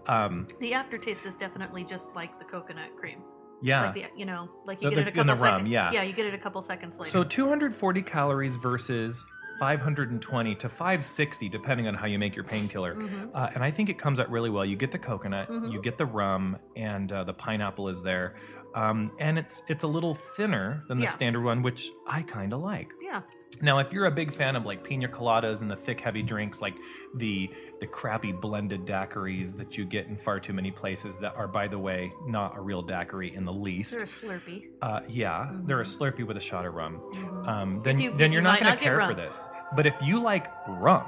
um, 0.07 0.47
the 0.59 0.73
aftertaste 0.73 1.25
is 1.25 1.35
definitely 1.35 1.83
just 1.85 2.13
like 2.13 2.37
the 2.39 2.45
coconut 2.45 2.95
cream. 2.97 3.23
Yeah. 3.63 3.85
Like 3.85 3.93
the, 3.95 4.05
you 4.15 4.25
know, 4.25 4.47
like 4.65 4.81
you 4.81 4.89
The- 4.89 4.95
get 4.97 5.07
it 5.07 5.07
a 5.07 5.11
couple 5.11 5.33
rum, 5.35 5.37
seconds. 5.37 5.69
yeah. 5.69 5.91
yeah, 5.91 6.03
you 6.03 6.13
get 6.13 6.25
it 6.27 6.33
a 6.33 6.37
couple 6.37 6.61
seconds 6.61 6.99
later. 6.99 7.09
So 7.11 7.23
240 7.23 8.01
calories 8.03 8.57
versus 8.57 9.25
520 9.59 10.55
to 10.55 10.67
560, 10.69 11.47
depending 11.49 11.87
on 11.87 11.93
how 11.93 12.05
you 12.07 12.19
make 12.19 12.35
your 12.35 12.43
painkiller. 12.43 12.95
Mm-hmm. 12.95 13.29
Uh, 13.33 13.49
and 13.55 13.63
I 13.63 13.71
think 13.71 13.89
it 13.89 13.97
comes 13.97 14.19
out 14.19 14.29
really 14.29 14.49
well. 14.49 14.65
You 14.65 14.75
get 14.75 14.91
the 14.91 14.99
coconut, 14.99 15.47
you 15.49 15.81
get 15.81 15.97
the 15.97 16.05
rum, 16.05 16.57
and 16.75 17.11
uh, 17.11 17.23
the 17.23 17.33
pineapple 17.33 17.87
is 17.87 18.03
there. 18.03 18.35
Um, 18.75 19.11
and 19.19 19.37
it's 19.37 19.63
it's 19.67 19.83
a 19.83 19.87
little 19.87 20.13
thinner 20.15 20.83
than 20.87 20.97
the 20.97 21.03
Yeah. 21.03 21.09
standard 21.09 21.41
one, 21.43 21.61
which 21.61 21.89
I 22.07 22.23
kind 22.23 22.53
of 22.53 22.61
like. 22.61 22.91
yeah, 23.01 23.21
Now, 23.61 23.77
if 23.77 23.93
you're 23.93 24.05
a 24.07 24.11
big 24.11 24.33
fan 24.33 24.55
of 24.55 24.65
like 24.65 24.83
pina 24.83 25.07
coladas 25.07 25.61
and 25.61 25.69
the 25.69 25.75
thick, 25.75 25.99
heavy 26.01 26.23
drinks, 26.23 26.59
like 26.61 26.75
the 27.15 27.51
the 27.81 27.85
crappy 27.87 28.31
blended 28.31 28.85
daiquiris 28.85 29.55
that 29.57 29.77
you 29.77 29.85
get 29.85 30.07
in 30.07 30.17
far 30.17 30.39
too 30.39 30.53
many 30.53 30.71
places, 30.71 31.19
that 31.19 31.35
are, 31.35 31.47
by 31.47 31.67
the 31.67 31.77
way, 31.77 32.11
not 32.25 32.57
a 32.57 32.61
real 32.61 32.81
daiquiri 32.81 33.35
in 33.35 33.45
the 33.45 33.53
least. 33.53 33.93
they're 33.93 34.03
a 34.03 34.05
Slurpee. 34.39 34.63
Uh, 34.81 35.01
yeah, 35.07 35.51
they're 35.65 35.81
a 35.81 35.83
Slurpee 35.83 36.25
with 36.25 36.37
a 36.37 36.41
shot 36.41 36.65
of 36.65 36.73
rum. 36.73 36.99
Um, 37.47 37.81
then, 37.83 37.95
Mm-hmm. 37.95 38.01
you- 38.01 38.17
then 38.17 38.31
you 38.31 38.37
you're 38.37 38.41
not 38.41 38.59
going 38.59 38.75
to 38.75 38.83
care 38.83 38.99
for 39.01 39.13
this. 39.13 39.47
But 39.75 39.85
if 39.85 39.95
you 40.01 40.19
like 40.21 40.47
rum, 40.67 41.05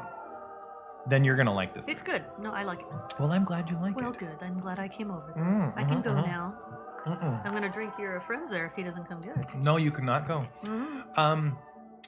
then 1.08 1.24
you're 1.24 1.36
gonna 1.36 1.54
like 1.54 1.74
this. 1.76 1.88
It's 1.88 2.02
good. 2.02 2.24
No, 2.42 2.52
I 2.52 2.64
like 2.64 2.80
it. 2.80 2.86
well, 3.20 3.32
I'm 3.32 3.44
glad 3.46 3.70
you 3.70 3.78
like 3.78 3.96
Well, 3.96 4.12
it. 4.12 4.22
Well, 4.22 4.32
good. 4.32 4.44
I'm 4.46 4.60
glad 4.60 4.80
I 4.80 4.88
came 4.88 5.12
over. 5.12 5.34
Mm, 5.38 5.74
I 5.78 5.84
can 5.84 6.00
mhm, 6.02 6.04
go 6.04 6.12
mhm. 6.12 6.26
now. 6.26 6.56
I'm 7.06 7.52
gonna 7.52 7.70
drink 7.70 7.94
your 8.00 8.20
friend's 8.20 8.52
there 8.52 8.66
if 8.66 8.74
he 8.76 8.84
doesn't 8.84 9.06
come 9.08 9.22
get 9.22 9.38
it. 9.38 9.56
No, 9.56 9.78
you 9.78 9.92
cannot 9.92 10.28
go. 10.28 10.48
Mm-hmm. 10.64 11.20
Um, 11.20 11.58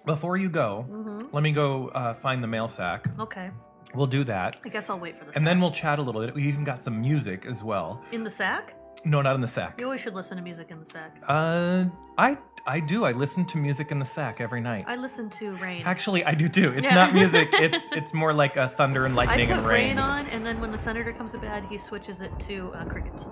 before 0.06 0.38
you 0.38 0.50
go, 0.50 0.86
let 1.32 1.44
me 1.44 1.52
go 1.52 1.90
uh, 1.90 2.14
find 2.14 2.44
the 2.44 2.48
mail 2.48 2.68
sack. 2.68 3.08
Okay. 3.20 3.50
We'll 3.96 4.08
do 4.08 4.24
that, 4.26 4.58
I 4.66 4.70
guess 4.70 4.90
I'll 4.90 5.00
wait 5.00 5.16
for 5.16 5.22
the 5.24 5.28
and 5.30 5.36
sack. 5.36 5.44
then 5.46 5.62
we'll 5.62 5.72
chat 5.72 5.98
a 5.98 6.02
little 6.02 6.22
bit. 6.22 6.36
We 6.36 6.44
even 6.48 6.64
got 6.66 6.82
some 6.82 7.00
music 7.00 7.46
as 7.46 7.64
well. 7.64 8.02
in 8.12 8.24
the 8.24 8.30
sack? 8.30 8.74
No, 9.06 9.22
not 9.22 9.36
in 9.36 9.42
the 9.42 9.48
sack. 9.48 9.80
You 9.80 9.86
always 9.86 10.02
should 10.02 10.14
listen 10.16 10.36
to 10.38 10.44
music 10.44 10.72
in 10.72 10.80
the 10.80 10.86
sack. 10.86 11.22
Uh, 11.28 11.86
I 12.18 12.38
I 12.66 12.82
do. 12.82 13.06
I 13.06 13.14
listen 13.14 13.46
to 13.46 13.58
music 13.58 13.92
in 13.92 14.00
the 14.00 14.06
sack 14.06 14.42
every 14.42 14.60
night. 14.60 14.84
I 14.88 14.98
listen 14.98 15.30
to 15.40 15.56
rain. 15.58 15.84
Actually, 15.86 16.26
I 16.26 16.34
do 16.34 16.50
too. 16.50 16.72
It's 16.74 16.84
Yeah. 16.84 16.96
not 16.96 17.14
music. 17.14 17.50
It's 17.54 17.90
it's 17.94 18.14
more 18.14 18.34
like 18.34 18.58
a 18.58 18.68
thunder 18.68 19.06
and 19.06 19.14
I 19.14 19.18
lightning 19.26 19.48
put 19.48 19.58
and 19.60 19.66
rain. 19.68 19.88
rain. 19.90 20.00
on, 20.00 20.26
and 20.28 20.46
then 20.46 20.60
when 20.60 20.72
the 20.72 20.78
senator 20.78 21.14
comes 21.14 21.32
to 21.32 21.38
bed, 21.38 21.64
he 21.70 21.78
switches 21.78 22.22
it 22.22 22.38
to 22.42 22.74
uh, 22.74 22.84
crickets. 22.86 23.30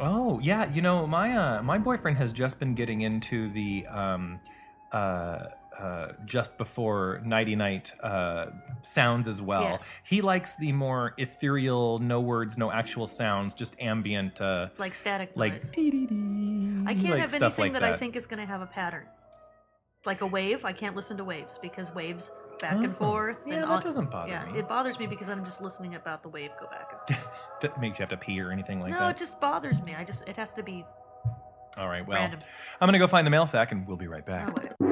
Oh 0.00 0.40
yeah, 0.40 0.70
you 0.72 0.82
know 0.82 1.06
my 1.06 1.36
uh, 1.36 1.62
my 1.62 1.78
boyfriend 1.78 2.16
has 2.18 2.32
just 2.32 2.58
been 2.58 2.74
getting 2.74 3.02
into 3.02 3.50
the 3.50 3.86
um, 3.86 4.40
uh, 4.92 5.46
uh, 5.78 6.12
just 6.24 6.58
before 6.58 7.20
nighty 7.24 7.56
night 7.56 7.92
uh, 8.02 8.46
sounds 8.82 9.28
as 9.28 9.40
well. 9.40 9.62
Yes. 9.62 9.98
He 10.04 10.20
likes 10.20 10.56
the 10.56 10.72
more 10.72 11.14
ethereal, 11.16 11.98
no 11.98 12.20
words, 12.20 12.58
no 12.58 12.70
actual 12.70 13.06
sounds, 13.06 13.54
just 13.54 13.76
ambient, 13.80 14.40
uh, 14.40 14.68
Like 14.78 14.94
static 14.94 15.32
like 15.34 15.54
I 15.54 15.68
can't 15.68 15.84
like 15.84 17.20
have 17.20 17.34
anything 17.34 17.72
like 17.72 17.72
that, 17.74 17.84
I 17.84 17.96
think 17.96 18.16
is 18.16 18.26
going 18.26 18.40
to 18.40 18.46
have 18.46 18.62
a 18.62 18.66
pattern. 18.66 19.06
Like 20.06 20.22
a 20.22 20.26
wave, 20.26 20.64
I 20.64 20.72
can't 20.72 20.96
listen 20.96 21.16
to 21.18 21.24
waves 21.24 21.58
because 21.58 21.94
waves 21.94 22.32
back 22.60 22.74
Oh. 22.78 22.82
and 22.84 22.94
forth. 22.94 23.44
Yeah, 23.46 23.54
and 23.54 23.62
that 23.64 23.70
all- 23.70 23.80
doesn't 23.80 24.10
bother 24.10 24.30
yeah, 24.30 24.44
me. 24.50 24.58
it 24.58 24.68
bothers 24.68 24.98
me 24.98 25.06
because 25.06 25.28
I'm 25.28 25.44
just 25.44 25.60
listening 25.62 25.94
about 25.94 26.22
the 26.22 26.28
wave 26.28 26.50
go 26.60 26.66
back. 26.66 26.90
And 27.08 27.18
that 27.62 27.80
makes 27.80 27.98
you 27.98 28.02
have 28.04 28.10
to 28.10 28.16
pee 28.16 28.40
or 28.40 28.50
anything 28.52 28.80
like 28.80 28.92
no, 28.92 29.00
that. 29.00 29.10
it 29.10 29.16
just 29.16 29.40
bothers 29.40 29.82
me. 29.82 29.94
I 29.94 30.04
just 30.04 30.28
it 30.28 30.36
has 30.36 30.52
to 30.54 30.62
be. 30.62 30.84
All 31.76 31.88
right, 31.88 32.06
well, 32.06 32.18
random. 32.18 32.40
I'm 32.80 32.86
gonna 32.86 32.98
go 32.98 33.06
find 33.06 33.26
the 33.26 33.30
mail 33.30 33.46
sack 33.46 33.72
and 33.72 33.86
we'll 33.86 33.96
be 33.96 34.08
right 34.08 34.26
back. 34.26 34.50
Oh. 34.80 34.86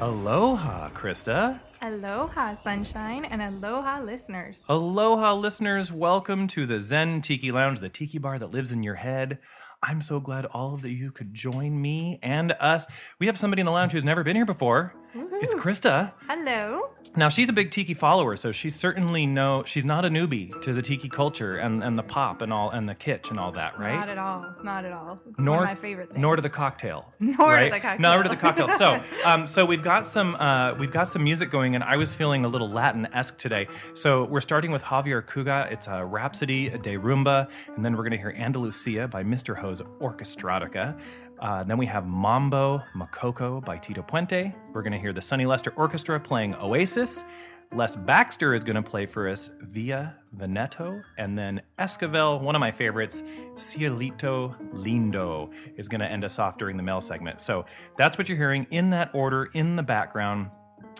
Aloha, 0.00 0.88
Krista. 0.90 1.60
Aloha, 1.80 2.54
sunshine, 2.56 3.24
and 3.24 3.40
aloha, 3.42 4.00
listeners. 4.00 4.60
Aloha, 4.68 5.34
listeners. 5.34 5.92
Welcome 5.92 6.46
to 6.48 6.66
the 6.66 6.80
Zen 6.80 7.22
Tiki 7.22 7.52
Lounge, 7.52 7.78
the 7.80 7.88
tiki 7.88 8.18
bar 8.18 8.38
that 8.38 8.48
lives 8.48 8.72
in 8.72 8.82
your 8.82 8.96
head. 8.96 9.38
I'm 9.82 10.00
so 10.00 10.20
glad 10.20 10.46
all 10.46 10.74
of 10.74 10.84
you 10.86 11.10
could 11.10 11.34
join 11.34 11.80
me 11.80 12.20
and 12.22 12.52
us. 12.60 12.86
We 13.18 13.26
have 13.26 13.36
somebody 13.36 13.60
in 13.60 13.66
the 13.66 13.72
lounge 13.72 13.92
who's 13.92 14.04
never 14.04 14.22
been 14.22 14.36
here 14.36 14.44
before. 14.44 14.94
It's 15.14 15.54
Krista. 15.54 16.12
Hello. 16.26 16.90
Now 17.16 17.28
she's 17.28 17.50
a 17.50 17.52
big 17.52 17.70
tiki 17.70 17.92
follower, 17.92 18.36
so 18.36 18.52
she's 18.52 18.74
certainly 18.74 19.26
no 19.26 19.62
she's 19.64 19.84
not 19.84 20.06
a 20.06 20.08
newbie 20.08 20.58
to 20.62 20.72
the 20.72 20.80
tiki 20.80 21.10
culture 21.10 21.58
and, 21.58 21.84
and 21.84 21.98
the 21.98 22.02
pop 22.02 22.40
and 22.40 22.50
all 22.50 22.70
and 22.70 22.88
the 22.88 22.94
kitsch 22.94 23.28
and 23.28 23.38
all 23.38 23.52
that, 23.52 23.78
right? 23.78 23.94
Not 23.94 24.08
at 24.08 24.18
all. 24.18 24.54
Not 24.62 24.84
at 24.86 24.92
all. 24.92 25.20
It's 25.28 25.38
nor 25.38 25.56
one 25.56 25.64
of 25.64 25.70
my 25.70 25.74
favorite 25.74 26.08
things. 26.08 26.20
nor 26.20 26.36
to 26.36 26.42
the 26.42 26.48
cocktail. 26.48 27.12
Nor 27.20 27.58
to 27.58 27.64
the 27.70 27.80
cocktail. 27.80 27.98
Nor 28.00 28.22
to 28.22 28.28
the 28.30 28.36
cocktail. 28.36 28.68
So, 28.68 29.02
um, 29.26 29.46
so 29.46 29.66
we've 29.66 29.82
got 29.82 30.06
some 30.06 30.34
uh, 30.36 30.74
we've 30.74 30.92
got 30.92 31.08
some 31.08 31.22
music 31.22 31.50
going, 31.50 31.74
and 31.74 31.84
I 31.84 31.96
was 31.96 32.14
feeling 32.14 32.46
a 32.46 32.48
little 32.48 32.70
Latin 32.70 33.06
esque 33.12 33.36
today. 33.38 33.68
So 33.94 34.24
we're 34.24 34.40
starting 34.40 34.70
with 34.70 34.82
Xavier 34.82 35.20
Cugat. 35.20 35.72
It's 35.72 35.88
a 35.88 36.04
Rhapsody 36.04 36.70
de 36.70 36.96
Rumba, 36.96 37.50
and 37.76 37.84
then 37.84 37.92
we're 37.96 38.04
going 38.04 38.12
to 38.12 38.18
hear 38.18 38.34
Andalusia 38.36 39.08
by 39.08 39.22
Mr. 39.22 39.58
Ho's 39.58 39.82
Orchestrotica. 40.00 40.98
Uh, 41.42 41.64
then 41.64 41.76
we 41.76 41.86
have 41.86 42.06
Mambo 42.06 42.84
Macoco 42.94 43.62
by 43.64 43.76
Tito 43.76 44.00
Puente. 44.00 44.54
We're 44.72 44.82
going 44.82 44.92
to 44.92 44.98
hear 44.98 45.12
the 45.12 45.20
Sonny 45.20 45.44
Lester 45.44 45.72
Orchestra 45.76 46.20
playing 46.20 46.54
Oasis. 46.54 47.24
Les 47.72 47.96
Baxter 47.96 48.54
is 48.54 48.62
going 48.62 48.76
to 48.76 48.82
play 48.82 49.06
for 49.06 49.28
us 49.28 49.50
Via 49.60 50.14
Veneto. 50.32 51.02
And 51.18 51.36
then 51.36 51.60
Esquivel, 51.80 52.40
one 52.40 52.54
of 52.54 52.60
my 52.60 52.70
favorites, 52.70 53.24
Cielito 53.56 54.54
Lindo, 54.72 55.52
is 55.76 55.88
going 55.88 56.00
to 56.00 56.06
end 56.06 56.24
us 56.24 56.38
off 56.38 56.58
during 56.58 56.76
the 56.76 56.82
mail 56.84 57.00
segment. 57.00 57.40
So 57.40 57.64
that's 57.96 58.18
what 58.18 58.28
you're 58.28 58.38
hearing 58.38 58.68
in 58.70 58.90
that 58.90 59.12
order 59.12 59.50
in 59.52 59.74
the 59.74 59.82
background. 59.82 60.48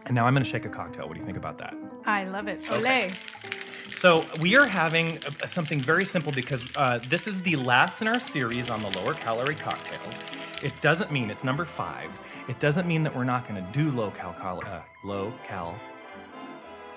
And 0.07 0.14
now 0.16 0.26
I'm 0.26 0.34
going 0.34 0.43
to 0.43 0.51
shake 0.51 0.64
a 0.64 0.70
cocktail. 0.70 1.07
What 1.07 1.14
do 1.14 1.20
you 1.20 1.26
think 1.26 1.38
about 1.38 1.59
that? 1.59 1.76
I 2.05 2.24
love 2.24 2.49
it. 2.49 2.59
Olay. 2.62 3.61
So 4.03 4.24
we 4.40 4.57
are 4.57 4.66
having 4.66 5.18
uh, 5.18 5.46
something 5.46 5.78
very 5.78 6.05
simple 6.05 6.32
because 6.32 6.76
uh, 6.76 6.98
this 7.07 7.28
is 7.28 7.40
the 7.40 7.55
last 7.55 8.03
in 8.03 8.09
our 8.09 8.18
series 8.18 8.68
on 8.68 8.82
the 8.82 8.88
lower 8.98 9.14
calorie 9.14 9.55
cocktails. 9.55 10.18
It 10.61 10.74
doesn't 10.80 11.12
mean 11.12 11.30
it's 11.30 11.44
number 11.44 11.64
five. 11.64 12.11
It 12.48 12.59
doesn't 12.59 12.88
mean 12.88 13.05
that 13.05 13.14
we're 13.14 13.22
not 13.22 13.46
going 13.46 13.64
to 13.64 13.72
do 13.72 13.92
low 13.92 14.11
cal, 14.11 14.32
cal 14.32 14.61
uh, 14.66 14.80
low 15.05 15.32
cal 15.46 15.76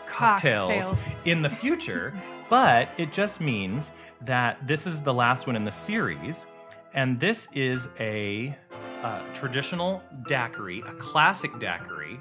cocktails, 0.07 0.85
Cocktails. 0.85 0.99
in 1.25 1.43
the 1.43 1.49
future, 1.49 2.11
but 2.49 2.89
it 2.97 3.13
just 3.13 3.39
means 3.39 3.91
that 4.21 4.65
this 4.65 4.87
is 4.87 5.03
the 5.03 5.13
last 5.13 5.45
one 5.45 5.55
in 5.55 5.63
the 5.63 5.71
series, 5.71 6.47
and 6.95 7.19
this 7.19 7.47
is 7.53 7.87
a 7.99 8.57
uh, 9.03 9.21
traditional 9.35 10.01
daiquiri, 10.27 10.81
a 10.87 10.93
classic 10.95 11.59
daiquiri, 11.59 12.19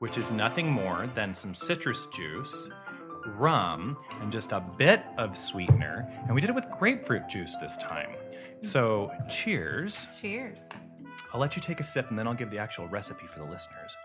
which 0.00 0.18
is 0.18 0.30
nothing 0.30 0.70
more 0.70 1.06
than 1.14 1.32
some 1.32 1.54
citrus 1.54 2.06
juice, 2.08 2.68
rum, 3.26 3.96
and 4.20 4.30
just 4.30 4.52
a 4.52 4.60
bit 4.60 5.02
of 5.18 5.36
sweetener. 5.36 6.08
And 6.26 6.34
we 6.34 6.40
did 6.40 6.50
it 6.50 6.54
with 6.54 6.70
grapefruit 6.70 7.28
juice 7.28 7.56
this 7.56 7.76
time. 7.76 8.10
So, 8.62 9.10
cheers. 9.28 10.06
Cheers. 10.20 10.68
I'll 11.32 11.40
let 11.40 11.56
you 11.56 11.62
take 11.62 11.80
a 11.80 11.84
sip 11.84 12.08
and 12.10 12.18
then 12.18 12.26
I'll 12.26 12.34
give 12.34 12.50
the 12.50 12.58
actual 12.58 12.88
recipe 12.88 13.26
for 13.26 13.40
the 13.40 13.44
listeners. 13.44 13.96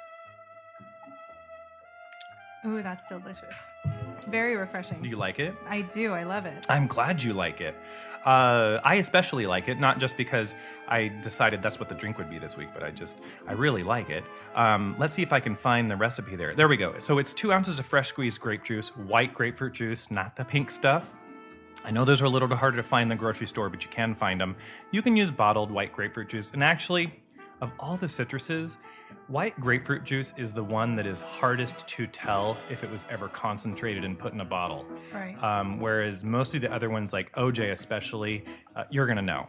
Ooh, 2.65 2.83
that's 2.83 3.05
delicious. 3.05 3.71
Very 4.25 4.55
refreshing. 4.55 5.01
Do 5.01 5.09
you 5.09 5.17
like 5.17 5.39
it? 5.39 5.55
I 5.67 5.81
do. 5.81 6.13
I 6.13 6.23
love 6.23 6.45
it. 6.45 6.65
I'm 6.69 6.87
glad 6.87 7.21
you 7.21 7.33
like 7.33 7.61
it. 7.61 7.75
Uh, 8.25 8.79
I 8.83 8.95
especially 8.95 9.47
like 9.47 9.67
it, 9.67 9.79
not 9.79 9.99
just 9.99 10.15
because 10.15 10.53
I 10.87 11.07
decided 11.07 11.61
that's 11.61 11.79
what 11.79 11.89
the 11.89 11.95
drink 11.95 12.17
would 12.17 12.29
be 12.29 12.37
this 12.37 12.55
week, 12.55 12.69
but 12.73 12.83
I 12.83 12.91
just, 12.91 13.17
I 13.47 13.53
really 13.53 13.83
like 13.83 14.09
it. 14.09 14.23
Um, 14.53 14.95
let's 14.99 15.13
see 15.13 15.23
if 15.23 15.33
I 15.33 15.39
can 15.39 15.55
find 15.55 15.89
the 15.89 15.95
recipe 15.95 16.35
there. 16.35 16.53
There 16.53 16.67
we 16.67 16.77
go. 16.77 16.99
So 16.99 17.17
it's 17.17 17.33
two 17.33 17.51
ounces 17.51 17.79
of 17.79 17.85
fresh 17.85 18.09
squeezed 18.09 18.39
grape 18.39 18.63
juice, 18.63 18.89
white 18.89 19.33
grapefruit 19.33 19.73
juice, 19.73 20.11
not 20.11 20.35
the 20.35 20.45
pink 20.45 20.69
stuff. 20.69 21.17
I 21.83 21.89
know 21.89 22.05
those 22.05 22.21
are 22.21 22.25
a 22.25 22.29
little 22.29 22.47
bit 22.47 22.59
harder 22.59 22.77
to 22.77 22.83
find 22.83 23.11
in 23.11 23.17
the 23.17 23.19
grocery 23.19 23.47
store, 23.47 23.69
but 23.69 23.83
you 23.83 23.89
can 23.89 24.13
find 24.13 24.39
them. 24.39 24.55
You 24.91 25.01
can 25.01 25.17
use 25.17 25.31
bottled 25.31 25.71
white 25.71 25.91
grapefruit 25.91 26.29
juice. 26.29 26.51
And 26.51 26.63
actually, 26.63 27.19
of 27.59 27.73
all 27.79 27.95
the 27.95 28.05
citruses, 28.05 28.77
white 29.31 29.57
grapefruit 29.59 30.03
juice 30.03 30.33
is 30.35 30.53
the 30.53 30.63
one 30.63 30.95
that 30.97 31.05
is 31.05 31.21
hardest 31.21 31.87
to 31.87 32.05
tell 32.05 32.57
if 32.69 32.83
it 32.83 32.91
was 32.91 33.05
ever 33.09 33.29
concentrated 33.29 34.03
and 34.03 34.19
put 34.19 34.33
in 34.33 34.41
a 34.41 34.45
bottle. 34.45 34.85
Right. 35.13 35.41
Um, 35.41 35.79
whereas 35.79 36.23
most 36.23 36.53
of 36.53 36.61
the 36.61 36.71
other 36.71 36.89
ones, 36.89 37.13
like 37.13 37.31
OJ 37.33 37.71
especially, 37.71 38.43
uh, 38.75 38.83
you're 38.89 39.07
gonna 39.07 39.21
know. 39.21 39.47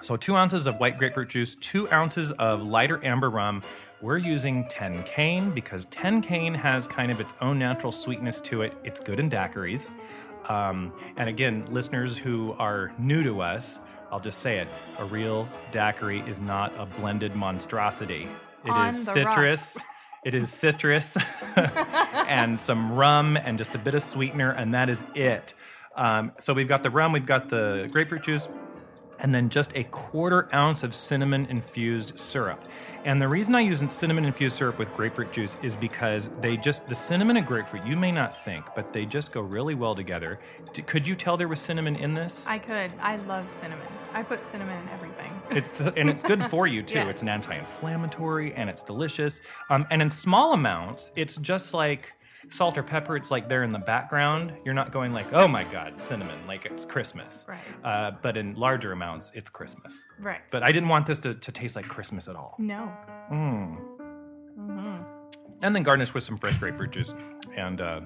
So 0.00 0.16
two 0.16 0.34
ounces 0.34 0.66
of 0.66 0.80
white 0.80 0.98
grapefruit 0.98 1.28
juice, 1.28 1.54
two 1.54 1.92
ounces 1.92 2.32
of 2.32 2.62
lighter 2.62 3.04
amber 3.04 3.30
rum. 3.30 3.62
We're 4.00 4.16
using 4.16 4.66
10 4.66 5.04
cane 5.04 5.50
because 5.50 5.84
10 5.86 6.22
cane 6.22 6.54
has 6.54 6.88
kind 6.88 7.12
of 7.12 7.20
its 7.20 7.34
own 7.40 7.58
natural 7.58 7.92
sweetness 7.92 8.40
to 8.42 8.62
it. 8.62 8.72
It's 8.82 8.98
good 8.98 9.20
in 9.20 9.30
daiquiris. 9.30 9.90
Um, 10.48 10.92
and 11.16 11.28
again, 11.28 11.66
listeners 11.70 12.18
who 12.18 12.52
are 12.58 12.92
new 12.98 13.22
to 13.22 13.42
us, 13.42 13.78
I'll 14.10 14.20
just 14.20 14.40
say 14.40 14.58
it: 14.58 14.68
a 14.98 15.04
real 15.04 15.48
daiquiri 15.70 16.20
is 16.20 16.38
not 16.40 16.72
a 16.78 16.86
blended 16.86 17.36
monstrosity. 17.36 18.28
It 18.64 18.88
is 18.88 19.04
citrus. 19.12 19.78
It 20.24 20.34
is 20.34 20.52
citrus 20.52 21.16
and 21.56 22.58
some 22.60 22.92
rum 22.92 23.36
and 23.36 23.58
just 23.58 23.74
a 23.74 23.78
bit 23.78 23.94
of 23.94 24.02
sweetener, 24.02 24.52
and 24.52 24.72
that 24.72 24.88
is 24.88 25.02
it. 25.14 25.54
Um, 25.96 26.32
so 26.38 26.54
we've 26.54 26.68
got 26.68 26.82
the 26.82 26.90
rum, 26.90 27.12
we've 27.12 27.26
got 27.26 27.48
the 27.48 27.88
grapefruit 27.90 28.22
juice, 28.22 28.48
and 29.18 29.34
then 29.34 29.48
just 29.48 29.76
a 29.76 29.84
quarter 29.84 30.48
ounce 30.54 30.82
of 30.82 30.94
cinnamon 30.94 31.46
infused 31.46 32.18
syrup. 32.18 32.64
And 33.04 33.20
the 33.20 33.26
reason 33.26 33.54
I 33.54 33.60
use 33.60 33.82
cinnamon 33.92 34.24
infused 34.24 34.56
syrup 34.56 34.78
with 34.78 34.92
grapefruit 34.94 35.32
juice 35.32 35.56
is 35.62 35.74
because 35.74 36.28
they 36.40 36.56
just, 36.56 36.88
the 36.88 36.94
cinnamon 36.94 37.36
and 37.36 37.44
grapefruit, 37.46 37.84
you 37.84 37.96
may 37.96 38.12
not 38.12 38.44
think, 38.44 38.64
but 38.76 38.92
they 38.92 39.04
just 39.06 39.32
go 39.32 39.40
really 39.40 39.74
well 39.74 39.94
together. 39.96 40.38
D- 40.72 40.82
Could 40.82 41.06
you 41.08 41.16
tell 41.16 41.36
there 41.36 41.48
was 41.48 41.58
cinnamon 41.60 41.96
in 41.96 42.14
this? 42.14 42.46
I 42.46 42.58
could. 42.58 42.92
I 43.00 43.16
love 43.16 43.50
cinnamon. 43.50 43.86
I 44.14 44.22
put 44.22 44.46
cinnamon 44.46 44.80
in 44.82 44.88
everything. 44.90 45.30
It's 45.54 45.80
and 45.80 46.08
it's 46.08 46.22
good 46.22 46.42
for 46.44 46.66
you 46.66 46.82
too. 46.82 46.94
Yes. 46.94 47.08
It's 47.10 47.22
an 47.22 47.28
anti-inflammatory 47.28 48.54
and 48.54 48.70
it's 48.70 48.82
delicious. 48.82 49.42
Um, 49.68 49.86
and 49.90 50.00
in 50.00 50.08
small 50.08 50.54
amounts, 50.54 51.10
it's 51.14 51.36
just 51.36 51.74
like 51.74 52.14
salt 52.48 52.76
or 52.78 52.82
pepper. 52.82 53.16
It's 53.16 53.30
like 53.30 53.48
they're 53.48 53.62
in 53.62 53.72
the 53.72 53.78
background. 53.78 54.52
You're 54.64 54.74
not 54.74 54.92
going 54.92 55.12
like, 55.12 55.32
oh 55.32 55.46
my 55.48 55.64
god, 55.64 56.00
cinnamon, 56.00 56.38
like 56.46 56.66
it's 56.66 56.84
Christmas. 56.84 57.44
Right. 57.48 57.58
Uh, 57.84 58.12
but 58.22 58.36
in 58.36 58.54
larger 58.54 58.92
amounts, 58.92 59.32
it's 59.34 59.50
Christmas. 59.50 60.04
right. 60.18 60.40
But 60.50 60.62
I 60.62 60.72
didn't 60.72 60.88
want 60.88 61.06
this 61.06 61.18
to, 61.20 61.34
to 61.34 61.52
taste 61.52 61.76
like 61.76 61.86
Christmas 61.88 62.28
at 62.28 62.36
all. 62.36 62.54
no. 62.58 62.92
Mm. 63.30 63.78
Mm-hmm. 64.58 65.02
And 65.62 65.74
then 65.76 65.82
garnish 65.82 66.12
with 66.12 66.24
some 66.24 66.38
fresh 66.38 66.58
grapefruit 66.58 66.90
juice 66.90 67.14
and 67.56 67.80
uh, 67.80 68.00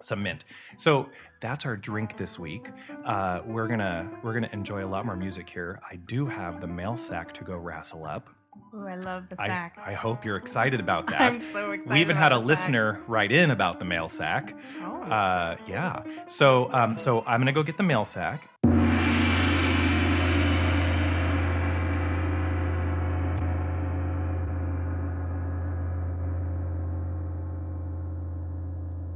some 0.00 0.22
mint. 0.22 0.44
So 0.78 1.08
that's 1.40 1.66
our 1.66 1.76
drink 1.76 2.16
this 2.16 2.38
week. 2.38 2.68
Uh, 3.04 3.40
we're 3.44 3.66
gonna 3.68 4.08
we're 4.22 4.32
gonna 4.34 4.50
enjoy 4.52 4.84
a 4.84 4.86
lot 4.86 5.04
more 5.04 5.16
music 5.16 5.48
here. 5.50 5.80
I 5.90 5.96
do 5.96 6.26
have 6.26 6.60
the 6.60 6.66
mail 6.68 6.96
sack 6.96 7.32
to 7.34 7.44
go 7.44 7.56
wrestle 7.56 8.04
up. 8.04 8.30
Ooh, 8.74 8.88
I 8.88 8.96
love 8.96 9.28
the 9.28 9.36
sack. 9.36 9.78
I 9.84 9.92
hope 9.92 10.24
you're 10.24 10.36
excited 10.36 10.80
about 10.80 11.06
that. 11.10 11.20
I'm 11.20 11.40
so 11.52 11.70
excited. 11.72 11.94
we 11.94 12.00
even 12.00 12.16
had 12.16 12.32
a 12.32 12.36
the 12.36 12.40
sack. 12.40 12.46
listener 12.46 13.00
write 13.06 13.30
in 13.30 13.50
about 13.50 13.78
the 13.78 13.84
mail 13.84 14.08
sack. 14.08 14.56
Oh. 14.82 15.02
Uh, 15.02 15.56
yeah. 15.68 16.02
So, 16.26 16.72
um, 16.72 16.96
so 16.96 17.22
I'm 17.26 17.40
gonna 17.40 17.52
go 17.52 17.62
get 17.62 17.76
the 17.76 17.82
mail 17.84 18.04
sack. 18.04 18.48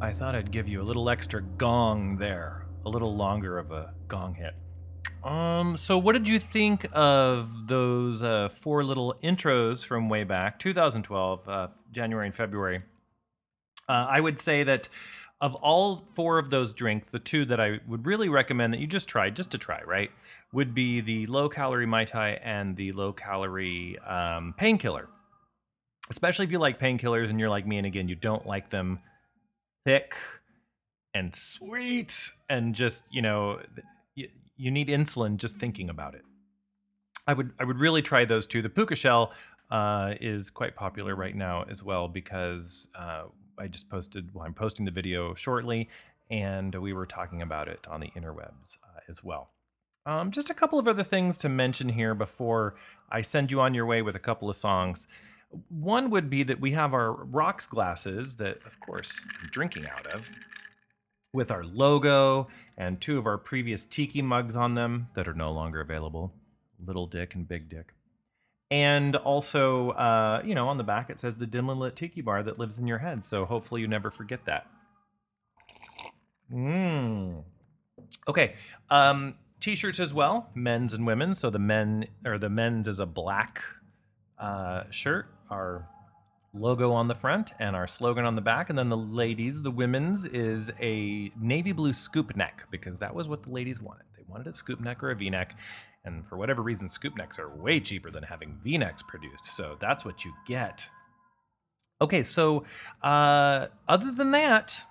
I 0.01 0.13
thought 0.13 0.35
I'd 0.37 0.53
give 0.53 0.69
you 0.69 0.81
a 0.81 0.85
little 0.85 1.11
extra 1.11 1.43
gong 1.43 2.17
there, 2.19 2.67
a 2.87 2.89
little 2.89 3.17
longer 3.17 3.59
of 3.59 3.73
a 3.73 3.93
gong 4.07 4.35
hit. 4.35 4.55
Um, 5.29 5.76
so 5.76 5.99
what 5.99 6.14
did 6.14 6.26
you 6.26 6.39
think 6.39 6.87
of 6.95 7.66
those 7.66 8.22
uh, 8.22 8.49
four 8.49 8.83
little 8.83 9.14
intros 9.22 9.85
from 9.85 10.09
way 10.09 10.24
back, 10.24 10.59
2012, 10.59 11.49
uh, 11.49 11.68
January 11.93 12.26
and 12.26 12.35
February? 12.35 12.83
Uh, 13.87 14.07
I 14.09 14.20
would 14.20 14.39
say 14.39 14.64
that 14.64 14.89
of 15.43 15.55
all 15.57 16.07
four 16.14 16.39
of 16.39 16.49
those 16.49 16.72
drinks, 16.72 17.11
the 17.11 17.18
two 17.18 17.45
that 17.45 17.61
I 17.61 17.81
would 17.87 18.07
really 18.07 18.31
recommend 18.31 18.72
that 18.72 18.81
you 18.81 18.87
just 18.87 19.07
try, 19.07 19.29
just 19.29 19.51
to 19.51 19.59
try, 19.59 19.83
right, 19.83 20.11
would 20.55 20.74
be 20.74 21.03
the 21.03 21.26
low 21.26 21.51
calorie 21.51 21.85
Mai 21.85 22.07
Tai 22.07 22.31
and 22.43 22.74
the 22.74 22.93
low 22.93 23.12
calorie 23.12 23.99
um, 23.99 24.55
painkiller. 24.57 25.11
Especially 26.09 26.47
if 26.47 26.51
you 26.51 26.59
like 26.59 26.81
painkillers 26.81 27.29
and 27.29 27.39
you're 27.39 27.51
like 27.51 27.66
me, 27.66 27.76
and 27.76 27.87
again, 27.87 28.09
you 28.09 28.14
don't 28.14 28.47
like 28.47 28.70
them 28.70 29.01
thick 29.85 30.14
and 31.12 31.37
sweet 31.37 32.31
and 32.49 32.74
just, 32.74 33.05
you 33.11 33.20
know, 33.20 33.61
you, 34.59 34.71
need 34.71 34.89
insulin 34.89 35.37
just 35.37 35.59
thinking 35.59 35.89
about 35.89 36.15
it. 36.15 36.25
I 37.27 37.33
would 37.35 37.53
I 37.59 37.65
would 37.65 37.79
really 37.79 38.03
try 38.03 38.25
those 38.25 38.47
two. 38.47 38.63
The 38.63 38.69
puka 38.69 38.95
shell 38.95 39.33
uh, 39.71 40.15
is 40.21 40.51
quite 40.51 40.75
popular 40.75 41.15
right 41.15 41.35
now 41.35 41.65
as 41.69 41.83
well 41.83 42.09
because 42.09 42.89
uh, 42.99 43.25
I 43.59 43.69
just 43.69 43.91
posted. 43.91 44.35
Well, 44.35 44.45
I'm 44.45 44.55
posting 44.55 44.85
the 44.85 44.91
video 44.91 45.35
shortly, 45.35 45.89
and 46.31 46.75
we 46.75 46.93
were 46.93 47.07
talking 47.07 47.43
about 47.43 47.69
it 47.69 47.87
on 47.89 48.01
the 48.01 48.11
interwebs 48.17 48.79
uh, 48.85 49.01
as 49.09 49.23
well. 49.23 49.51
Um, 50.07 50.31
just 50.31 50.49
a 50.49 50.55
couple 50.55 50.79
of 50.79 50.89
other 50.89 51.05
things 51.05 51.37
to 51.39 51.51
mention 51.51 51.91
here 51.91 52.15
before 52.15 52.77
I 53.11 53.21
send 53.21 53.51
you 53.51 53.61
on 53.61 53.75
your 53.75 53.85
way 53.85 54.01
with 54.01 54.17
a 54.17 54.21
couple 54.21 54.49
of 54.49 54.57
songs. 54.57 55.07
One 55.69 56.09
would 56.09 56.31
be 56.31 56.43
that 56.45 56.61
we 56.61 56.73
have 56.73 56.95
our 56.95 57.13
rocks 57.13 57.67
glasses 57.67 58.37
that, 58.37 58.65
of 58.65 58.81
course, 58.81 59.25
I'm 59.41 59.49
drinking 59.51 59.87
out 59.87 60.07
of 60.07 60.31
with 61.39 61.51
our 61.51 61.64
logo 61.64 62.49
and 62.76 63.01
two 63.01 63.16
of 63.16 63.26
our 63.26 63.39
previous 63.39 63.86
tiki 63.86 64.20
mugs 64.20 64.57
on 64.57 64.74
them 64.74 65.09
that 65.14 65.26
are 65.26 65.34
no 65.34 65.51
longer 65.53 65.80
available 65.80 66.34
Little 66.84 67.07
Dick 67.07 67.34
and 67.34 67.49
Big 67.49 67.68
Dick. 67.68 67.95
And 68.70 69.16
also, 69.16 69.91
uh, 69.91 70.43
you 70.45 70.55
know, 70.55 70.68
on 70.68 70.76
the 70.76 70.84
back 70.84 71.09
it 71.09 71.18
says 71.18 71.39
the 71.39 71.47
dimly 71.47 71.76
lit 71.76 71.97
tiki 71.97 72.20
bar 72.20 72.43
that 72.43 72.59
lives 72.59 72.78
in 72.78 72.86
your 72.86 72.99
head. 72.99 73.24
So 73.24 73.47
hopefully 73.47 73.80
you 73.80 73.89
never 73.89 74.11
forget 74.11 74.45
that. 74.45 74.66
Mmm. 76.53 77.45
Okay. 78.26 78.55
Um, 78.91 79.36
t-shirts 79.61 80.01
as 80.01 80.12
well, 80.12 80.51
men's 80.55 80.93
and 80.93 81.07
women's. 81.07 81.39
So 81.39 81.51
the 81.51 81.59
men 81.59 82.07
or 82.24 82.36
the 82.36 82.51
men's 82.51 82.89
is 82.89 82.99
a 82.99 83.07
black 83.07 83.62
uh, 84.39 84.84
shirt, 84.91 85.26
our 85.51 85.89
logo 86.55 86.92
on 86.92 87.09
the 87.09 87.14
front 87.14 87.53
and 87.59 87.76
our 87.76 87.86
slogan 87.86 88.24
on 88.24 88.34
the 88.34 88.40
back. 88.40 88.68
And 88.68 88.78
then 88.78 88.88
the 88.88 88.96
ladies, 88.96 89.62
the 89.62 89.70
women's, 89.70 90.24
is 90.24 90.70
a 90.80 91.30
navy 91.40 91.72
blue 91.72 91.92
scoop 91.92 92.36
neck 92.36 92.66
because 92.70 92.99
that 93.01 93.14
was 93.14 93.28
what 93.28 93.42
the 93.42 93.51
ladies 93.51 93.80
wanted. 93.80 94.05
They 94.16 94.24
wanted 94.28 94.46
a 94.46 94.55
scoop 94.55 94.80
neck 94.80 95.03
or 95.03 95.11
a 95.11 95.16
v 95.16 95.30
neck. 95.30 95.57
And 96.05 96.26
for 96.26 96.36
whatever 96.36 96.62
reason, 96.62 96.88
scoop 96.88 97.16
necks 97.16 97.38
are 97.38 97.55
way 97.55 97.80
cheaper 97.80 98.11
than 98.11 98.22
having 98.22 98.59
v 98.62 98.78
necks 98.78 99.03
produced. 99.03 99.46
So 99.46 99.76
that's 99.80 100.05
what 100.05 100.24
you 100.24 100.32
get. 100.46 100.88
Okay, 102.01 102.22
so 102.22 102.64
uh, 103.03 103.66
other 103.88 104.12
than 104.12 104.30
that, 104.30 104.86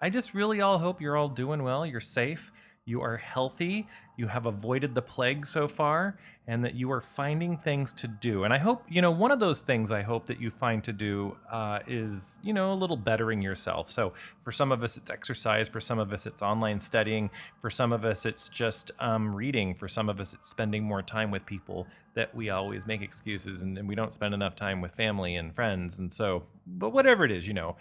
I 0.00 0.10
just 0.10 0.32
really 0.32 0.60
all 0.60 0.78
hope 0.78 1.00
you're 1.00 1.16
all 1.16 1.28
doing 1.28 1.62
well. 1.62 1.84
You're 1.84 2.00
safe. 2.00 2.52
You 2.84 3.02
are 3.02 3.16
healthy. 3.16 3.86
You 4.16 4.28
have 4.28 4.46
avoided 4.46 4.94
the 4.94 5.02
plague 5.02 5.46
so 5.46 5.68
far, 5.68 6.18
and 6.46 6.64
that 6.64 6.74
you 6.74 6.90
are 6.90 7.00
finding 7.00 7.56
things 7.56 7.92
to 7.92 8.08
do. 8.08 8.42
And 8.42 8.52
I 8.52 8.58
hope, 8.58 8.84
you 8.88 9.00
know, 9.00 9.12
one 9.12 9.30
of 9.30 9.38
those 9.38 9.60
things 9.60 9.92
I 9.92 10.02
hope 10.02 10.26
that 10.26 10.40
you 10.40 10.50
find 10.50 10.82
to 10.84 10.92
do 10.92 11.36
uh, 11.50 11.78
is, 11.86 12.40
you 12.42 12.52
know, 12.52 12.72
a 12.72 12.74
little 12.74 12.96
bettering 12.96 13.42
yourself. 13.42 13.88
So 13.88 14.12
for 14.42 14.50
some 14.50 14.72
of 14.72 14.82
us, 14.82 14.96
it's 14.96 15.10
exercise. 15.10 15.68
For 15.68 15.80
some 15.80 16.00
of 16.00 16.12
us, 16.12 16.26
it's 16.26 16.42
online 16.42 16.80
studying. 16.80 17.30
For 17.60 17.70
some 17.70 17.92
of 17.92 18.04
us, 18.04 18.26
it's 18.26 18.48
just 18.48 18.90
um, 18.98 19.34
reading. 19.34 19.74
For 19.74 19.86
some 19.86 20.08
of 20.08 20.20
us, 20.20 20.34
it's 20.34 20.50
spending 20.50 20.82
more 20.82 21.02
time 21.02 21.30
with 21.30 21.46
people 21.46 21.86
that 22.14 22.34
we 22.34 22.50
always 22.50 22.86
make 22.86 23.02
excuses 23.02 23.62
and, 23.62 23.78
and 23.78 23.88
we 23.88 23.94
don't 23.94 24.12
spend 24.12 24.34
enough 24.34 24.56
time 24.56 24.80
with 24.80 24.92
family 24.92 25.36
and 25.36 25.54
friends. 25.54 25.98
And 25.98 26.12
so, 26.12 26.42
but 26.66 26.90
whatever 26.90 27.24
it 27.24 27.30
is, 27.30 27.46
you 27.46 27.54
know, 27.54 27.76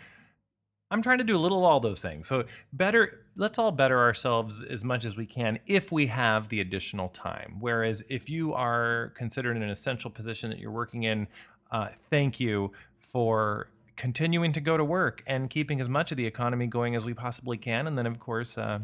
I'm 0.91 1.01
trying 1.01 1.19
to 1.19 1.23
do 1.23 1.37
a 1.37 1.39
little 1.39 1.59
of 1.59 1.63
all 1.63 1.79
those 1.79 2.01
things. 2.01 2.27
So 2.27 2.43
better, 2.73 3.25
let's 3.37 3.57
all 3.57 3.71
better 3.71 3.97
ourselves 3.97 4.61
as 4.61 4.83
much 4.83 5.05
as 5.05 5.15
we 5.15 5.25
can 5.25 5.59
if 5.65 5.91
we 5.91 6.07
have 6.07 6.49
the 6.49 6.59
additional 6.59 7.07
time. 7.09 7.55
Whereas 7.59 8.03
if 8.09 8.29
you 8.29 8.53
are 8.53 9.13
considered 9.15 9.55
in 9.55 9.63
an 9.63 9.69
essential 9.69 10.11
position 10.11 10.49
that 10.49 10.59
you're 10.59 10.69
working 10.69 11.03
in, 11.03 11.27
uh, 11.71 11.87
thank 12.09 12.41
you 12.41 12.73
for 13.07 13.67
continuing 13.95 14.51
to 14.51 14.59
go 14.59 14.75
to 14.75 14.83
work 14.83 15.23
and 15.25 15.49
keeping 15.49 15.79
as 15.79 15.87
much 15.87 16.11
of 16.11 16.17
the 16.17 16.25
economy 16.25 16.67
going 16.67 16.95
as 16.95 17.05
we 17.05 17.13
possibly 17.13 17.57
can. 17.57 17.87
And 17.87 17.97
then, 17.97 18.05
of 18.05 18.19
course, 18.19 18.57
uh, 18.57 18.79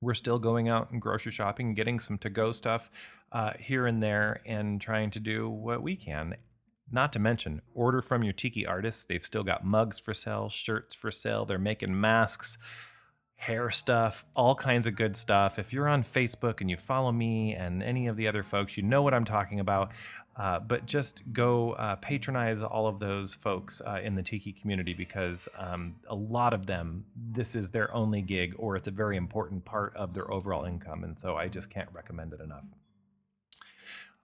we're 0.00 0.14
still 0.14 0.38
going 0.38 0.68
out 0.68 0.90
and 0.90 1.00
grocery 1.00 1.32
shopping, 1.32 1.74
getting 1.74 1.98
some 1.98 2.18
to-go 2.18 2.52
stuff 2.52 2.90
uh, 3.32 3.52
here 3.58 3.86
and 3.86 4.02
there, 4.02 4.40
and 4.46 4.80
trying 4.80 5.10
to 5.10 5.20
do 5.20 5.48
what 5.48 5.82
we 5.82 5.96
can. 5.96 6.36
Not 6.94 7.12
to 7.14 7.18
mention, 7.18 7.60
order 7.74 8.00
from 8.00 8.22
your 8.22 8.32
tiki 8.32 8.64
artists. 8.64 9.04
They've 9.04 9.24
still 9.24 9.42
got 9.42 9.64
mugs 9.64 9.98
for 9.98 10.14
sale, 10.14 10.48
shirts 10.48 10.94
for 10.94 11.10
sale. 11.10 11.44
They're 11.44 11.58
making 11.58 12.00
masks, 12.00 12.56
hair 13.34 13.68
stuff, 13.72 14.24
all 14.36 14.54
kinds 14.54 14.86
of 14.86 14.94
good 14.94 15.16
stuff. 15.16 15.58
If 15.58 15.72
you're 15.72 15.88
on 15.88 16.04
Facebook 16.04 16.60
and 16.60 16.70
you 16.70 16.76
follow 16.76 17.10
me 17.10 17.52
and 17.52 17.82
any 17.82 18.06
of 18.06 18.16
the 18.16 18.28
other 18.28 18.44
folks, 18.44 18.76
you 18.76 18.84
know 18.84 19.02
what 19.02 19.12
I'm 19.12 19.24
talking 19.24 19.58
about. 19.58 19.90
Uh, 20.36 20.60
but 20.60 20.86
just 20.86 21.24
go 21.32 21.72
uh, 21.72 21.96
patronize 21.96 22.62
all 22.62 22.86
of 22.86 23.00
those 23.00 23.34
folks 23.34 23.82
uh, 23.84 23.98
in 24.00 24.14
the 24.14 24.22
tiki 24.22 24.52
community 24.52 24.94
because 24.94 25.48
um, 25.58 25.96
a 26.08 26.14
lot 26.14 26.54
of 26.54 26.66
them, 26.66 27.04
this 27.16 27.56
is 27.56 27.72
their 27.72 27.92
only 27.92 28.22
gig 28.22 28.54
or 28.56 28.76
it's 28.76 28.86
a 28.86 28.92
very 28.92 29.16
important 29.16 29.64
part 29.64 29.92
of 29.96 30.14
their 30.14 30.30
overall 30.30 30.64
income. 30.64 31.02
And 31.02 31.18
so 31.18 31.34
I 31.34 31.48
just 31.48 31.70
can't 31.70 31.88
recommend 31.92 32.32
it 32.32 32.40
enough. 32.40 32.64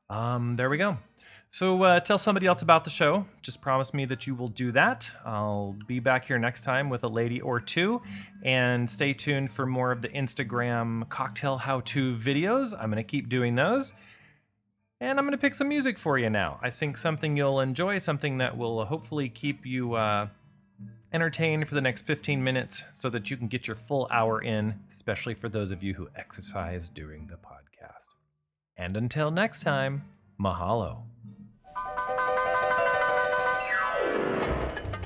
Um, 0.09 0.55
there 0.55 0.71
we 0.71 0.79
go. 0.79 0.99
So 1.53 1.82
uh, 1.82 2.01
tell 2.01 2.16
somebody 2.16 2.46
else 2.46 2.62
about 2.62 2.84
the 2.84 2.90
show. 2.90 3.26
Just 3.42 3.61
promise 3.61 3.92
me 3.92 4.05
that 4.07 4.26
you 4.26 4.36
will 4.36 4.48
do 4.48 4.70
that. 4.72 5.11
I'll 5.24 5.76
be 5.86 5.98
back 5.98 6.24
here 6.24 6.38
next 6.38 6.62
time 6.62 6.88
with 6.88 7.03
a 7.03 7.09
lady 7.09 7.40
or 7.40 7.59
two. 7.59 8.03
And 8.44 8.88
stay 8.88 9.12
tuned 9.12 9.51
for 9.51 9.66
more 9.66 9.90
of 9.90 10.01
the 10.01 10.09
Instagram 10.09 11.09
cocktail 11.09 11.59
how 11.59 11.80
to 11.80 12.14
videos. 12.14 12.72
I'm 12.72 12.90
going 12.90 13.03
to 13.03 13.03
keep 13.03 13.28
doing 13.28 13.57
those. 13.57 13.92
And 15.01 15.18
I'm 15.18 15.24
going 15.24 15.32
to 15.32 15.38
pick 15.38 15.55
some 15.55 15.68
music 15.68 15.98
for 15.98 16.18
you 16.18 16.30
now. 16.30 16.61
I 16.62 16.70
think 16.70 16.96
something 16.96 17.36
you'll 17.36 17.61
enjoy, 17.61 17.98
something 17.98 18.38
that 18.38 18.57
will 18.57 18.84
hopefully 18.84 19.28
keep 19.28 19.66
you 19.66 19.94
uh, 19.94 20.28
entertained 21.12 21.68
for 21.68 21.74
the 21.74 21.80
next 21.80 22.03
15 22.03 22.44
minutes 22.44 22.84
so 22.94 23.11
that 23.11 23.30
you 23.30 23.36
can 23.36 23.48
get 23.48 23.66
your 23.66 23.76
full 23.76 24.07
hour 24.12 24.40
in, 24.40 24.78
especially 24.94 25.34
for 25.34 25.48
those 25.48 25.72
of 25.72 25.82
you 25.82 25.94
who 25.94 26.09
exercise 26.14 26.88
during 26.88 27.26
the 27.26 27.34
podcast. 27.34 28.14
And 28.76 28.96
until 28.96 29.30
next 29.30 29.62
time, 29.62 30.05
mahalo. 30.40 31.03
Thank 34.23 34.47
you. 34.47 34.99